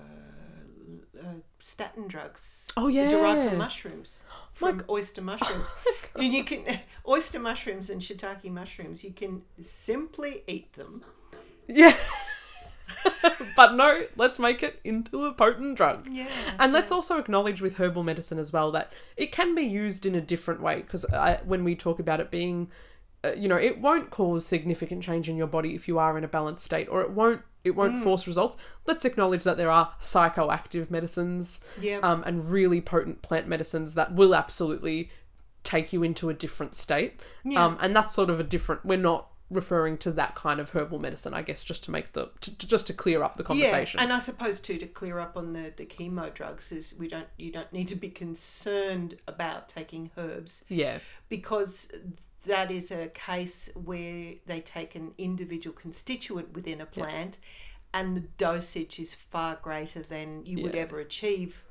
uh, 1.25 1.33
statin 1.59 2.09
drugs. 2.09 2.67
oh 2.75 2.89
yeah. 2.89 3.07
derived 3.07 3.49
from 3.49 3.57
mushrooms, 3.57 4.25
My 4.59 4.71
from 4.71 4.83
oyster 4.89 5.21
mushrooms. 5.21 5.71
and 6.15 6.33
you 6.33 6.43
can 6.43 6.65
oyster 7.07 7.39
mushrooms 7.39 7.89
and 7.89 8.01
shiitake 8.01 8.51
mushrooms. 8.51 9.01
You 9.03 9.11
can 9.11 9.43
simply 9.61 10.43
eat 10.45 10.73
them. 10.73 11.03
Yeah. 11.67 11.95
but 13.55 13.75
no, 13.75 14.07
let's 14.17 14.39
make 14.39 14.61
it 14.61 14.81
into 14.83 15.25
a 15.25 15.33
potent 15.33 15.77
drug. 15.77 16.05
Yeah, 16.11 16.27
And 16.57 16.73
let's 16.73 16.91
also 16.91 17.17
acknowledge 17.17 17.61
with 17.61 17.75
herbal 17.75 18.03
medicine 18.03 18.39
as 18.39 18.51
well 18.51 18.71
that 18.71 18.91
it 19.15 19.31
can 19.31 19.55
be 19.55 19.61
used 19.61 20.05
in 20.05 20.15
a 20.15 20.21
different 20.21 20.61
way 20.61 20.81
because 20.81 21.05
when 21.45 21.63
we 21.63 21.75
talk 21.75 21.99
about 21.99 22.19
it 22.19 22.29
being, 22.29 22.69
you 23.35 23.47
know, 23.47 23.57
it 23.57 23.79
won't 23.79 24.09
cause 24.09 24.45
significant 24.45 25.03
change 25.03 25.27
in 25.29 25.35
your 25.35 25.47
body 25.47 25.75
if 25.75 25.87
you 25.87 25.99
are 25.99 26.17
in 26.17 26.23
a 26.23 26.27
balanced 26.27 26.65
state, 26.65 26.87
or 26.89 27.01
it 27.01 27.11
won't 27.11 27.41
it 27.63 27.71
won't 27.71 27.97
force 28.03 28.25
results. 28.25 28.55
Let's 28.85 29.03
acknowledge 29.03 29.43
that 29.43 29.57
there 29.57 29.69
are 29.69 29.93
psychoactive 29.99 30.89
medicines 30.89 31.59
yeah, 31.79 31.97
um, 31.97 32.23
and 32.25 32.49
really 32.49 32.79
potent 32.79 33.21
plant 33.21 33.47
medicines 33.47 33.95
that 33.95 34.13
will 34.13 34.33
absolutely 34.33 35.11
take 35.63 35.91
you 35.91 36.03
into 36.03 36.29
a 36.29 36.33
different 36.33 36.75
state. 36.75 37.19
Yeah. 37.43 37.65
Um, 37.65 37.77
and 37.81 37.95
that's 37.95 38.13
sort 38.13 38.29
of 38.29 38.39
a 38.39 38.43
different. 38.43 38.85
We're 38.85 38.97
not 38.97 39.27
referring 39.49 39.97
to 39.97 40.11
that 40.11 40.35
kind 40.35 40.59
of 40.59 40.69
herbal 40.69 40.99
medicine, 40.99 41.33
I 41.33 41.41
guess, 41.41 41.63
just 41.63 41.83
to 41.85 41.91
make 41.91 42.13
the 42.13 42.29
to, 42.41 42.57
to- 42.57 42.67
just 42.67 42.87
to 42.87 42.93
clear 42.93 43.23
up 43.23 43.37
the 43.37 43.43
conversation. 43.43 43.99
Yeah, 43.99 44.03
and 44.05 44.13
I 44.13 44.19
suppose 44.19 44.59
too 44.59 44.77
to 44.77 44.87
clear 44.87 45.19
up 45.19 45.35
on 45.35 45.53
the 45.53 45.73
the 45.75 45.85
chemo 45.85 46.33
drugs 46.33 46.71
is 46.71 46.95
we 46.97 47.07
don't 47.07 47.27
you 47.37 47.51
don't 47.51 47.71
need 47.73 47.87
to 47.89 47.95
be 47.95 48.09
concerned 48.09 49.15
about 49.27 49.67
taking 49.67 50.11
herbs 50.17 50.63
yeah, 50.69 50.99
because 51.29 51.91
that 52.47 52.71
is 52.71 52.91
a 52.91 53.07
case 53.09 53.69
where 53.75 54.33
they 54.45 54.61
take 54.61 54.95
an 54.95 55.13
individual 55.17 55.75
constituent 55.75 56.53
within 56.53 56.81
a 56.81 56.85
plant 56.85 57.37
and 57.93 58.15
the 58.15 58.21
dosage 58.37 58.99
is 58.99 59.15
far 59.15 59.57
greater 59.61 60.01
than 60.01 60.45
you 60.45 60.63
would 60.63 60.75
ever 60.75 60.99
achieve 60.99 61.65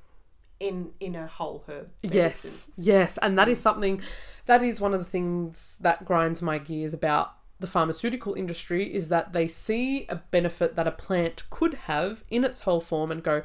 in 0.60 0.90
in 0.98 1.14
a 1.14 1.26
whole 1.26 1.64
herb 1.68 1.90
medicine. 2.02 2.18
Yes, 2.18 2.70
yes, 2.76 3.18
and 3.18 3.38
that 3.38 3.48
is 3.48 3.60
something 3.60 4.02
that 4.46 4.62
is 4.62 4.80
one 4.80 4.92
of 4.92 4.98
the 4.98 5.06
things 5.06 5.78
that 5.80 6.04
grinds 6.04 6.42
my 6.42 6.58
gears 6.58 6.92
about 6.92 7.34
the 7.60 7.66
pharmaceutical 7.66 8.34
industry 8.34 8.92
is 8.92 9.08
that 9.08 9.32
they 9.32 9.48
see 9.48 10.06
a 10.08 10.16
benefit 10.16 10.76
that 10.76 10.86
a 10.86 10.92
plant 10.92 11.42
could 11.50 11.74
have 11.74 12.24
in 12.30 12.44
its 12.44 12.60
whole 12.60 12.80
form 12.80 13.10
and 13.10 13.24
go, 13.24 13.42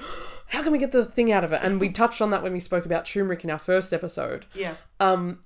how 0.49 0.61
can 0.61 0.71
we 0.71 0.77
get 0.77 0.91
the 0.91 1.03
thing 1.03 1.31
out 1.31 1.43
of 1.43 1.51
it? 1.51 1.59
And 1.63 1.81
we 1.81 1.89
touched 1.91 2.21
on 2.21 2.29
that 2.29 2.43
when 2.43 2.53
we 2.53 2.59
spoke 2.59 2.85
about 2.85 3.05
turmeric 3.05 3.43
in 3.43 3.49
our 3.49 3.57
first 3.57 3.91
episode. 3.91 4.45
yeah 4.53 4.75
um, 4.99 5.39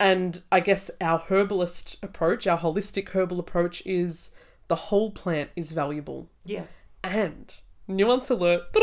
And 0.00 0.42
I 0.50 0.60
guess 0.60 0.90
our 1.02 1.18
herbalist 1.18 1.98
approach, 2.02 2.46
our 2.46 2.58
holistic 2.58 3.10
herbal 3.10 3.38
approach 3.38 3.84
is 3.84 4.30
the 4.68 4.74
whole 4.74 5.10
plant 5.10 5.50
is 5.56 5.72
valuable. 5.72 6.30
yeah 6.46 6.64
And 7.04 7.52
nuance 7.86 8.30
alert. 8.30 8.62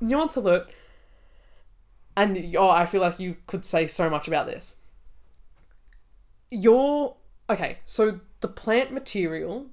nuance 0.00 0.34
alert. 0.34 0.70
And 2.16 2.56
oh, 2.56 2.70
I 2.70 2.86
feel 2.86 3.02
like 3.02 3.20
you 3.20 3.36
could 3.46 3.66
say 3.66 3.86
so 3.86 4.08
much 4.08 4.26
about 4.26 4.46
this. 4.46 4.76
Your 6.50 7.16
okay, 7.50 7.80
so 7.84 8.20
the 8.40 8.48
plant 8.48 8.92
material. 8.92 9.66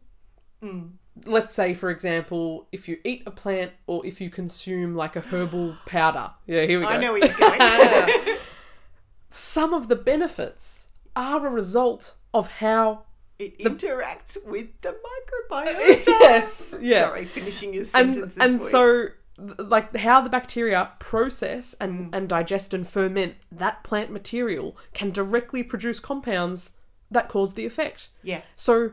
Mm. 0.61 0.91
Let's 1.25 1.53
say, 1.53 1.73
for 1.73 1.89
example, 1.89 2.67
if 2.71 2.87
you 2.87 2.97
eat 3.03 3.23
a 3.25 3.31
plant 3.31 3.71
or 3.87 4.05
if 4.05 4.21
you 4.21 4.29
consume 4.29 4.95
like 4.95 5.15
a 5.15 5.21
herbal 5.21 5.77
powder. 5.85 6.31
Yeah, 6.45 6.65
here 6.65 6.79
we 6.79 6.85
go. 6.85 6.91
I 6.91 6.97
know 6.97 7.13
where 7.13 7.25
you're 7.25 7.37
going. 7.37 8.37
Some 9.29 9.73
of 9.73 9.87
the 9.87 9.95
benefits 9.95 10.89
are 11.15 11.45
a 11.45 11.49
result 11.49 12.13
of 12.33 12.47
how 12.47 13.03
it 13.39 13.57
interacts 13.59 14.37
with 14.45 14.67
the 14.81 14.89
microbiome 15.51 15.65
yes 16.07 16.75
yeah. 16.81 17.01
Sorry 17.01 17.25
finishing 17.25 17.73
your 17.73 17.81
and 17.81 17.87
sentences 18.15 18.37
and 18.39 18.59
for 18.59 18.67
so 18.67 19.07
like 19.37 19.95
how 19.95 20.21
the 20.21 20.29
bacteria 20.29 20.91
process 20.99 21.75
and, 21.79 22.11
mm. 22.11 22.17
and 22.17 22.27
digest 22.27 22.73
and 22.73 22.87
ferment 22.87 23.35
that 23.51 23.83
plant 23.83 24.11
material 24.11 24.75
can 24.93 25.11
directly 25.11 25.61
produce 25.61 25.99
compounds 25.99 26.77
that 27.11 27.29
cause 27.29 27.53
the 27.53 27.65
effect. 27.65 28.09
Yeah. 28.23 28.41
So 28.55 28.91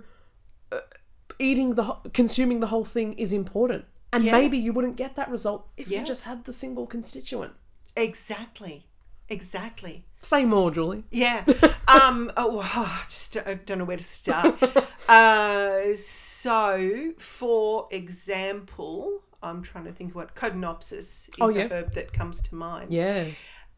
eating 1.38 1.70
the 1.74 1.84
consuming 2.12 2.60
the 2.60 2.68
whole 2.68 2.84
thing 2.84 3.12
is 3.14 3.32
important 3.32 3.84
and 4.12 4.24
Yeah. 4.24 4.32
maybe 4.32 4.56
you 4.58 4.72
wouldn't 4.72 4.96
get 4.96 5.16
that 5.16 5.30
result 5.30 5.66
if 5.76 5.88
Yeah. 5.88 6.00
you 6.00 6.06
just 6.06 6.24
had 6.24 6.44
the 6.44 6.52
single 6.52 6.86
constituent 6.86 7.52
exactly 7.96 8.86
exactly 9.28 10.04
say 10.22 10.44
more 10.44 10.70
julie 10.70 11.04
Yeah. 11.10 11.44
Um. 11.86 12.30
Oh, 12.36 12.60
I 12.60 13.02
just 13.08 13.36
I 13.46 13.54
don't 13.54 13.78
know 13.78 13.84
where 13.84 13.98
to 13.98 14.02
start. 14.02 14.56
Uh. 15.08 15.94
So, 15.94 17.12
for 17.18 17.86
example, 17.90 19.20
I'm 19.42 19.60
trying 19.62 19.84
to 19.84 19.92
think 19.92 20.14
what 20.14 20.34
Codonopsis 20.34 20.98
is 21.28 21.28
Oh, 21.40 21.50
yeah. 21.50 21.64
a 21.64 21.68
herb 21.74 21.92
that 21.92 22.12
comes 22.14 22.40
to 22.42 22.54
mind. 22.54 22.90
yeah 22.92 23.26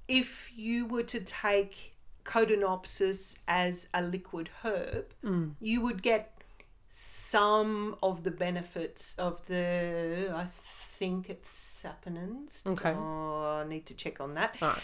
If 0.07 0.53
you 0.57 0.87
were 0.87 1.03
to 1.03 1.21
take 1.21 1.95
Codonopsis 2.25 3.39
as 3.49 3.89
a 3.93 4.03
liquid 4.03 4.51
herb, 4.63 5.09
Mm. 5.25 5.55
you 5.61 5.81
would 5.81 6.01
get 6.03 6.33
some 6.99 7.95
of 8.03 8.25
the 8.25 8.31
benefits 8.31 9.15
of 9.19 9.47
the. 9.47 10.33
I 10.35 10.47
think 10.99 11.29
it's 11.29 11.83
saponins. 11.85 12.67
Okay. 12.67 12.95
Oh, 12.97 13.63
I 13.63 13.69
need 13.69 13.85
to 13.87 13.95
check 13.95 14.19
on 14.21 14.35
that 14.35 14.59
right 14.63 14.81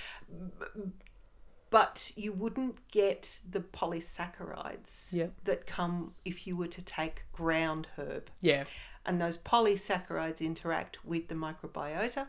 but 1.71 2.13
you 2.17 2.33
wouldn't 2.35 2.87
get 2.91 3.41
the 3.51 3.61
polysaccharides 3.61 5.11
Yeah. 5.11 5.29
that 5.45 5.67
come 5.67 6.13
if 6.23 6.47
you 6.47 6.55
were 6.55 6.67
to 6.69 6.83
take 6.85 7.25
ground 7.33 7.89
herb. 7.97 8.29
yeah 8.43 8.65
And 9.07 9.19
those 9.19 9.39
polysaccharides 9.39 10.43
interact 10.43 11.03
with 11.03 11.29
the 11.29 11.35
microbiota 11.35 12.29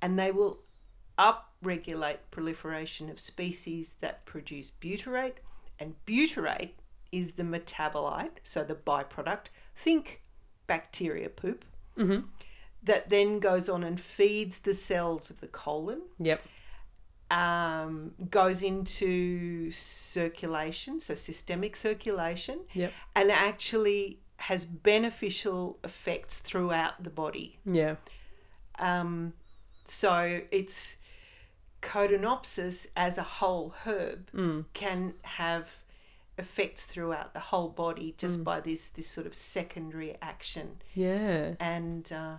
and 0.00 0.16
they 0.16 0.30
will 0.30 0.60
upregulate 1.18 2.18
proliferation 2.30 3.10
of 3.10 3.18
species 3.18 3.94
that 3.94 4.24
produce 4.26 4.70
butyrate. 4.70 5.38
And 5.80 5.96
butyrate 6.06 6.74
is 7.18 7.32
the 7.32 7.42
metabolite, 7.44 8.36
so 8.42 8.64
the 8.64 8.74
byproduct. 8.74 9.46
Think 9.74 10.22
bacteria 10.66 11.28
poop. 11.28 11.64
That 12.82 13.08
then 13.10 13.38
goes 13.40 13.68
on 13.68 13.82
and 13.84 13.98
feeds 14.00 14.58
the 14.58 14.74
cells 14.74 15.30
of 15.30 15.40
the 15.40 15.46
colon 15.48 16.02
yep 16.18 16.42
um, 17.30 18.12
goes 18.30 18.62
into 18.62 19.70
circulation, 19.70 21.00
so 21.00 21.14
systemic 21.14 21.74
circulation, 21.76 22.60
Yep. 22.74 22.92
and 23.16 23.30
actually 23.32 24.20
has 24.50 24.64
beneficial 24.66 25.78
effects 25.82 26.38
throughout 26.40 27.02
the 27.02 27.10
body. 27.10 27.58
yeah 27.64 27.96
Um, 28.78 29.32
so 29.86 30.42
it's 30.50 30.98
Codonopsis 31.80 32.86
as 32.96 33.18
a 33.18 33.22
whole 33.22 33.74
herb 33.84 34.30
can 34.74 35.14
have 35.22 35.76
effects 36.38 36.86
throughout 36.86 37.32
the 37.34 37.40
whole 37.40 37.68
body 37.68 38.14
just 38.18 38.42
by 38.44 38.60
this 38.60 38.90
this 38.90 39.06
sort 39.08 39.26
of 39.26 39.34
secondary 39.34 40.16
action, 40.20 40.82
yeah 40.94 41.54
and 41.60 42.10
uh, 42.12 42.36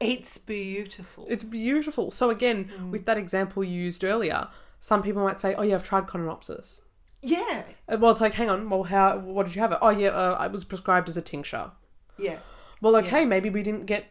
it's 0.00 0.36
beautiful. 0.38 1.26
It's 1.28 1.44
beautiful. 1.44 2.10
So 2.10 2.30
again, 2.30 2.64
Mm. 2.64 2.90
with 2.90 3.04
that 3.06 3.18
example 3.18 3.62
you 3.64 3.80
used 3.80 4.02
earlier, 4.04 4.48
some 4.80 5.02
people 5.02 5.22
might 5.22 5.38
say, 5.40 5.54
"Oh 5.54 5.62
yeah, 5.62 5.74
I've 5.76 5.84
tried 5.84 6.06
Codonopsis." 6.06 6.80
yeah, 7.24 7.64
Uh, 7.88 7.98
Well, 8.00 8.10
it's 8.10 8.20
like, 8.20 8.34
hang 8.34 8.50
on. 8.50 8.68
Well, 8.68 8.82
how? 8.84 9.18
What 9.18 9.46
did 9.46 9.54
you 9.54 9.60
have 9.62 9.70
it? 9.72 9.78
Oh 9.80 9.90
yeah, 9.90 10.08
uh, 10.08 10.44
it 10.44 10.50
was 10.50 10.64
prescribed 10.64 11.08
as 11.08 11.16
a 11.16 11.22
tincture. 11.22 11.70
yeah. 12.18 12.38
Well, 12.80 12.96
okay, 12.96 13.24
maybe 13.24 13.48
we 13.48 13.62
didn't 13.62 13.86
get 13.86 14.06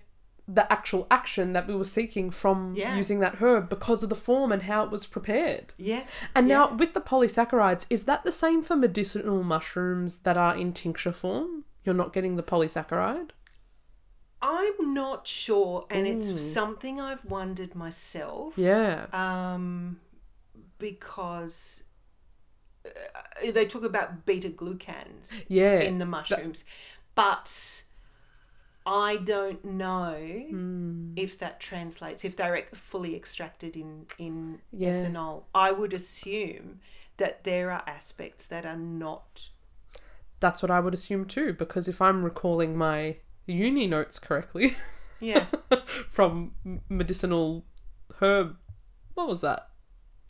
the 0.54 0.72
actual 0.72 1.08
action 1.10 1.54
that 1.54 1.68
we 1.68 1.76
were 1.76 1.84
seeking 1.86 2.30
from 2.32 2.74
Yeah. 2.76 2.97
using 2.97 3.20
that 3.20 3.36
herb 3.36 3.70
because 3.70 4.04
of 4.04 4.10
the 4.10 4.16
form 4.16 4.52
and 4.52 4.64
how 4.64 4.84
it 4.84 4.91
was 4.91 5.06
prepared. 5.08 5.74
Yeah. 5.78 6.06
And 6.36 6.47
yeah. 6.47 6.56
now 6.58 6.74
with 6.74 6.93
the 6.93 7.02
polysaccharides, 7.02 7.86
is 7.89 8.04
that 8.04 8.24
the 8.24 8.32
same 8.32 8.62
for 8.64 8.76
medicinal 8.76 9.43
mushrooms 9.43 10.20
that 10.20 10.38
are 10.38 10.56
in 10.56 10.74
tincture 10.74 11.14
form? 11.14 11.64
You're 11.84 11.95
not 11.95 12.12
getting 12.14 12.36
the 12.36 12.43
polysaccharide. 12.43 13.30
I'm 14.43 14.93
not 14.95 15.28
sure, 15.28 15.86
and 15.91 16.08
it's 16.08 16.41
something 16.41 16.99
I've 16.99 17.24
wondered 17.26 17.76
myself. 17.76 18.58
Yeah. 18.58 19.06
Um, 19.14 19.99
because 20.80 21.84
uh, 22.86 23.52
they 23.52 23.66
talk 23.66 23.84
about 23.84 24.26
beta 24.26 24.49
glucans 24.49 25.45
Yeah. 25.47 25.80
in 25.82 25.99
the 25.99 26.08
mushrooms, 26.08 26.66
but 27.14 27.84
I 28.86 29.18
don't 29.18 29.64
know 29.64 30.16
Hmm. 30.50 31.14
if 31.16 31.38
that 31.40 31.60
translates 31.60 32.26
if 32.26 32.36
they're 32.36 32.66
fully 32.74 33.16
extracted 33.16 33.76
in 33.76 34.08
in 34.18 34.62
Yeah. 34.72 35.06
ethanol. 35.06 35.46
I 35.54 35.72
would 35.72 35.94
assume 35.94 36.80
that 37.18 37.44
there 37.44 37.70
are 37.72 37.84
aspects 37.86 38.48
that 38.48 38.66
are 38.66 38.78
not. 38.78 39.50
That's 40.40 40.62
what 40.64 40.72
I 40.72 40.80
would 40.80 40.94
assume 40.96 41.26
too, 41.26 41.54
because 41.54 41.88
if 41.88 42.02
I'm 42.02 42.24
recalling 42.26 42.76
my 42.76 43.18
uni 43.46 43.86
notes 43.86 44.18
correctly 44.18 44.76
Yeah, 45.20 45.46
from 46.10 46.56
medicinal 46.90 47.66
herb, 48.20 48.58
what 49.14 49.28
was 49.28 49.42
that 49.42 49.70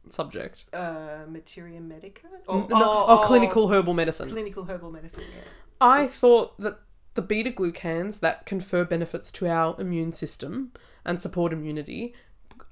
subject? 0.09 0.65
uh, 0.73 1.25
materia 1.29 1.79
medica 1.79 2.27
or, 2.47 2.67
no, 2.67 3.05
oh, 3.07 3.21
clinical 3.25 3.69
herbal 3.69 3.93
medicine. 3.93 4.29
clinical 4.29 4.65
herbal 4.65 4.91
medicine. 4.91 5.23
Yeah. 5.33 5.43
I 5.79 6.07
thought 6.07 6.59
that 6.59 6.79
the 7.13 7.21
beta 7.21 7.51
glucans 7.51 8.19
that 8.21 8.45
confer 8.45 8.85
benefits 8.85 9.31
to 9.33 9.47
our 9.47 9.79
immune 9.79 10.11
system 10.11 10.71
and 11.05 11.21
support 11.21 11.51
immunity 11.51 12.13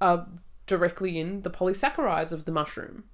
are 0.00 0.28
directly 0.66 1.18
in 1.18 1.42
the 1.42 1.50
polysaccharides 1.50 2.32
of 2.32 2.44
the 2.44 2.52
mushroom. 2.52 3.04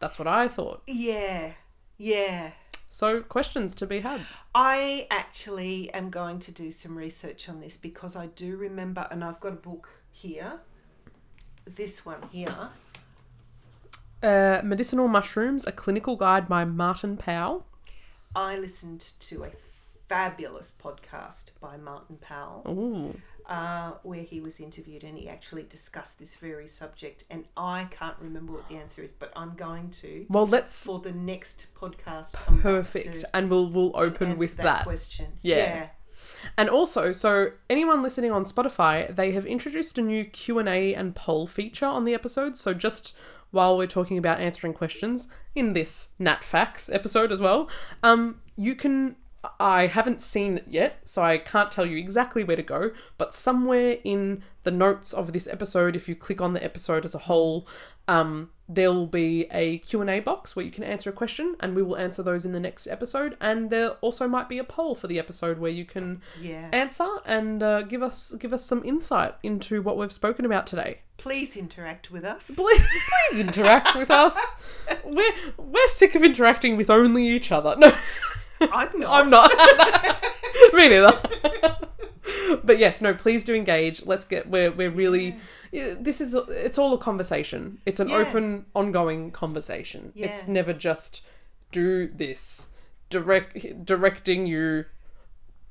That's 0.00 0.18
what 0.18 0.28
I 0.28 0.48
thought. 0.48 0.82
Yeah, 0.86 1.54
yeah. 1.96 2.52
So, 2.88 3.22
questions 3.22 3.74
to 3.76 3.86
be 3.86 4.00
had. 4.00 4.20
I 4.54 5.06
actually 5.10 5.90
am 5.94 6.10
going 6.10 6.40
to 6.40 6.52
do 6.52 6.70
some 6.70 6.98
research 6.98 7.48
on 7.48 7.60
this 7.60 7.78
because 7.78 8.16
I 8.16 8.26
do 8.26 8.56
remember, 8.56 9.06
and 9.10 9.24
I've 9.24 9.40
got 9.40 9.52
a 9.54 9.56
book 9.56 9.88
here, 10.10 10.60
this 11.64 12.04
one 12.04 12.18
here. 12.30 12.68
Uh, 14.22 14.60
Medicinal 14.62 15.08
Mushrooms, 15.08 15.66
a 15.66 15.72
clinical 15.72 16.16
guide 16.16 16.48
by 16.48 16.64
Martin 16.64 17.16
Powell. 17.16 17.64
I 18.36 18.58
listened 18.58 19.12
to 19.20 19.44
a 19.44 19.50
fabulous 20.12 20.74
podcast 20.78 21.52
by 21.58 21.78
Martin 21.78 22.18
Powell. 22.20 23.14
Uh, 23.46 23.92
where 24.02 24.22
he 24.22 24.40
was 24.40 24.60
interviewed 24.60 25.02
and 25.02 25.18
he 25.18 25.28
actually 25.28 25.64
discussed 25.64 26.18
this 26.18 26.36
very 26.36 26.66
subject. 26.66 27.24
And 27.30 27.48
I 27.56 27.88
can't 27.90 28.16
remember 28.20 28.52
what 28.52 28.68
the 28.68 28.76
answer 28.76 29.02
is, 29.02 29.10
but 29.10 29.32
I'm 29.34 29.54
going 29.54 29.90
to 29.90 30.26
Well, 30.28 30.46
let's 30.46 30.84
for 30.84 31.00
the 31.00 31.12
next 31.12 31.66
podcast. 31.74 32.34
Perfect, 32.60 33.24
and 33.32 33.50
we'll 33.50 33.70
we'll 33.70 33.96
open 33.96 34.36
with 34.36 34.58
that, 34.58 34.64
that. 34.64 34.84
question. 34.84 35.32
Yeah. 35.40 35.88
And 36.56 36.68
also, 36.68 37.12
so 37.12 37.52
anyone 37.70 38.02
listening 38.02 38.32
on 38.32 38.44
Spotify, 38.44 39.14
they 39.14 39.32
have 39.32 39.46
introduced 39.46 39.96
a 39.98 40.02
new 40.02 40.24
Q 40.24 40.58
and 40.58 40.68
A 40.68 40.94
and 40.94 41.14
poll 41.14 41.46
feature 41.46 41.86
on 41.86 42.04
the 42.04 42.14
episode. 42.14 42.56
So 42.56 42.74
just 42.74 43.14
while 43.50 43.76
we're 43.76 43.86
talking 43.86 44.18
about 44.18 44.40
answering 44.40 44.74
questions 44.74 45.28
in 45.54 45.72
this 45.72 46.10
Nat 46.18 46.42
FAQs 46.42 46.94
episode 46.94 47.32
as 47.32 47.40
well, 47.40 47.68
um, 48.02 48.40
you 48.56 48.74
can. 48.74 49.16
I 49.58 49.86
haven't 49.88 50.20
seen 50.20 50.58
it 50.58 50.64
yet, 50.68 51.00
so 51.04 51.22
I 51.22 51.38
can't 51.38 51.70
tell 51.70 51.84
you 51.86 51.96
exactly 51.96 52.44
where 52.44 52.56
to 52.56 52.62
go. 52.62 52.92
But 53.18 53.34
somewhere 53.34 53.96
in 54.04 54.42
the 54.62 54.70
notes 54.70 55.12
of 55.12 55.32
this 55.32 55.48
episode, 55.48 55.96
if 55.96 56.08
you 56.08 56.14
click 56.14 56.40
on 56.40 56.52
the 56.52 56.62
episode 56.64 57.04
as 57.04 57.14
a 57.14 57.18
whole, 57.18 57.66
um, 58.06 58.50
there 58.68 58.92
will 58.92 59.06
be 59.06 59.46
a 59.50 59.78
Q&A 59.78 60.20
box 60.20 60.54
where 60.54 60.64
you 60.64 60.70
can 60.70 60.84
answer 60.84 61.10
a 61.10 61.12
question 61.12 61.56
and 61.60 61.74
we 61.74 61.82
will 61.82 61.96
answer 61.96 62.22
those 62.22 62.44
in 62.44 62.52
the 62.52 62.58
next 62.60 62.86
episode 62.86 63.36
and 63.40 63.68
there 63.70 63.90
also 64.00 64.26
might 64.26 64.48
be 64.48 64.58
a 64.58 64.64
poll 64.64 64.94
for 64.94 65.06
the 65.08 65.18
episode 65.18 65.58
where 65.58 65.70
you 65.70 65.84
can 65.84 66.20
Yeah. 66.40 66.68
answer 66.72 67.06
and 67.26 67.62
uh, 67.62 67.82
give 67.82 68.02
us 68.02 68.34
give 68.40 68.52
us 68.52 68.64
some 68.64 68.82
insight 68.84 69.34
into 69.42 69.82
what 69.82 69.96
we've 69.96 70.12
spoken 70.12 70.44
about 70.44 70.66
today. 70.66 71.00
Please 71.18 71.56
interact 71.56 72.10
with 72.10 72.24
us. 72.24 72.56
Please, 72.56 72.84
please 73.30 73.40
interact 73.40 73.94
with 73.96 74.10
us. 74.10 74.38
We're 75.04 75.32
we're 75.56 75.88
sick 75.88 76.14
of 76.14 76.24
interacting 76.24 76.76
with 76.76 76.90
only 76.90 77.26
each 77.28 77.52
other. 77.52 77.76
No, 77.78 77.92
I'm 78.72 79.00
not. 79.00 79.24
I'm 79.24 79.30
not. 79.30 79.52
really 80.72 81.00
neither. 81.00 81.76
but 82.64 82.78
yes, 82.78 83.00
no. 83.00 83.14
Please 83.14 83.44
do 83.44 83.54
engage. 83.54 84.04
Let's 84.06 84.24
get. 84.24 84.48
We're 84.48 84.70
we're 84.70 84.90
really. 84.90 85.36
yeah, 85.70 85.94
This 85.98 86.20
is 86.20 86.34
it's 86.48 86.78
all 86.78 86.92
a 86.94 86.98
conversation. 86.98 87.78
It's 87.86 88.00
an 88.00 88.08
Yeah. 88.08 88.16
open, 88.16 88.66
ongoing 88.74 89.30
conversation. 89.30 90.12
It's 90.14 90.46
never 90.48 90.72
just 90.72 91.22
do 91.70 92.06
this, 92.08 92.68
direct 93.10 93.84
directing 93.84 94.46
you 94.46 94.84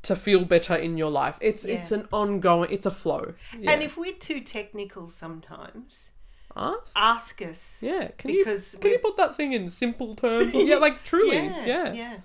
to 0.04 0.16
feel 0.16 0.46
better 0.46 0.76
in 0.76 0.98
your 0.98 1.12
life. 1.12 1.38
It's 1.42 1.64
it's 1.64 1.92
an 1.92 2.08
ongoing. 2.12 2.70
It's 2.72 2.86
a 2.86 2.92
flow. 2.92 3.34
Yeah. 3.58 3.72
And 3.72 3.84
if 3.84 3.98
we're 3.98 4.14
too 4.16 4.42
technical 4.42 5.08
sometimes, 5.08 6.12
ask, 6.56 6.94
ask 6.98 7.42
us. 7.44 7.84
yeah. 7.84 8.10
Can 8.18 8.32
because 8.32 8.74
you 8.74 8.80
can 8.80 8.92
you 8.92 8.98
put 9.00 9.16
that 9.18 9.36
thing 9.36 9.54
in 9.54 9.70
simple 9.70 10.16
terms? 10.16 10.56
yeah, 10.56 10.78
like 10.78 11.04
truly. 11.04 11.36
Yeah, 11.38 11.94
yeah. 11.94 12.18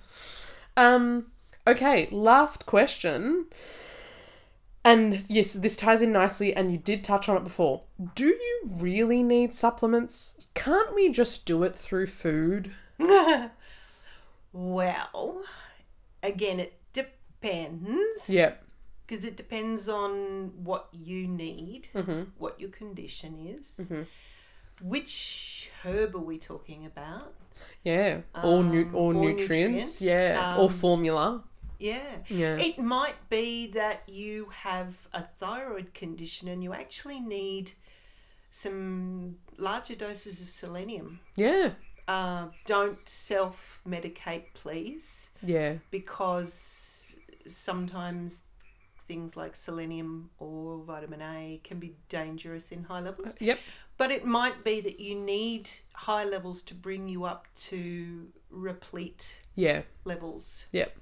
Um, 0.77 1.25
okay, 1.65 2.07
last 2.11 2.65
question. 2.65 3.47
And 4.85 5.25
yes, 5.27 5.51
this 5.53 5.75
ties 5.75 6.01
in 6.01 6.13
nicely, 6.13 6.53
and 6.55 6.71
you 6.71 6.77
did 6.77 7.03
touch 7.03 7.27
on 7.27 7.35
it 7.35 7.43
before. 7.43 7.81
Do 8.15 8.27
you 8.27 8.61
really 8.77 9.21
need 9.21 9.53
supplements? 9.53 10.47
Can't 10.53 10.95
we 10.95 11.09
just 11.09 11.45
do 11.45 11.63
it 11.63 11.75
through 11.75 12.07
food? 12.07 12.71
Well, 14.53 15.43
again, 16.23 16.59
it 16.59 16.73
depends. 16.93 18.29
Yep. 18.29 18.63
Because 19.05 19.23
it 19.25 19.37
depends 19.37 19.87
on 19.87 20.51
what 20.63 20.87
you 20.91 21.27
need, 21.27 21.89
Mm-hmm. 21.93 22.23
what 22.37 22.59
your 22.59 22.69
condition 22.69 23.37
is, 23.45 23.91
which 24.81 25.71
herb 25.83 26.15
are 26.15 26.19
we 26.19 26.37
talking 26.37 26.85
about? 26.85 27.33
Yeah. 27.83 28.21
Or, 28.43 28.63
nu- 28.63 28.85
Um, 28.87 28.95
or, 28.95 29.13
or 29.13 29.13
nutrients. 29.13 30.01
nutrients, 30.01 30.01
Yeah. 30.01 30.57
or 30.57 30.65
um, 30.65 30.69
formula. 30.69 31.43
Yeah. 31.79 32.21
Yeah. 32.27 32.57
It 32.59 32.77
might 32.79 33.29
be 33.29 33.67
that 33.71 34.03
you 34.09 34.47
have 34.63 35.07
a 35.13 35.23
thyroid 35.37 35.93
condition 35.93 36.47
and 36.47 36.63
you 36.63 36.73
actually 36.73 37.19
need 37.19 37.71
some 38.51 39.37
larger 39.57 39.95
doses 39.95 40.41
of 40.41 40.49
selenium. 40.49 41.19
Yeah. 41.35 41.71
Uh, 42.07 42.47
don't 42.65 43.07
self 43.07 43.81
medicate, 43.87 44.45
please, 44.53 45.29
Yeah. 45.43 45.75
because 45.91 47.17
sometimes 47.45 48.43
things 48.99 49.37
like 49.37 49.55
selenium 49.55 50.29
or 50.37 50.79
vitamin 50.83 51.21
A 51.21 51.61
can 51.63 51.79
be 51.79 51.95
dangerous 52.09 52.71
in 52.71 52.83
high 52.85 53.01
levels. 53.01 53.35
Yep. 53.39 53.59
But 53.97 54.11
it 54.11 54.25
might 54.25 54.63
be 54.63 54.79
that 54.81 54.99
you 54.99 55.15
need 55.15 55.69
high 55.93 56.23
levels 56.23 56.61
to 56.63 56.75
bring 56.75 57.07
you 57.09 57.23
up 57.25 57.47
to 57.55 58.27
replete 58.49 59.41
Yeah. 59.55 59.81
levels. 60.05 60.67
Yep. 60.71 60.95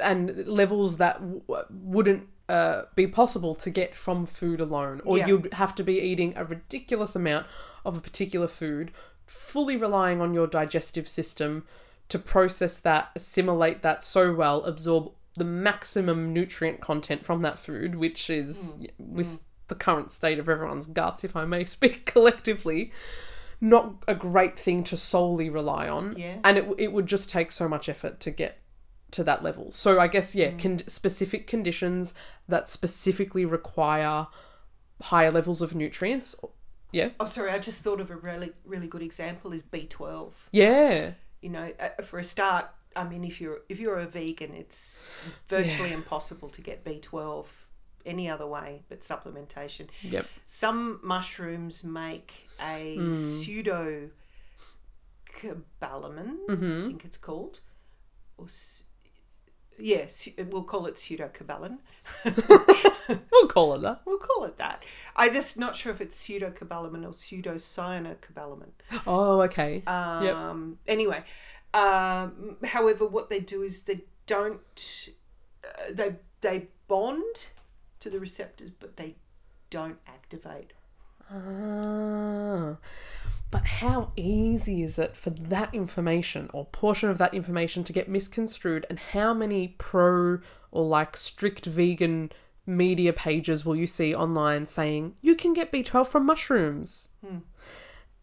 And 0.00 0.46
levels 0.46 0.96
that 0.98 1.14
w- 1.20 1.42
wouldn't 1.70 2.28
uh, 2.48 2.84
be 2.94 3.06
possible 3.06 3.54
to 3.54 3.68
get 3.68 3.94
from 3.94 4.24
food 4.24 4.58
alone, 4.58 5.02
or 5.04 5.18
Yeah. 5.18 5.26
you'd 5.26 5.52
have 5.52 5.74
to 5.74 5.84
be 5.84 6.00
eating 6.00 6.32
a 6.34 6.44
ridiculous 6.44 7.14
amount 7.14 7.46
of 7.84 7.98
a 7.98 8.00
particular 8.00 8.48
food, 8.48 8.90
fully 9.26 9.76
relying 9.76 10.22
on 10.22 10.32
your 10.32 10.46
digestive 10.46 11.06
system 11.10 11.66
to 12.08 12.18
process 12.18 12.78
that, 12.78 13.10
assimilate 13.14 13.82
that 13.82 14.02
so 14.02 14.32
well, 14.32 14.64
absorb 14.64 15.12
the 15.36 15.44
maximum 15.44 16.32
nutrient 16.32 16.80
content 16.80 17.26
from 17.26 17.42
that 17.42 17.58
food, 17.58 17.96
which 17.96 18.30
is 18.30 18.78
with 18.98 19.44
the 19.68 19.74
current 19.74 20.12
state 20.12 20.38
of 20.38 20.48
everyone's 20.48 20.86
guts, 20.86 21.24
if 21.24 21.36
I 21.36 21.44
may 21.44 21.64
speak 21.76 22.06
collectively, 22.06 22.92
not 23.60 24.02
a 24.06 24.14
great 24.14 24.58
thing 24.58 24.84
to 24.84 24.96
solely 24.96 25.50
rely 25.50 25.88
on. 25.88 26.14
Yeah. 26.16 26.38
And 26.44 26.58
it, 26.58 26.74
it 26.78 26.92
would 26.92 27.06
just 27.06 27.30
take 27.30 27.52
so 27.52 27.68
much 27.68 27.88
effort 27.88 28.20
to 28.20 28.30
get 28.30 28.58
to 29.12 29.24
that 29.24 29.42
level. 29.42 29.72
So 29.72 29.98
I 29.98 30.06
guess, 30.06 30.34
yeah, 30.34 30.52
con- 30.52 30.86
specific 30.86 31.46
conditions 31.46 32.14
that 32.46 32.68
specifically 32.68 33.44
require 33.44 34.26
higher 35.02 35.30
levels 35.30 35.62
of 35.62 35.74
nutrients. 35.74 36.34
Yeah. 36.92 37.10
Oh, 37.20 37.26
sorry, 37.26 37.50
I 37.50 37.58
just 37.58 37.82
thought 37.82 38.00
of 38.00 38.10
a 38.10 38.16
really, 38.16 38.52
really 38.64 38.86
good 38.86 39.02
example 39.02 39.52
is 39.52 39.62
B12. 39.62 40.32
Yeah. 40.52 41.12
You 41.40 41.50
know, 41.50 41.72
uh, 41.78 42.02
for 42.02 42.18
a 42.18 42.24
start, 42.24 42.66
I 42.96 43.04
mean, 43.04 43.24
if 43.24 43.40
you're 43.40 43.60
if 43.68 43.78
you're 43.78 43.98
a 43.98 44.06
vegan, 44.06 44.54
it's 44.54 45.22
virtually 45.46 45.92
impossible 45.92 46.48
to 46.48 46.60
get 46.60 46.84
B12 46.84 47.46
any 48.08 48.28
other 48.28 48.46
way 48.46 48.82
but 48.88 49.00
supplementation. 49.00 49.86
Yep. 50.02 50.26
Some 50.46 51.00
mushrooms 51.02 51.84
make 51.84 52.48
a 52.60 52.96
Hmm. 52.96 53.14
pseudo 53.16 54.10
cobalamin, 55.40 56.38
Mm-hmm. 56.48 56.84
I 56.84 56.86
think 56.88 57.04
it's 57.04 57.16
called. 57.16 57.60
Or 58.36 58.46
yes, 59.78 60.28
we'll 60.50 60.64
call 60.64 60.86
it 60.86 60.94
pseudocobalin. 60.96 61.78
We'll 63.32 63.48
call 63.48 63.74
it 63.74 63.80
that. 63.82 64.02
We'll 64.04 64.18
call 64.18 64.44
it 64.44 64.58
that. 64.58 64.82
I'm 65.16 65.32
just 65.32 65.56
not 65.58 65.74
sure 65.76 65.90
if 65.92 66.00
it's 66.02 66.22
pseudocobalamin 66.22 67.04
or 67.06 67.10
pseudocyanocobalamin. 67.10 68.68
Oh, 69.06 69.40
okay. 69.42 69.82
Um, 69.86 70.78
Anyway, 70.86 71.22
um, 71.72 72.56
however, 72.64 73.06
what 73.06 73.30
they 73.30 73.40
do 73.40 73.62
is 73.62 73.82
they 73.82 74.04
don't 74.26 75.08
uh, 75.64 75.92
they 75.92 76.16
they 76.42 76.68
bond 76.86 77.48
to 78.08 78.14
the 78.14 78.20
receptors, 78.20 78.70
but 78.70 78.96
they 78.96 79.16
don't 79.70 79.98
activate. 80.06 80.72
Ah. 81.30 82.76
But 83.50 83.66
how 83.66 84.12
easy 84.16 84.82
is 84.82 84.98
it 84.98 85.16
for 85.16 85.30
that 85.30 85.74
information 85.74 86.50
or 86.52 86.66
portion 86.66 87.08
of 87.08 87.18
that 87.18 87.34
information 87.34 87.84
to 87.84 87.92
get 87.92 88.08
misconstrued? 88.08 88.86
And 88.88 88.98
how 88.98 89.32
many 89.34 89.68
pro 89.78 90.38
or 90.70 90.84
like 90.84 91.16
strict 91.16 91.66
vegan 91.66 92.32
media 92.66 93.12
pages 93.12 93.64
will 93.64 93.76
you 93.76 93.86
see 93.86 94.14
online 94.14 94.66
saying 94.66 95.14
you 95.22 95.34
can 95.34 95.54
get 95.54 95.72
B12 95.72 96.06
from 96.06 96.26
mushrooms? 96.26 97.08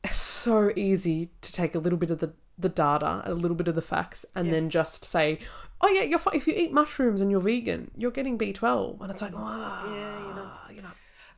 It's 0.03 0.17
so 0.17 0.71
easy 0.75 1.31
to 1.41 1.51
take 1.51 1.73
a 1.73 1.79
little 1.79 1.97
bit 1.97 2.11
of 2.11 2.19
the, 2.19 2.33
the 2.57 2.69
data, 2.69 3.21
a 3.25 3.33
little 3.33 3.55
bit 3.55 3.67
of 3.67 3.75
the 3.75 3.81
facts, 3.81 4.25
and 4.35 4.51
then 4.51 4.69
just 4.69 5.03
say, 5.05 5.39
oh, 5.81 5.89
yeah, 5.89 6.03
you're 6.03 6.19
fi- 6.19 6.35
if 6.35 6.47
you 6.47 6.53
eat 6.55 6.71
mushrooms 6.71 7.19
and 7.21 7.29
you're 7.29 7.39
vegan, 7.41 7.91
you're 7.97 8.11
getting 8.11 8.37
B12. 8.37 9.01
And 9.01 9.11
it's 9.11 9.21
like, 9.21 9.33
wow. 9.33 9.81
Yeah, 9.85 10.27
you 10.27 10.33
know. 10.35 10.51
You 10.71 10.81
know. 10.81 10.91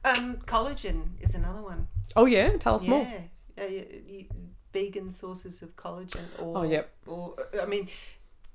Um, 0.05 0.38
collagen 0.45 1.09
is 1.20 1.34
another 1.36 1.61
one. 1.63 1.88
Oh, 2.15 2.26
yeah, 2.26 2.55
tell 2.57 2.76
us 2.76 2.86
more. 2.88 3.01
Yeah, 3.03 3.63
uh, 3.63 3.68
y- 3.68 3.88
y- 4.09 4.28
vegan 4.72 5.09
sources 5.11 5.61
of 5.63 5.76
collagen, 5.76 6.22
or 6.39 6.59
Oh, 6.59 6.63
yep. 6.63 6.93
or 7.07 7.34
uh, 7.39 7.63
I 7.63 7.65
mean, 7.65 7.88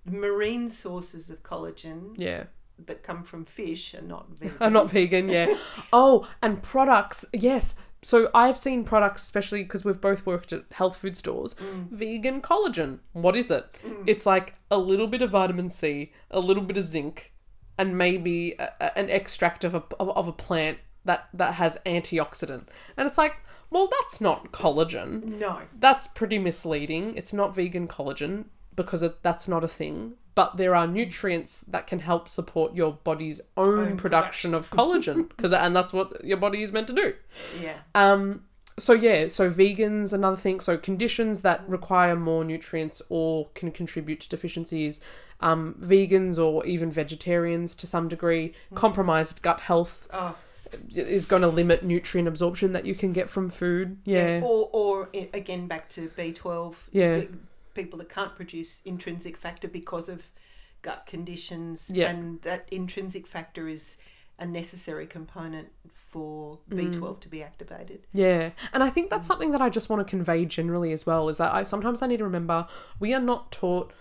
marine 0.05 0.69
sources 0.69 1.31
of 1.31 1.43
collagen 1.43 2.15
Yeah. 2.17 2.45
That 2.87 3.03
come 3.03 3.22
from 3.24 3.45
fish 3.45 3.95
are 3.95 4.03
not 4.03 4.39
vegan. 4.39 4.57
I'm 4.61 4.72
not 4.78 4.91
vegan, 4.91 5.28
yeah. 5.28 5.55
oh, 5.93 6.28
and 6.43 6.62
products, 6.62 7.24
yes. 7.33 7.74
So 8.03 8.30
I've 8.35 8.59
seen 8.59 8.85
products, 8.85 9.22
especially 9.22 9.62
because 9.62 9.85
we've 9.85 10.01
both 10.01 10.26
worked 10.26 10.53
at 10.53 10.64
health 10.72 10.97
food 10.97 11.16
stores. 11.16 11.55
Mm. 11.55 11.89
Vegan 11.91 12.43
collagen. 12.43 12.99
What 13.12 13.37
is 13.37 13.51
it? 13.51 13.64
Mm. 13.87 14.05
It's 14.07 14.26
like 14.26 14.55
a 14.70 14.78
little 14.78 15.07
bit 15.07 15.22
of 15.22 15.30
vitamin 15.30 15.70
C, 15.70 16.12
a 16.30 16.41
little 16.41 16.64
bit 16.64 16.76
of 16.76 16.85
zinc, 16.85 17.33
and 17.78 17.97
maybe 17.97 18.55
a, 18.59 18.70
a- 18.80 18.99
an 18.99 19.09
extract 19.09 19.62
of 19.62 19.74
a 19.74 19.85
of, 20.01 20.11
of 20.11 20.26
a 20.28 20.33
plant 20.33 20.78
that 21.05 21.28
that 21.33 21.55
has 21.55 21.78
antioxidant. 21.87 22.66
And 22.97 23.07
it's 23.07 23.18
like, 23.18 23.37
well, 23.70 23.89
that's 24.01 24.20
not 24.20 24.51
collagen. 24.53 25.24
No. 25.39 25.61
That's 25.78 26.07
pretty 26.09 26.39
misleading. 26.39 27.14
It's 27.16 27.33
not 27.33 27.55
vegan 27.55 27.87
collagen 27.89 28.47
because 28.74 29.03
it, 29.03 29.22
that's 29.22 29.47
not 29.47 29.62
a 29.64 29.68
thing. 29.68 30.14
But 30.35 30.57
there 30.57 30.74
are 30.74 30.87
nutrients 30.87 31.61
that 31.61 31.87
can 31.87 32.01
help 32.01 32.28
support 32.28 32.74
your 32.74 32.93
body's 32.93 33.41
own, 33.57 33.78
Own 33.78 33.97
production, 33.97 34.55
of 34.55 34.70
collagen 34.70 35.28
because 35.37 35.53
and 35.53 35.74
that's 35.76 35.93
what 35.93 36.24
your 36.24 36.39
body 36.39 36.62
is 36.62 36.72
meant 36.72 36.87
to 36.89 36.93
do. 36.95 37.14
Yeah. 37.61 37.78
Um, 37.95 38.45
so 38.78 38.95
yeah, 38.95 39.28
so 39.28 39.51
vegans 39.51 40.12
another 40.12 40.37
thing. 40.37 40.61
So 40.61 40.78
conditions 40.78 41.43
that 41.43 41.62
require 41.68 42.16
more 42.16 42.45
nutrients 42.45 43.03
or 43.09 43.49
can 43.55 43.70
contribute 43.70 44.20
to 44.20 44.28
deficiencies. 44.28 45.01
Um, 45.41 45.74
vegans 45.80 46.39
or 46.43 46.64
even 46.64 46.91
vegetarians 46.91 47.74
to 47.74 47.87
some 47.87 48.09
degree, 48.09 48.55
compromised 48.74 49.43
gut 49.43 49.61
health 49.62 50.07
Oh, 50.12 50.37
is 50.95 51.26
going 51.26 51.43
to 51.43 51.49
limit 51.49 51.83
nutrient 51.83 52.28
absorption 52.28 52.72
that 52.72 52.87
you 52.87 52.95
can 52.95 53.12
get 53.12 53.28
from 53.28 53.51
food. 53.51 53.99
Yeah, 54.05 54.41
Or, 54.43 54.70
or 54.72 55.09
again, 55.35 55.66
back 55.66 55.89
to 55.91 56.09
B12. 56.11 56.76
Yeah. 56.93 57.22
People 57.75 57.99
that 58.01 58.09
can't 58.09 58.35
produce 58.37 58.81
intrinsic 58.85 59.37
factor 59.37 59.68
because 59.68 60.09
of 60.09 60.31
gut 60.83 61.07
conditions. 61.07 61.91
Yeah. 61.93 62.11
And 62.11 62.43
that 62.43 62.66
intrinsic 62.70 63.27
factor 63.27 63.68
is 63.68 63.99
a 64.39 64.47
necessary 64.47 65.07
component 65.07 65.68
for 65.93 66.59
Mm. 66.70 66.93
B12 66.95 67.20
to 67.20 67.29
be 67.29 67.43
activated. 67.43 68.07
Yeah, 68.12 68.51
and 68.73 68.83
I 68.83 68.91
think 68.91 69.09
that's 69.09 69.27
something 69.27 69.51
that 69.53 69.62
I 69.62 69.68
just 69.70 69.89
want 69.89 70.07
to 70.07 70.11
convey 70.11 70.45
generally 70.45 70.93
as 70.93 71.07
well. 71.07 71.29
Is 71.29 71.39
that 71.39 71.55
I 71.55 71.62
sometimes 71.62 72.03
I 72.03 72.07
need 72.07 72.18
to 72.18 72.25
remember 72.25 72.66
we 73.01 73.14
are 73.14 73.20
not 73.20 73.51
taught 73.53 73.93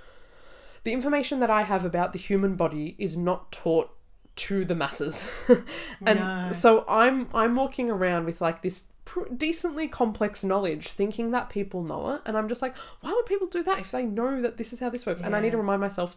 the 0.84 0.92
information 0.94 1.40
that 1.42 1.50
I 1.52 1.62
have 1.62 1.86
about 1.86 2.12
the 2.12 2.18
human 2.20 2.56
body 2.56 2.96
is 2.98 3.16
not 3.16 3.52
taught 3.52 3.92
to 4.38 4.66
the 4.66 4.74
masses, 4.76 5.30
and 6.06 6.20
No. 6.20 6.50
so 6.54 6.84
I'm 6.88 7.28
I'm 7.34 7.56
walking 7.56 7.90
around 7.92 8.26
with 8.26 8.42
like 8.42 8.62
this 8.62 8.84
pr- 9.06 9.30
decently 9.36 9.88
complex 9.88 10.44
knowledge, 10.44 10.90
thinking 10.90 11.32
that 11.32 11.50
people 11.50 11.84
know 11.84 12.16
it, 12.16 12.22
and 12.26 12.38
I'm 12.38 12.48
just 12.50 12.62
like, 12.62 12.76
why 13.02 13.12
would 13.14 13.26
people 13.26 13.48
do 13.48 13.64
that 13.64 13.80
if 13.80 13.92
they 13.92 14.06
know 14.06 14.42
that 14.42 14.58
this 14.58 14.74
is 14.74 14.80
how 14.80 14.90
this 14.90 15.06
works? 15.06 15.22
And 15.22 15.36
I 15.36 15.40
need 15.42 15.52
to 15.52 15.58
remind 15.58 15.82
myself, 15.82 16.16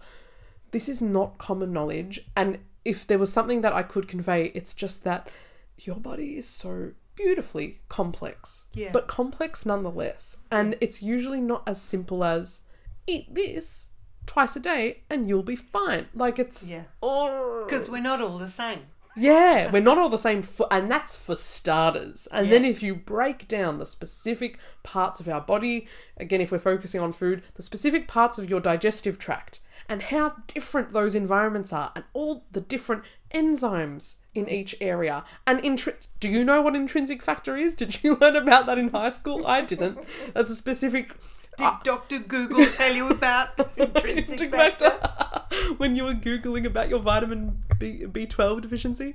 this 0.71 0.89
is 0.89 1.01
not 1.03 1.39
common 1.39 1.73
knowledge, 1.73 2.21
and 2.37 2.59
if 2.85 3.07
there 3.07 3.19
was 3.19 3.33
something 3.33 3.63
that 3.63 3.73
I 3.73 3.83
could 3.83 4.09
convey, 4.09 4.47
it's 4.55 4.75
just 4.75 5.05
that 5.05 5.31
your 5.79 5.97
body 5.97 6.37
is 6.37 6.49
so 6.49 6.93
beautifully 7.17 7.81
complex, 7.89 8.67
Yeah. 8.75 8.91
but 8.93 9.07
complex 9.07 9.65
nonetheless. 9.65 10.39
And 10.51 10.77
it's 10.81 11.03
usually 11.03 11.41
not 11.41 11.63
as 11.67 11.81
simple 11.81 12.25
as 12.25 12.63
eat 13.07 13.33
this 13.35 13.89
twice 14.27 14.57
a 14.57 14.61
day 14.61 15.03
and 15.11 15.29
you'll 15.29 15.43
be 15.43 15.57
fine. 15.57 16.09
Like 16.15 16.39
it's 16.39 16.71
Yeah. 16.71 16.85
Because 17.01 17.89
we're 17.89 18.01
not 18.03 18.21
all 18.21 18.39
the 18.39 18.49
same. 18.49 18.81
Yeah, 19.17 19.71
we're 19.71 19.83
not 19.83 19.99
all 19.99 20.09
the 20.09 20.19
same, 20.19 20.43
for, 20.43 20.67
and 20.71 20.91
that's 20.91 21.15
for 21.15 21.37
starters. 21.37 22.27
And 22.33 22.51
then 22.51 22.65
if 22.65 22.83
you 22.83 22.95
break 22.95 23.47
down 23.47 23.79
the 23.79 23.87
specific 23.87 24.59
parts 24.83 25.21
of 25.21 25.29
our 25.29 25.41
body, 25.41 25.87
again, 26.17 26.41
if 26.41 26.51
we're 26.51 26.59
focusing 26.59 27.01
on 27.01 27.13
food, 27.13 27.43
the 27.55 27.63
specific 27.63 28.09
parts 28.09 28.39
of 28.39 28.51
your 28.51 28.61
digestive 28.61 29.19
tract, 29.19 29.61
and 29.89 30.03
how 30.03 30.35
different 30.47 30.93
those 30.93 31.15
environments 31.15 31.73
are, 31.73 31.93
and 31.95 32.05
all 32.13 32.45
the 32.53 32.61
different 32.61 33.05
enzymes 33.33 34.17
in 34.35 34.49
each 34.49 34.75
area. 34.81 35.25
And 35.47 35.61
intri- 35.63 36.07
do 36.21 36.29
you 36.29 36.45
know 36.45 36.63
what 36.63 36.75
intrinsic 36.75 37.23
factor 37.23 37.57
is? 37.57 37.75
Did 37.75 38.03
you 38.03 38.17
learn 38.21 38.37
about 38.37 38.67
that 38.67 38.79
in 38.79 38.89
high 38.89 39.11
school? 39.11 39.47
I 39.47 39.61
didn't. 39.61 39.99
That's 40.33 40.51
a 40.51 40.57
specific 40.57 41.15
Did 41.57 41.73
Dr. 41.85 42.19
Google 42.21 42.67
tell 42.67 42.95
you 42.95 43.09
about 43.11 43.49
intrinsic 43.77 44.51
factor? 44.51 44.91
when 45.77 45.97
you 45.97 46.05
were 46.05 46.15
googling 46.15 46.67
about 46.67 46.89
your 46.89 46.99
vitamin 47.01 47.63
B 47.79 48.07
B 48.07 48.27
twelve 48.27 48.63
deficiency. 48.63 49.15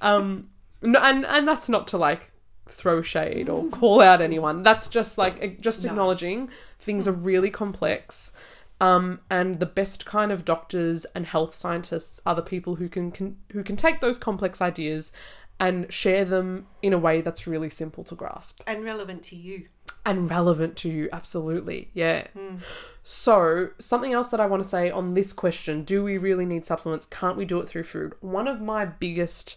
Um, 0.00 0.48
no, 0.80 0.98
and 1.00 1.24
and 1.26 1.46
that's 1.46 1.68
not 1.68 1.86
to 1.88 1.98
like 1.98 2.30
throw 2.68 3.02
shade 3.02 3.48
or 3.48 3.68
call 3.68 4.00
out 4.00 4.20
anyone. 4.20 4.62
That's 4.62 4.88
just 4.88 5.18
like 5.18 5.60
just 5.60 5.84
No. 5.84 5.90
acknowledging 5.90 6.48
things 6.78 7.06
are 7.08 7.12
really 7.12 7.50
complex. 7.50 8.32
Um, 8.80 9.20
and 9.30 9.60
the 9.60 9.66
best 9.66 10.04
kind 10.06 10.32
of 10.32 10.44
doctors 10.44 11.04
and 11.14 11.24
health 11.26 11.54
scientists 11.54 12.20
are 12.26 12.34
the 12.34 12.42
people 12.42 12.76
who 12.76 12.88
can, 12.88 13.12
can 13.12 13.36
who 13.52 13.62
can 13.62 13.76
take 13.76 14.00
those 14.00 14.18
complex 14.18 14.60
ideas 14.60 15.12
and 15.60 15.92
share 15.92 16.24
them 16.24 16.66
in 16.80 16.92
a 16.92 16.98
way 16.98 17.20
that's 17.20 17.46
really 17.46 17.70
simple 17.70 18.02
to 18.02 18.16
grasp 18.16 18.60
And 18.66 18.82
relevant 18.82 19.22
to 19.24 19.36
you. 19.36 19.66
And 20.04 20.28
relevant 20.28 20.76
to 20.76 20.88
you 20.88 21.08
absolutely 21.12 21.90
yeah. 21.94 22.26
So 23.04 23.70
something 23.78 24.12
else 24.12 24.28
that 24.28 24.40
i 24.40 24.46
want 24.46 24.62
to 24.62 24.68
say 24.68 24.90
on 24.90 25.14
this 25.14 25.32
question 25.32 25.84
do 25.84 26.04
we 26.04 26.18
really 26.18 26.46
need 26.46 26.66
supplements? 26.66 27.06
Can't 27.06 27.36
we 27.36 27.44
do 27.44 27.60
it 27.60 27.68
through 27.68 27.84
food? 27.84 28.14
One 28.20 28.48
of 28.48 28.60
my 28.60 28.84
biggest 28.84 29.56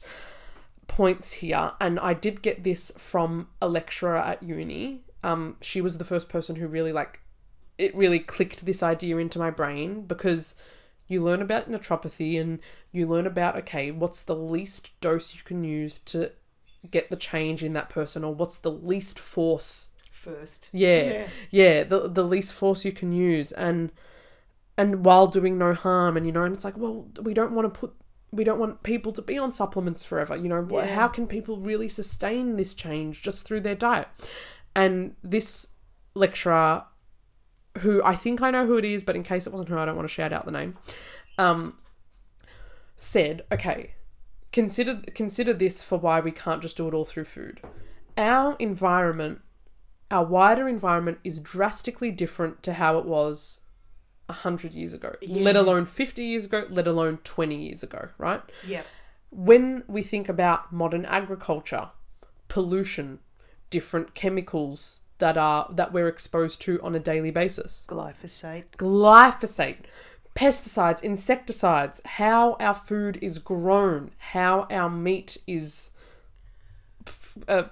points 0.87 1.33
here 1.33 1.71
and 1.81 1.99
i 1.99 2.13
did 2.13 2.41
get 2.41 2.63
this 2.63 2.91
from 2.97 3.47
a 3.61 3.67
lecturer 3.67 4.17
at 4.17 4.41
uni 4.43 5.01
um 5.23 5.55
she 5.61 5.81
was 5.81 5.97
the 5.97 6.05
first 6.05 6.29
person 6.29 6.57
who 6.57 6.67
really 6.67 6.91
like 6.91 7.21
it 7.77 7.95
really 7.95 8.19
clicked 8.19 8.65
this 8.65 8.83
idea 8.83 9.17
into 9.17 9.39
my 9.39 9.49
brain 9.49 10.01
because 10.01 10.55
you 11.07 11.23
learn 11.23 11.41
about 11.41 11.69
naturopathy 11.69 12.39
and 12.39 12.59
you 12.91 13.07
learn 13.07 13.27
about 13.27 13.55
okay 13.55 13.91
what's 13.91 14.23
the 14.23 14.35
least 14.35 14.91
dose 15.01 15.35
you 15.35 15.41
can 15.43 15.63
use 15.63 15.99
to 15.99 16.31
get 16.89 17.09
the 17.09 17.15
change 17.15 17.63
in 17.63 17.73
that 17.73 17.89
person 17.89 18.23
or 18.23 18.33
what's 18.33 18.59
the 18.59 18.71
least 18.71 19.19
force 19.19 19.89
First. 20.25 20.69
yeah, 20.73 21.27
yeah, 21.51 21.83
the 21.83 22.07
the 22.09 22.23
least 22.23 22.51
force 22.53 22.83
you 22.83 22.91
can 22.91 23.11
use, 23.11 23.51
and 23.51 23.91
and 24.77 25.05
while 25.05 25.27
doing 25.27 25.57
no 25.57 25.73
harm, 25.73 26.17
and 26.17 26.25
you 26.25 26.31
know, 26.31 26.43
and 26.43 26.53
it's 26.55 26.65
like, 26.65 26.77
well, 26.77 27.07
we 27.21 27.33
don't 27.33 27.53
want 27.53 27.71
to 27.73 27.79
put, 27.79 27.93
we 28.31 28.43
don't 28.43 28.59
want 28.59 28.83
people 28.83 29.11
to 29.13 29.21
be 29.21 29.37
on 29.37 29.51
supplements 29.51 30.03
forever. 30.03 30.35
You 30.35 30.49
know, 30.49 30.67
Yeah. 30.69 30.87
how 30.95 31.07
can 31.07 31.27
people 31.27 31.57
really 31.57 31.87
sustain 31.87 32.57
this 32.57 32.73
change 32.73 33.21
just 33.21 33.45
through 33.45 33.61
their 33.61 33.75
diet? 33.75 34.07
And 34.75 35.15
this 35.23 35.69
lecturer, 36.15 36.83
who 37.79 38.01
I 38.03 38.15
think 38.15 38.41
I 38.41 38.51
know 38.51 38.65
who 38.65 38.77
it 38.77 38.85
is, 38.85 39.03
but 39.03 39.15
in 39.15 39.23
case 39.23 39.47
it 39.47 39.51
wasn't 39.51 39.69
her, 39.69 39.77
I 39.79 39.85
don't 39.85 39.95
want 39.95 40.07
to 40.09 40.13
shout 40.13 40.33
out 40.33 40.45
the 40.45 40.51
name. 40.51 40.75
Um, 41.37 41.77
said, 42.97 43.43
okay, 43.51 43.93
consider 44.51 45.01
consider 45.13 45.53
this 45.53 45.83
for 45.83 45.97
why 45.97 46.19
we 46.19 46.31
can't 46.31 46.61
just 46.61 46.77
do 46.77 46.87
it 46.87 46.93
all 46.93 47.05
through 47.05 47.25
food. 47.25 47.61
Our 48.17 48.55
environment 48.59 49.41
our 50.11 50.23
wider 50.23 50.67
environment 50.67 51.19
is 51.23 51.39
drastically 51.39 52.11
different 52.11 52.63
to 52.63 52.73
how 52.73 52.97
it 52.97 53.05
was 53.05 53.61
100 54.27 54.73
years 54.73 54.93
ago, 54.93 55.13
let 55.27 55.55
alone 55.55 55.85
50 55.85 56.23
years 56.23 56.45
ago, 56.45 56.65
let 56.69 56.87
alone 56.87 57.19
20 57.23 57.55
years 57.55 57.83
ago, 57.83 58.09
right? 58.17 58.41
Yeah. 58.65 58.83
When 59.29 59.83
we 59.87 60.01
think 60.01 60.29
about 60.29 60.71
modern 60.71 61.05
agriculture, 61.05 61.89
pollution, 62.47 63.19
different 63.69 64.15
chemicals 64.15 65.01
that 65.17 65.37
are 65.37 65.67
that 65.71 65.93
we're 65.93 66.07
exposed 66.07 66.61
to 66.61 66.81
on 66.81 66.95
a 66.95 66.99
daily 66.99 67.31
basis, 67.31 67.85
Glyphosate. 67.87 68.71
glyphosate, 68.77 69.85
pesticides, 70.35 71.03
insecticides, 71.03 72.01
how 72.05 72.57
our 72.59 72.73
food 72.73 73.17
is 73.21 73.37
grown, 73.39 74.11
how 74.17 74.67
our 74.69 74.89
meat 74.89 75.37
is 75.47 75.91
uh, 77.47 77.63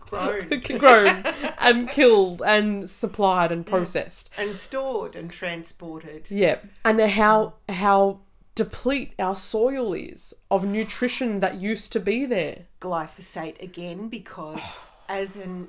Grown. 0.00 0.48
grown 0.78 1.24
and 1.58 1.88
killed 1.88 2.42
and 2.44 2.88
supplied 2.88 3.50
and 3.52 3.66
processed. 3.66 4.30
and 4.38 4.54
stored 4.54 5.16
and 5.16 5.30
transported. 5.30 6.30
Yeah, 6.30 6.58
and 6.84 7.00
how 7.00 7.54
how 7.68 8.20
deplete 8.54 9.14
our 9.18 9.34
soil 9.34 9.92
is 9.92 10.32
of 10.50 10.64
nutrition 10.64 11.40
that 11.40 11.60
used 11.60 11.92
to 11.92 12.00
be 12.00 12.24
there. 12.26 12.66
Glyphosate 12.80 13.60
again 13.60 14.08
because 14.08 14.86
as 15.08 15.44
an 15.44 15.68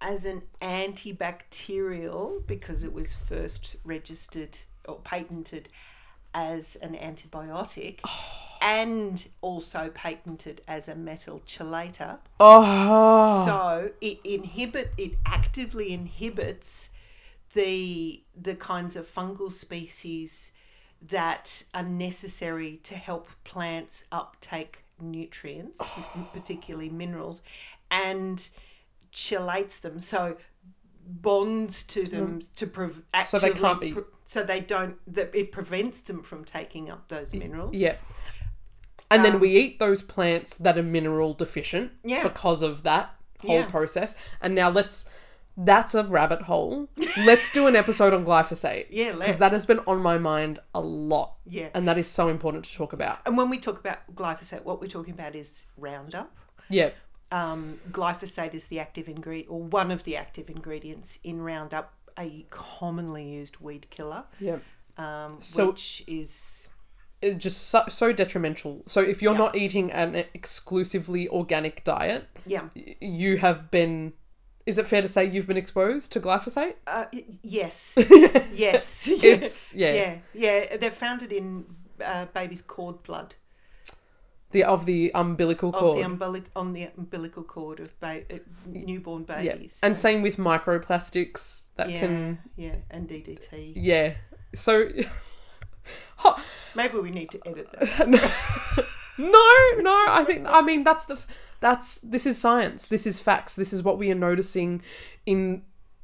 as 0.00 0.24
an 0.24 0.42
antibacterial 0.60 2.46
because 2.46 2.82
it 2.84 2.92
was 2.92 3.14
first 3.14 3.76
registered 3.84 4.58
or 4.86 4.96
patented 5.00 5.68
as 6.34 6.76
an 6.76 6.94
antibiotic 6.94 8.00
oh. 8.06 8.43
And 8.60 9.26
also 9.40 9.90
patented 9.94 10.62
as 10.66 10.88
a 10.88 10.94
metal 10.96 11.40
chelator. 11.46 12.18
Oh, 12.40 13.44
So 13.44 13.90
it 14.00 14.18
inhibit 14.24 14.92
it 14.98 15.12
actively 15.26 15.92
inhibits 15.92 16.90
the 17.54 18.22
the 18.34 18.54
kinds 18.56 18.96
of 18.96 19.06
fungal 19.06 19.50
species 19.50 20.52
that 21.02 21.64
are 21.74 21.82
necessary 21.82 22.80
to 22.82 22.94
help 22.94 23.28
plants 23.44 24.06
uptake 24.10 24.84
nutrients, 25.00 25.92
oh. 25.96 26.28
particularly 26.32 26.88
minerals, 26.88 27.42
and 27.90 28.48
chelates 29.12 29.80
them. 29.80 30.00
So 30.00 30.36
bonds 31.06 31.82
to 31.82 32.04
them 32.04 32.40
to 32.56 32.66
prov- 32.66 33.02
So 33.24 33.38
they 33.38 33.50
can't 33.52 33.80
be- 33.80 33.92
pre- 33.92 34.02
so 34.24 34.42
they 34.42 34.60
don't 34.60 34.96
that 35.14 35.34
it 35.34 35.52
prevents 35.52 36.00
them 36.00 36.22
from 36.22 36.44
taking 36.44 36.88
up 36.90 37.08
those 37.08 37.34
minerals. 37.34 37.74
yeah. 37.74 37.96
And 39.10 39.24
then 39.24 39.38
we 39.40 39.50
eat 39.50 39.78
those 39.78 40.02
plants 40.02 40.54
that 40.56 40.76
are 40.78 40.82
mineral 40.82 41.34
deficient 41.34 41.92
Yeah. 42.02 42.22
because 42.22 42.62
of 42.62 42.82
that 42.84 43.14
whole 43.40 43.60
Yeah. 43.60 43.66
process. 43.70 44.16
And 44.40 44.54
now 44.54 44.70
let's 44.70 45.04
that's 45.56 45.94
a 45.94 46.02
rabbit 46.02 46.42
hole. 46.42 46.88
let's 47.26 47.52
do 47.52 47.68
an 47.68 47.76
episode 47.76 48.12
on 48.12 48.24
glyphosate. 48.24 48.86
Yeah, 48.90 49.12
Because 49.12 49.18
let's. 49.28 49.38
that 49.38 49.52
has 49.52 49.66
been 49.66 49.78
on 49.86 49.98
my 50.00 50.18
mind 50.18 50.58
a 50.74 50.80
lot. 50.80 51.36
Yeah. 51.46 51.68
And 51.74 51.86
that 51.86 51.96
is 51.96 52.08
so 52.10 52.28
important 52.28 52.64
to 52.64 52.74
talk 52.74 52.92
about. 52.92 53.20
And 53.24 53.36
when 53.36 53.48
we 53.50 53.58
talk 53.60 53.78
about 53.78 53.98
glyphosate, 54.16 54.64
what 54.64 54.80
we're 54.80 54.88
talking 54.88 55.14
about 55.14 55.36
is 55.36 55.66
Roundup. 55.76 56.34
Yeah. 56.68 56.90
um, 57.30 57.78
glyphosate 57.90 58.52
is 58.54 58.66
the 58.68 58.78
active 58.80 59.06
ingredient 59.08 59.50
or 59.50 59.62
one 59.62 59.90
of 59.92 60.02
the 60.04 60.16
active 60.16 60.48
ingredients 60.50 61.18
in 61.24 61.40
Roundup, 61.40 61.92
a 62.18 62.46
commonly 62.50 63.24
used 63.28 63.58
weed 63.58 63.88
killer. 63.90 64.24
Yeah. 64.40 64.58
um, 64.96 65.36
So- 65.40 65.68
which 65.70 66.02
is 66.06 66.68
just 67.32 67.68
so, 67.68 67.84
so 67.88 68.12
detrimental. 68.12 68.82
So 68.86 69.00
if 69.00 69.22
you're 69.22 69.32
Yeah. 69.32 69.38
not 69.38 69.56
eating 69.56 69.90
an 69.92 70.14
exclusively 70.34 71.28
organic 71.28 71.82
diet, 71.84 72.26
yeah. 72.46 72.68
you 73.00 73.38
have 73.38 73.70
been. 73.70 74.12
Is 74.66 74.78
it 74.78 74.86
fair 74.86 75.02
to 75.02 75.08
say 75.08 75.24
you've 75.26 75.46
been 75.46 75.58
exposed 75.58 76.10
to 76.12 76.20
glyphosate? 76.20 76.74
Uh, 76.86 77.04
yes, 77.42 77.96
yes, 78.54 79.08
It's 79.10 79.74
yeah, 79.76 79.92
yeah, 79.94 80.18
yeah. 80.32 80.76
They've 80.78 80.92
found 80.92 81.22
it 81.22 81.32
in 81.32 81.64
uh, 82.02 82.26
baby's 82.34 82.62
cord 82.62 83.02
blood 83.02 83.34
the 84.52 84.64
of 84.64 84.86
the 84.86 85.10
umbilical 85.14 85.68
of 85.70 85.74
cord. 85.74 85.98
the 85.98 86.02
umbilic 86.08 86.44
on 86.54 86.72
the 86.72 86.88
umbilical 86.96 87.42
cord 87.42 87.80
of 87.80 87.98
ba- 88.00 88.22
uh, 88.32 88.38
newborn 88.66 89.26
yeah, 89.28 89.52
babies. 89.54 89.80
and 89.82 89.98
same 89.98 90.22
with 90.22 90.36
microplastics 90.36 91.66
that 91.76 91.90
yeah, 91.90 91.98
can 92.00 92.38
yeah, 92.56 92.76
and 92.90 93.08
DDT. 93.08 93.72
yeah. 93.76 94.14
So 94.54 94.88
Maybe 96.74 96.98
we 96.98 97.10
need 97.10 97.30
to 97.30 97.40
edit 97.46 97.70
that. 97.72 98.08
no, 99.18 99.82
no. 99.82 100.04
I 100.08 100.24
think 100.26 100.46
I 100.48 100.60
mean 100.60 100.84
that's 100.84 101.04
the 101.04 101.22
that's 101.60 101.98
this 101.98 102.26
is 102.26 102.38
science. 102.38 102.88
This 102.88 103.06
is 103.06 103.20
facts. 103.20 103.54
This 103.56 103.72
is 103.72 103.82
what 103.82 103.98
we 103.98 104.10
are 104.10 104.16
noticing 104.16 104.82
in 105.26 105.62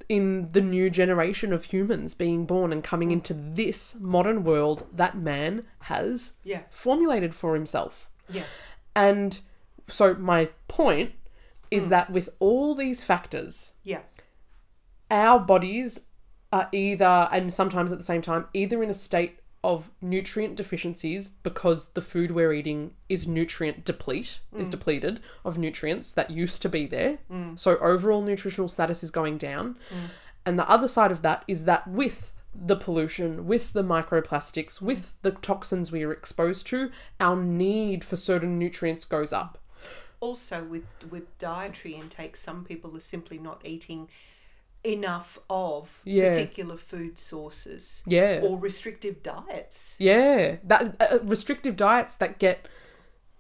in 0.08 0.50
the 0.50 0.60
new 0.60 0.90
generation 0.90 1.52
of 1.52 1.64
humans 1.66 2.14
being 2.14 2.44
born 2.44 2.72
and 2.72 2.82
coming 2.82 3.12
into 3.12 3.32
this 3.32 3.94
modern 4.00 4.42
world 4.42 4.84
that 4.92 5.16
man 5.16 5.64
has 5.82 6.34
Yeah, 6.42 6.62
formulated 6.68 7.32
for 7.32 7.54
himself. 7.54 8.10
yeah, 8.28 8.42
And 8.96 9.38
so 9.86 10.14
my 10.14 10.48
point 10.66 11.12
is 11.70 11.86
mm. 11.86 11.90
that 11.90 12.10
with 12.10 12.28
all 12.40 12.74
these 12.74 13.04
factors, 13.04 13.74
yeah, 13.84 14.00
our 15.12 15.38
bodies 15.38 16.08
are 16.52 16.68
either 16.72 17.28
and 17.30 17.52
sometimes 17.54 17.92
at 17.92 17.98
the 17.98 18.04
same 18.04 18.22
time 18.22 18.46
either 18.52 18.82
in 18.82 18.90
a 18.90 18.94
state 18.94 19.38
of 19.62 19.90
nutrient 20.00 20.56
deficiencies 20.56 21.28
because 21.28 21.90
the 21.90 22.00
food 22.00 22.30
we're 22.30 22.52
eating 22.52 22.92
is 23.08 23.26
nutrient 23.26 23.84
deplete 23.84 24.40
is 24.56 24.68
mm. 24.68 24.70
depleted 24.70 25.20
of 25.44 25.58
nutrients 25.58 26.12
that 26.14 26.30
used 26.30 26.62
to 26.62 26.68
be 26.68 26.86
there. 26.86 27.18
Mm. 27.30 27.58
So 27.58 27.76
overall 27.78 28.22
nutritional 28.22 28.68
status 28.68 29.02
is 29.02 29.10
going 29.10 29.36
down. 29.36 29.76
Mm. 29.90 30.10
And 30.46 30.58
the 30.58 30.68
other 30.68 30.88
side 30.88 31.12
of 31.12 31.20
that 31.22 31.44
is 31.46 31.64
that 31.66 31.86
with 31.86 32.32
the 32.54 32.76
pollution 32.76 33.46
with 33.46 33.72
the 33.74 33.84
microplastics 33.84 34.82
with 34.82 35.14
the 35.22 35.30
toxins 35.30 35.92
we 35.92 36.02
are 36.02 36.10
exposed 36.10 36.66
to 36.66 36.90
our 37.20 37.36
need 37.36 38.04
for 38.04 38.16
certain 38.16 38.58
nutrients 38.58 39.04
goes 39.04 39.32
up. 39.32 39.58
Also 40.18 40.64
with 40.64 40.84
with 41.10 41.38
dietary 41.38 41.94
intake 41.94 42.36
some 42.36 42.64
people 42.64 42.96
are 42.96 43.00
simply 43.00 43.38
not 43.38 43.62
eating 43.64 44.08
enough 44.84 45.38
of 45.48 46.00
Yeah. 46.04 46.28
particular 46.30 46.76
food 46.76 47.18
sources 47.18 48.02
yeah. 48.06 48.40
or 48.42 48.58
restrictive 48.58 49.22
diets. 49.22 49.96
Yeah, 49.98 50.56
that 50.64 50.96
uh, 51.00 51.18
restrictive 51.22 51.76
diets 51.76 52.14
that 52.16 52.38
get 52.38 52.66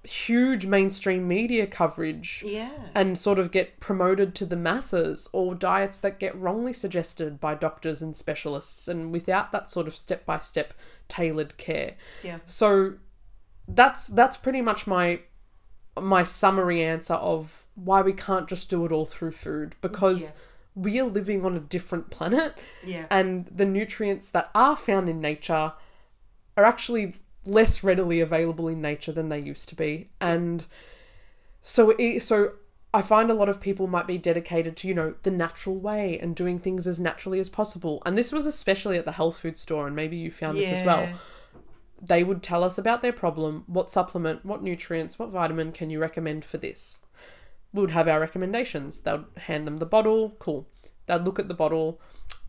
huge 0.02 0.64
mainstream 0.64 1.28
media 1.28 1.66
coverage 1.66 2.42
yeah. 2.46 2.88
and 2.94 3.18
sort 3.18 3.38
of 3.38 3.50
get 3.50 3.80
promoted 3.80 4.34
to 4.34 4.46
the 4.46 4.56
masses, 4.56 5.28
or 5.32 5.54
diets 5.54 6.00
that 6.00 6.18
get 6.18 6.34
wrongly 6.34 6.72
suggested 6.72 7.38
by 7.40 7.54
doctors 7.54 8.00
and 8.00 8.16
specialists, 8.16 8.88
and 8.88 9.12
without 9.12 9.52
that 9.52 9.68
sort 9.68 9.86
of 9.86 9.94
step 9.94 10.24
by 10.24 10.38
step 10.38 10.72
tailored 11.08 11.56
care. 11.56 11.96
yeah. 12.22 12.38
So 12.46 12.94
that's 13.68 14.08
that's 14.08 14.36
pretty 14.36 14.60
much 14.62 14.86
my 14.86 15.20
my 16.00 16.22
summary 16.22 16.82
answer 16.82 17.14
of 17.14 17.66
why 17.74 18.00
we 18.02 18.12
can't 18.12 18.48
just 18.48 18.70
do 18.70 18.84
it 18.84 18.92
all 18.92 19.06
through 19.06 19.30
food 19.32 19.74
because 19.80 20.38
we 20.74 21.00
are 21.00 21.06
living 21.06 21.44
on 21.44 21.56
a 21.56 21.60
different 21.60 22.10
planet. 22.10 22.56
Yeah. 22.84 23.06
And 23.10 23.46
the 23.46 23.66
nutrients 23.66 24.30
that 24.30 24.50
are 24.54 24.76
found 24.76 25.08
in 25.08 25.20
nature 25.20 25.72
are 26.56 26.64
actually 26.64 27.14
less 27.44 27.82
readily 27.82 28.20
available 28.20 28.68
in 28.68 28.80
nature 28.80 29.12
than 29.12 29.28
they 29.28 29.40
used 29.40 29.68
to 29.70 29.74
be. 29.74 30.10
And 30.20 30.66
so 31.62 31.94
it, 31.98 32.20
so 32.20 32.52
I 32.92 33.02
find 33.02 33.30
a 33.30 33.34
lot 33.34 33.48
of 33.48 33.60
people 33.60 33.86
might 33.86 34.06
be 34.06 34.18
dedicated 34.18 34.76
to 34.78 34.88
you 34.88 34.94
know 34.94 35.14
the 35.22 35.30
natural 35.30 35.76
way 35.76 36.18
and 36.18 36.34
doing 36.34 36.58
things 36.58 36.86
as 36.86 37.00
naturally 37.00 37.40
as 37.40 37.48
possible. 37.48 38.02
And 38.04 38.16
this 38.16 38.32
was 38.32 38.46
especially 38.46 38.98
at 38.98 39.04
the 39.04 39.12
health 39.12 39.38
food 39.38 39.56
store 39.56 39.86
and 39.86 39.96
maybe 39.96 40.16
you 40.16 40.30
found 40.30 40.58
this 40.58 40.70
as 40.70 40.84
well. 40.84 41.08
They 42.02 42.24
would 42.24 42.42
tell 42.42 42.64
us 42.64 42.78
about 42.78 43.02
their 43.02 43.12
problem, 43.12 43.64
what 43.66 43.90
supplement, 43.90 44.44
what 44.44 44.62
nutrients, 44.62 45.18
what 45.18 45.28
vitamin 45.28 45.70
can 45.70 45.90
you 45.90 46.00
recommend 46.00 46.46
for 46.46 46.56
this. 46.56 47.00
We 47.72 47.80
would 47.80 47.90
have 47.92 48.08
our 48.08 48.20
recommendations. 48.20 49.00
They'd 49.00 49.24
hand 49.36 49.66
them 49.66 49.78
the 49.78 49.86
bottle, 49.86 50.30
cool. 50.38 50.68
They'd 51.06 51.22
look 51.22 51.38
at 51.38 51.48
the 51.48 51.54
bottle. 51.54 52.00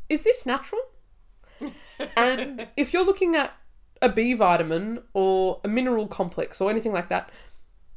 Is 0.10 0.24
this 0.24 0.46
natural? 0.46 0.82
and 2.18 2.68
if 2.78 2.94
you're 2.94 3.06
looking 3.06 3.36
at 3.36 3.54
a 4.02 4.10
B 4.10 4.34
vitamin 4.34 5.04
or 5.14 5.62
a 5.64 5.68
mineral 5.68 6.08
complex 6.08 6.60
or 6.60 6.70
anything 6.72 6.92
like 6.92 7.10
that, 7.10 7.30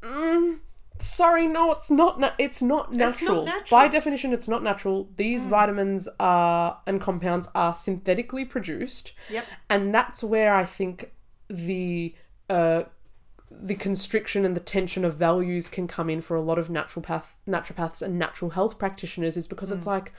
mm, 0.03 0.59
sorry, 0.99 1.47
no, 1.47 1.72
it's 1.72 1.91
not. 1.91 2.20
Na- 2.20 2.33
it's 2.39 2.61
not 2.61 2.93
That's 2.93 3.22
not 3.22 3.29
natural. 3.31 3.45
natural. 3.47 3.81
By 3.81 3.89
definition, 3.89 4.33
it's 4.35 4.47
not 4.47 4.62
natural. 4.62 5.09
These 5.16 5.47
vitamins 5.47 6.09
are 6.20 6.81
and 6.87 7.01
compounds 7.01 7.49
are 7.55 7.75
synthetically 7.75 8.45
produced 8.45 9.12
yep 9.31 9.47
and 9.70 9.95
that's 9.95 10.22
where 10.22 10.55
I 10.55 10.64
think 10.64 11.12
the 11.49 12.14
uh, 12.51 12.83
the 13.62 13.74
constriction 13.74 14.44
and 14.44 14.55
the 14.57 14.61
tension 14.61 15.05
of 15.05 15.14
values 15.16 15.68
can 15.68 15.86
come 15.88 16.11
in 16.11 16.20
for 16.20 16.36
a 16.36 16.40
lot 16.42 16.59
of 16.59 16.68
naturopath 16.68 17.28
naturopaths 17.46 18.02
and 18.02 18.18
natural 18.18 18.50
health 18.52 18.78
practitioners 18.78 19.36
is 19.36 19.46
because 19.48 19.70
Mm. 19.72 19.76
it's 19.76 19.86
like 19.86 20.12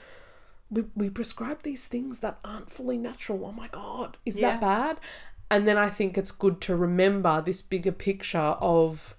we, 0.70 0.84
we 0.96 1.08
prescribe 1.10 1.62
these 1.62 1.86
things 1.86 2.18
that 2.20 2.38
aren't 2.44 2.70
fully 2.72 2.98
natural. 2.98 3.44
Oh 3.46 3.52
my 3.52 3.68
god, 3.68 4.16
is 4.26 4.38
Yeah. 4.38 4.52
that 4.52 4.60
bad? 4.60 5.00
And 5.48 5.66
then 5.68 5.78
I 5.78 5.88
think 5.88 6.18
it's 6.18 6.32
good 6.32 6.60
to 6.62 6.74
remember 6.74 7.40
this 7.40 7.62
bigger 7.62 7.92
picture 7.92 8.38
of 8.60 9.14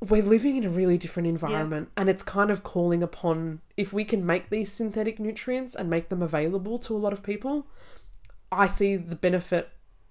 we're 0.00 0.22
living 0.22 0.56
in 0.56 0.64
a 0.64 0.70
really 0.70 0.96
different 0.96 1.28
environment 1.28 1.90
and 1.96 2.08
it's 2.08 2.22
kind 2.22 2.50
of 2.50 2.62
calling 2.62 3.02
upon 3.02 3.60
if 3.76 3.92
we 3.92 4.02
can 4.04 4.24
make 4.24 4.48
these 4.48 4.72
synthetic 4.72 5.18
nutrients 5.20 5.74
and 5.74 5.90
make 5.90 6.08
them 6.08 6.22
available 6.22 6.78
to 6.78 6.96
a 6.96 6.98
lot 6.98 7.12
of 7.12 7.22
people 7.22 7.66
I 8.50 8.66
see 8.66 8.96
the 8.96 9.14
benefit 9.14 9.68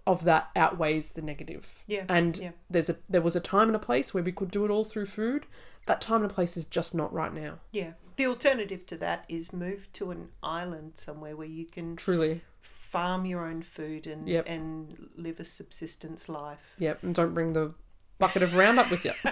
of 0.10 0.24
that 0.26 0.50
outweighs 0.56 1.12
the 1.12 1.22
negative. 1.22 1.84
Yeah, 1.88 2.06
And 2.10 2.36
yeah. 2.38 2.52
there's 2.70 2.90
a 2.90 2.96
there 3.08 3.22
was 3.22 3.36
a 3.36 3.40
time 3.40 3.68
and 3.68 3.76
a 3.76 3.80
place 3.80 4.14
where 4.14 4.24
we 4.24 4.32
could 4.32 4.52
do 4.52 4.66
it 4.66 4.72
all 4.72 4.84
through 4.84 5.06
food. 5.06 5.46
That 5.86 6.02
time 6.02 6.24
and 6.24 6.32
a 6.32 6.34
place 6.34 6.58
is 6.58 6.66
just 6.66 6.94
not 6.94 7.14
right 7.14 7.34
now. 7.34 7.60
yeah 7.72 7.94
the 8.16 8.28
alternative 8.28 8.86
to 8.86 8.98
that 8.98 9.24
is 9.30 9.54
move 9.54 9.88
to 9.94 10.12
an 10.12 10.28
island 10.44 10.98
somewhere 10.98 11.38
where 11.38 11.48
you 11.48 11.66
can 11.66 11.96
Truly. 11.96 12.42
farm 12.60 13.26
your 13.26 13.48
own 13.48 13.62
food 13.62 14.06
and 14.06 14.28
Yep. 14.28 14.44
and 14.46 15.10
live 15.16 15.40
a 15.40 15.46
subsistence 15.46 16.28
life 16.28 16.76
Yep. 16.80 17.04
And 17.04 17.16
don't 17.16 17.34
bring 17.34 17.54
the 17.54 17.74
bucket 18.18 18.44
of 18.44 18.56
Roundup 18.56 18.92
with 18.92 19.06
you. 19.06 19.14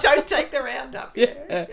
don't 0.00 0.26
take 0.26 0.50
the 0.50 0.60
roundup 0.60 1.16
yeah. 1.16 1.66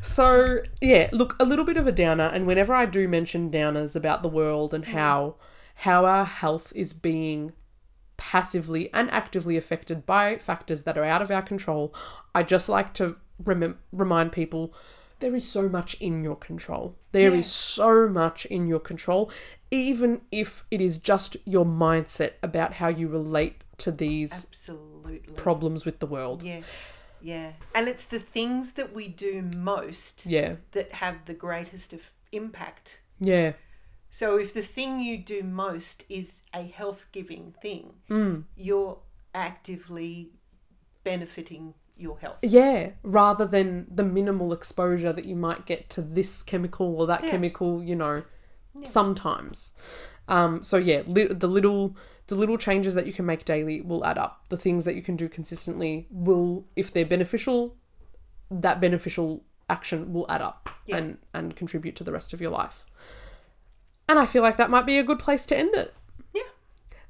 So 0.00 0.60
yeah, 0.80 1.08
look, 1.12 1.36
a 1.40 1.44
little 1.44 1.64
bit 1.64 1.76
of 1.76 1.86
a 1.86 1.92
downer, 1.92 2.24
and 2.24 2.46
whenever 2.46 2.74
I 2.74 2.86
do 2.86 3.08
mention 3.08 3.50
downers 3.50 3.96
about 3.96 4.22
the 4.22 4.28
world 4.28 4.72
and 4.72 4.84
mm. 4.84 4.92
how 4.92 5.34
how 5.80 6.04
our 6.04 6.24
health 6.24 6.72
is 6.74 6.92
being 6.92 7.52
passively 8.16 8.92
and 8.94 9.10
actively 9.10 9.56
affected 9.56 10.06
by 10.06 10.36
factors 10.38 10.82
that 10.84 10.96
are 10.96 11.04
out 11.04 11.22
of 11.22 11.30
our 11.30 11.42
control, 11.42 11.94
I 12.34 12.42
just 12.42 12.68
like 12.68 12.94
to 12.94 13.16
rem- 13.44 13.78
remind 13.92 14.32
people 14.32 14.72
there 15.20 15.34
is 15.34 15.46
so 15.48 15.68
much 15.68 15.94
in 15.94 16.22
your 16.24 16.36
control. 16.36 16.96
There 17.12 17.30
is 17.30 17.46
Yeah. 17.46 17.84
so 17.84 18.08
much 18.08 18.44
in 18.46 18.66
your 18.66 18.80
control, 18.80 19.30
even 19.70 20.22
if 20.30 20.64
it 20.70 20.80
is 20.80 20.98
just 20.98 21.36
your 21.44 21.64
mindset 21.64 22.32
about 22.42 22.74
how 22.74 22.88
you 22.88 23.08
relate 23.08 23.62
to 23.78 23.90
these 23.92 24.44
absolutely 24.46 25.34
problems 25.34 25.84
with 25.84 25.98
the 26.00 26.06
world. 26.06 26.42
yeah 26.42 26.62
yeah 27.20 27.52
and 27.74 27.88
it's 27.88 28.04
the 28.06 28.18
things 28.18 28.72
that 28.72 28.94
we 28.94 29.08
do 29.08 29.42
most 29.56 30.26
Yeah. 30.26 30.56
that 30.72 30.92
have 30.94 31.24
the 31.26 31.34
greatest 31.34 31.92
of 31.94 32.12
impact 32.32 33.00
Yeah. 33.20 33.52
So 34.16 34.38
if 34.38 34.54
the 34.54 34.62
thing 34.62 35.00
you 35.02 35.18
do 35.18 35.42
most 35.42 36.06
is 36.08 36.42
a 36.54 36.62
health 36.62 37.08
giving 37.12 37.52
thing, 37.60 37.96
Mm. 38.08 38.44
you're 38.56 38.98
actively 39.34 40.32
benefiting 41.04 41.74
your 41.98 42.18
health. 42.18 42.38
Yeah, 42.42 42.92
rather 43.02 43.44
than 43.44 43.86
the 43.94 44.04
minimal 44.04 44.54
exposure 44.54 45.12
that 45.12 45.26
you 45.26 45.36
might 45.36 45.66
get 45.66 45.90
to 45.90 46.00
this 46.00 46.42
chemical 46.42 46.96
or 46.98 47.06
that 47.06 47.24
Yeah. 47.24 47.30
chemical, 47.32 47.82
you 47.82 47.94
know, 47.94 48.22
sometimes. 48.84 49.74
Um, 50.28 50.62
so 50.64 50.78
yeah, 50.78 51.02
li- 51.06 51.34
the 51.44 51.48
little 51.48 51.94
the 52.28 52.34
little 52.34 52.56
changes 52.58 52.94
that 52.94 53.06
you 53.06 53.12
can 53.12 53.24
make 53.26 53.44
daily 53.44 53.80
will 53.82 54.04
add 54.04 54.18
up. 54.18 54.48
The 54.48 54.56
things 54.56 54.84
that 54.86 54.96
you 54.96 55.02
can 55.02 55.14
do 55.14 55.28
consistently 55.28 56.08
will, 56.10 56.64
if 56.74 56.90
they're 56.92 57.04
beneficial, 57.06 57.76
that 58.50 58.80
beneficial 58.80 59.44
action 59.68 60.12
will 60.14 60.26
add 60.30 60.40
up 60.40 60.70
Yeah. 60.86 60.96
and 60.96 61.18
and 61.34 61.54
contribute 61.54 61.94
to 61.96 62.04
the 62.04 62.12
rest 62.12 62.32
of 62.32 62.40
your 62.40 62.50
life. 62.50 62.82
And 64.08 64.18
I 64.18 64.26
feel 64.26 64.42
like 64.42 64.56
that 64.56 64.70
might 64.70 64.86
be 64.86 64.98
a 64.98 65.02
good 65.02 65.18
place 65.18 65.46
to 65.46 65.56
end 65.56 65.74
it. 65.74 65.94
Yeah, 66.34 66.42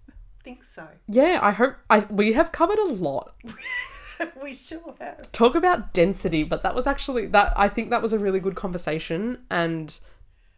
I 0.08 0.12
think 0.42 0.64
so. 0.64 0.88
Yeah, 1.08 1.40
I 1.42 1.52
hope 1.52 1.76
I 1.90 2.00
we 2.10 2.32
have 2.32 2.52
covered 2.52 2.78
a 2.78 2.88
lot. 2.92 3.34
we 4.42 4.54
sure 4.54 4.94
have. 4.98 5.30
talk 5.30 5.54
about 5.54 5.92
density 5.92 6.42
but 6.42 6.62
that 6.62 6.74
was 6.74 6.86
actually 6.86 7.26
that 7.26 7.52
i 7.54 7.68
think 7.68 7.90
that 7.90 8.00
was 8.00 8.14
a 8.14 8.18
really 8.18 8.40
good 8.40 8.54
conversation 8.54 9.36
and 9.50 9.98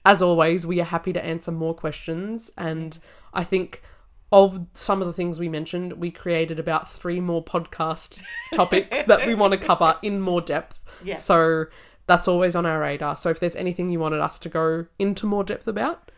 as 0.05 0.22
always 0.22 0.64
we 0.64 0.80
are 0.80 0.84
happy 0.84 1.12
to 1.12 1.24
answer 1.24 1.51
more 1.51 1.74
questions 1.74 2.53
and 2.57 3.01
I 3.32 3.45
think 3.45 3.82
of 4.30 4.66
some 4.74 5.01
of 5.01 5.07
the 5.07 5.12
things 5.12 5.39
we 5.39 5.49
mentioned, 5.49 5.95
we 5.95 6.11
created 6.11 6.59
about 6.59 6.89
three 6.89 7.20
more 7.20 7.43
podcast 7.43 8.22
topics 8.55 9.05
that 9.05 9.26
we 9.26 9.34
want 9.34 9.53
to 9.53 9.59
cover 9.59 9.97
in 10.03 10.20
more 10.20 10.41
depth. 10.41 10.80
Yeah. 11.03 11.14
So 11.14 11.66
that's 12.07 12.28
always 12.28 12.55
on 12.55 12.66
our 12.66 12.80
radar. 12.80 13.16
So 13.16 13.30
if 13.30 13.41
there's 13.41 13.57
anything 13.57 13.89
you 13.91 14.01
wanted 14.01 14.20
us 14.20 14.39
to 14.41 14.49
go 14.49 14.86
into 14.99 15.26
more 15.26 15.45
depth 15.45 15.66
about. 15.66 16.11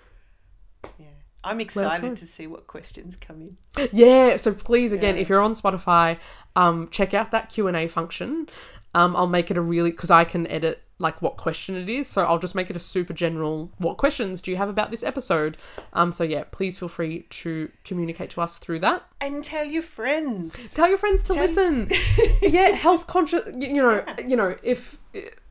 I'm 1.42 1.60
excited 1.60 2.16
to 2.16 2.26
see 2.26 2.46
what 2.46 2.66
questions 2.66 3.16
come 3.16 3.40
in. 3.76 3.88
yeah. 3.92 4.36
So 4.36 4.52
please, 4.52 4.92
again, 4.92 5.16
Yeah. 5.16 5.22
if 5.22 5.28
you're 5.28 5.40
on 5.40 5.54
Spotify, 5.54 6.18
um, 6.56 6.88
check 6.90 7.14
out 7.14 7.30
that 7.30 7.48
Q 7.48 7.66
and 7.66 7.76
A 7.76 7.88
function. 7.88 8.48
Um, 8.94 9.14
I'll 9.16 9.26
make 9.28 9.50
it 9.50 9.56
a 9.56 9.60
really 9.62 9.90
because 9.92 10.10
I 10.10 10.24
can 10.24 10.46
edit 10.48 10.82
like 10.98 11.22
what 11.22 11.36
question 11.38 11.76
it 11.76 11.88
is. 11.88 12.08
So 12.08 12.24
I'll 12.24 12.38
just 12.40 12.54
make 12.54 12.68
it 12.68 12.76
a 12.76 12.80
super 12.80 13.14
general. 13.14 13.70
What 13.78 13.96
questions 13.96 14.40
do 14.42 14.50
you 14.50 14.56
have 14.58 14.68
about 14.68 14.90
this 14.90 15.02
episode? 15.02 15.56
Um, 15.94 16.12
so 16.12 16.24
yeah, 16.24 16.44
please 16.50 16.78
feel 16.78 16.88
free 16.88 17.20
to 17.30 17.70
communicate 17.84 18.30
to 18.30 18.40
us 18.42 18.58
through 18.58 18.80
that. 18.80 19.04
And 19.20 19.42
tell 19.42 19.64
your 19.64 19.82
friends. 19.82 20.74
Tell 20.74 20.88
your 20.88 20.98
friends 20.98 21.22
to 21.24 21.32
listen. 21.32 21.88
yeah, 22.42 22.70
health 22.70 23.06
conscious. 23.06 23.42
You 23.56 23.68
you 23.68 23.82
know, 23.82 24.04
you 24.26 24.36
know, 24.36 24.56
if 24.62 24.98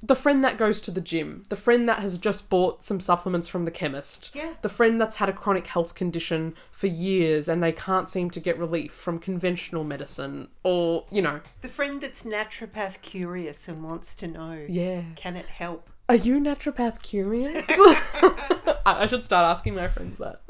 the 0.02 0.16
friend 0.16 0.44
that 0.44 0.58
goes 0.58 0.80
to 0.82 0.92
the 0.92 1.02
gym, 1.02 1.44
the 1.50 1.56
friend 1.56 1.88
that 1.90 2.00
has 2.00 2.18
just 2.18 2.50
bought 2.50 2.84
some 2.84 3.00
supplements 3.00 3.48
from 3.50 3.66
the 3.66 3.72
chemist, 3.72 4.32
Yeah. 4.34 4.54
the 4.62 4.70
friend 4.70 5.00
that's 5.02 5.18
had 5.18 5.28
a 5.30 5.34
chronic 5.34 5.68
health 5.68 5.96
condition 5.96 6.56
for 6.72 6.88
years 6.88 7.48
and 7.50 7.62
they 7.62 7.72
can't 7.74 8.08
seem 8.10 8.30
to 8.32 8.40
get 8.40 8.58
relief 8.58 8.94
from 8.94 9.20
conventional 9.20 9.84
medicine, 9.84 10.48
or 10.64 11.06
you 11.12 11.22
know, 11.22 11.42
The 11.62 11.68
friend 11.68 12.00
that's 12.02 12.24
naturopath 12.24 13.02
curious 13.02 13.68
and 13.68 13.84
wants 13.84 14.16
to 14.16 14.28
know. 14.28 14.66
yeah. 14.70 15.02
Can 15.16 15.36
it 15.36 15.48
help? 15.48 15.90
Are 16.08 16.16
you 16.16 16.40
naturopath 16.40 17.02
curious? 17.04 17.66
I 17.70 19.04
I 19.04 19.08
should 19.08 19.24
start 19.24 19.46
asking 19.46 19.76
my 19.76 19.88
friends 19.88 20.18
that. 20.18 20.42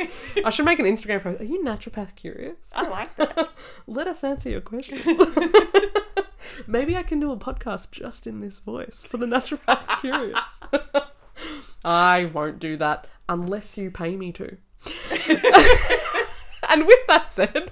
I 0.46 0.50
should 0.52 0.64
make 0.66 0.80
an 0.80 0.86
Instagram 0.86 1.22
post. 1.22 1.42
Are 1.42 1.46
you 1.46 1.62
naturopath 1.66 2.16
curious? 2.16 2.72
I 2.74 2.88
like 2.88 3.14
that. 3.18 3.50
Let 3.88 4.08
us 4.08 4.24
answer 4.24 4.50
your 4.50 4.62
questions. 4.62 5.04
Maybe 6.68 6.96
I 6.98 7.04
can 7.04 7.20
do 7.20 7.32
a 7.32 7.38
podcast 7.38 7.92
just 7.92 8.26
in 8.28 8.40
this 8.42 8.60
voice 8.60 9.04
for 9.04 9.18
the 9.18 9.26
naturopath 9.26 10.00
curious. 10.02 10.62
I 11.84 12.26
won't 12.34 12.60
do 12.60 12.76
that 12.78 13.08
unless 13.28 13.78
you 13.78 13.92
pay 13.92 14.16
me 14.16 14.32
to. 14.34 14.46
and 16.70 16.86
with 16.86 17.00
that 17.08 17.26
said, 17.30 17.72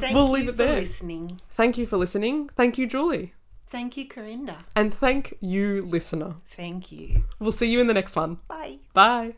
Thank 0.00 0.14
We'll 0.14 0.26
you 0.26 0.32
leave 0.32 0.48
it 0.48 0.52
for 0.52 0.64
there. 0.64 0.74
listening. 0.76 1.40
thank 1.52 1.78
you 1.78 1.86
for 1.86 1.96
listening. 1.96 2.48
Thank 2.56 2.76
you, 2.78 2.86
Julie. 2.86 3.34
Thank 3.66 3.96
you, 3.96 4.06
Karinda. 4.08 4.64
And 4.76 4.92
thank 4.92 5.34
you, 5.40 5.82
listener. 5.86 6.34
Thank 6.46 6.92
you. 6.92 7.24
We'll 7.38 7.52
see 7.52 7.70
you 7.70 7.80
in 7.80 7.86
the 7.86 7.94
next 7.94 8.16
one. 8.16 8.38
Bye. 8.48 8.78
Bye. 8.92 9.34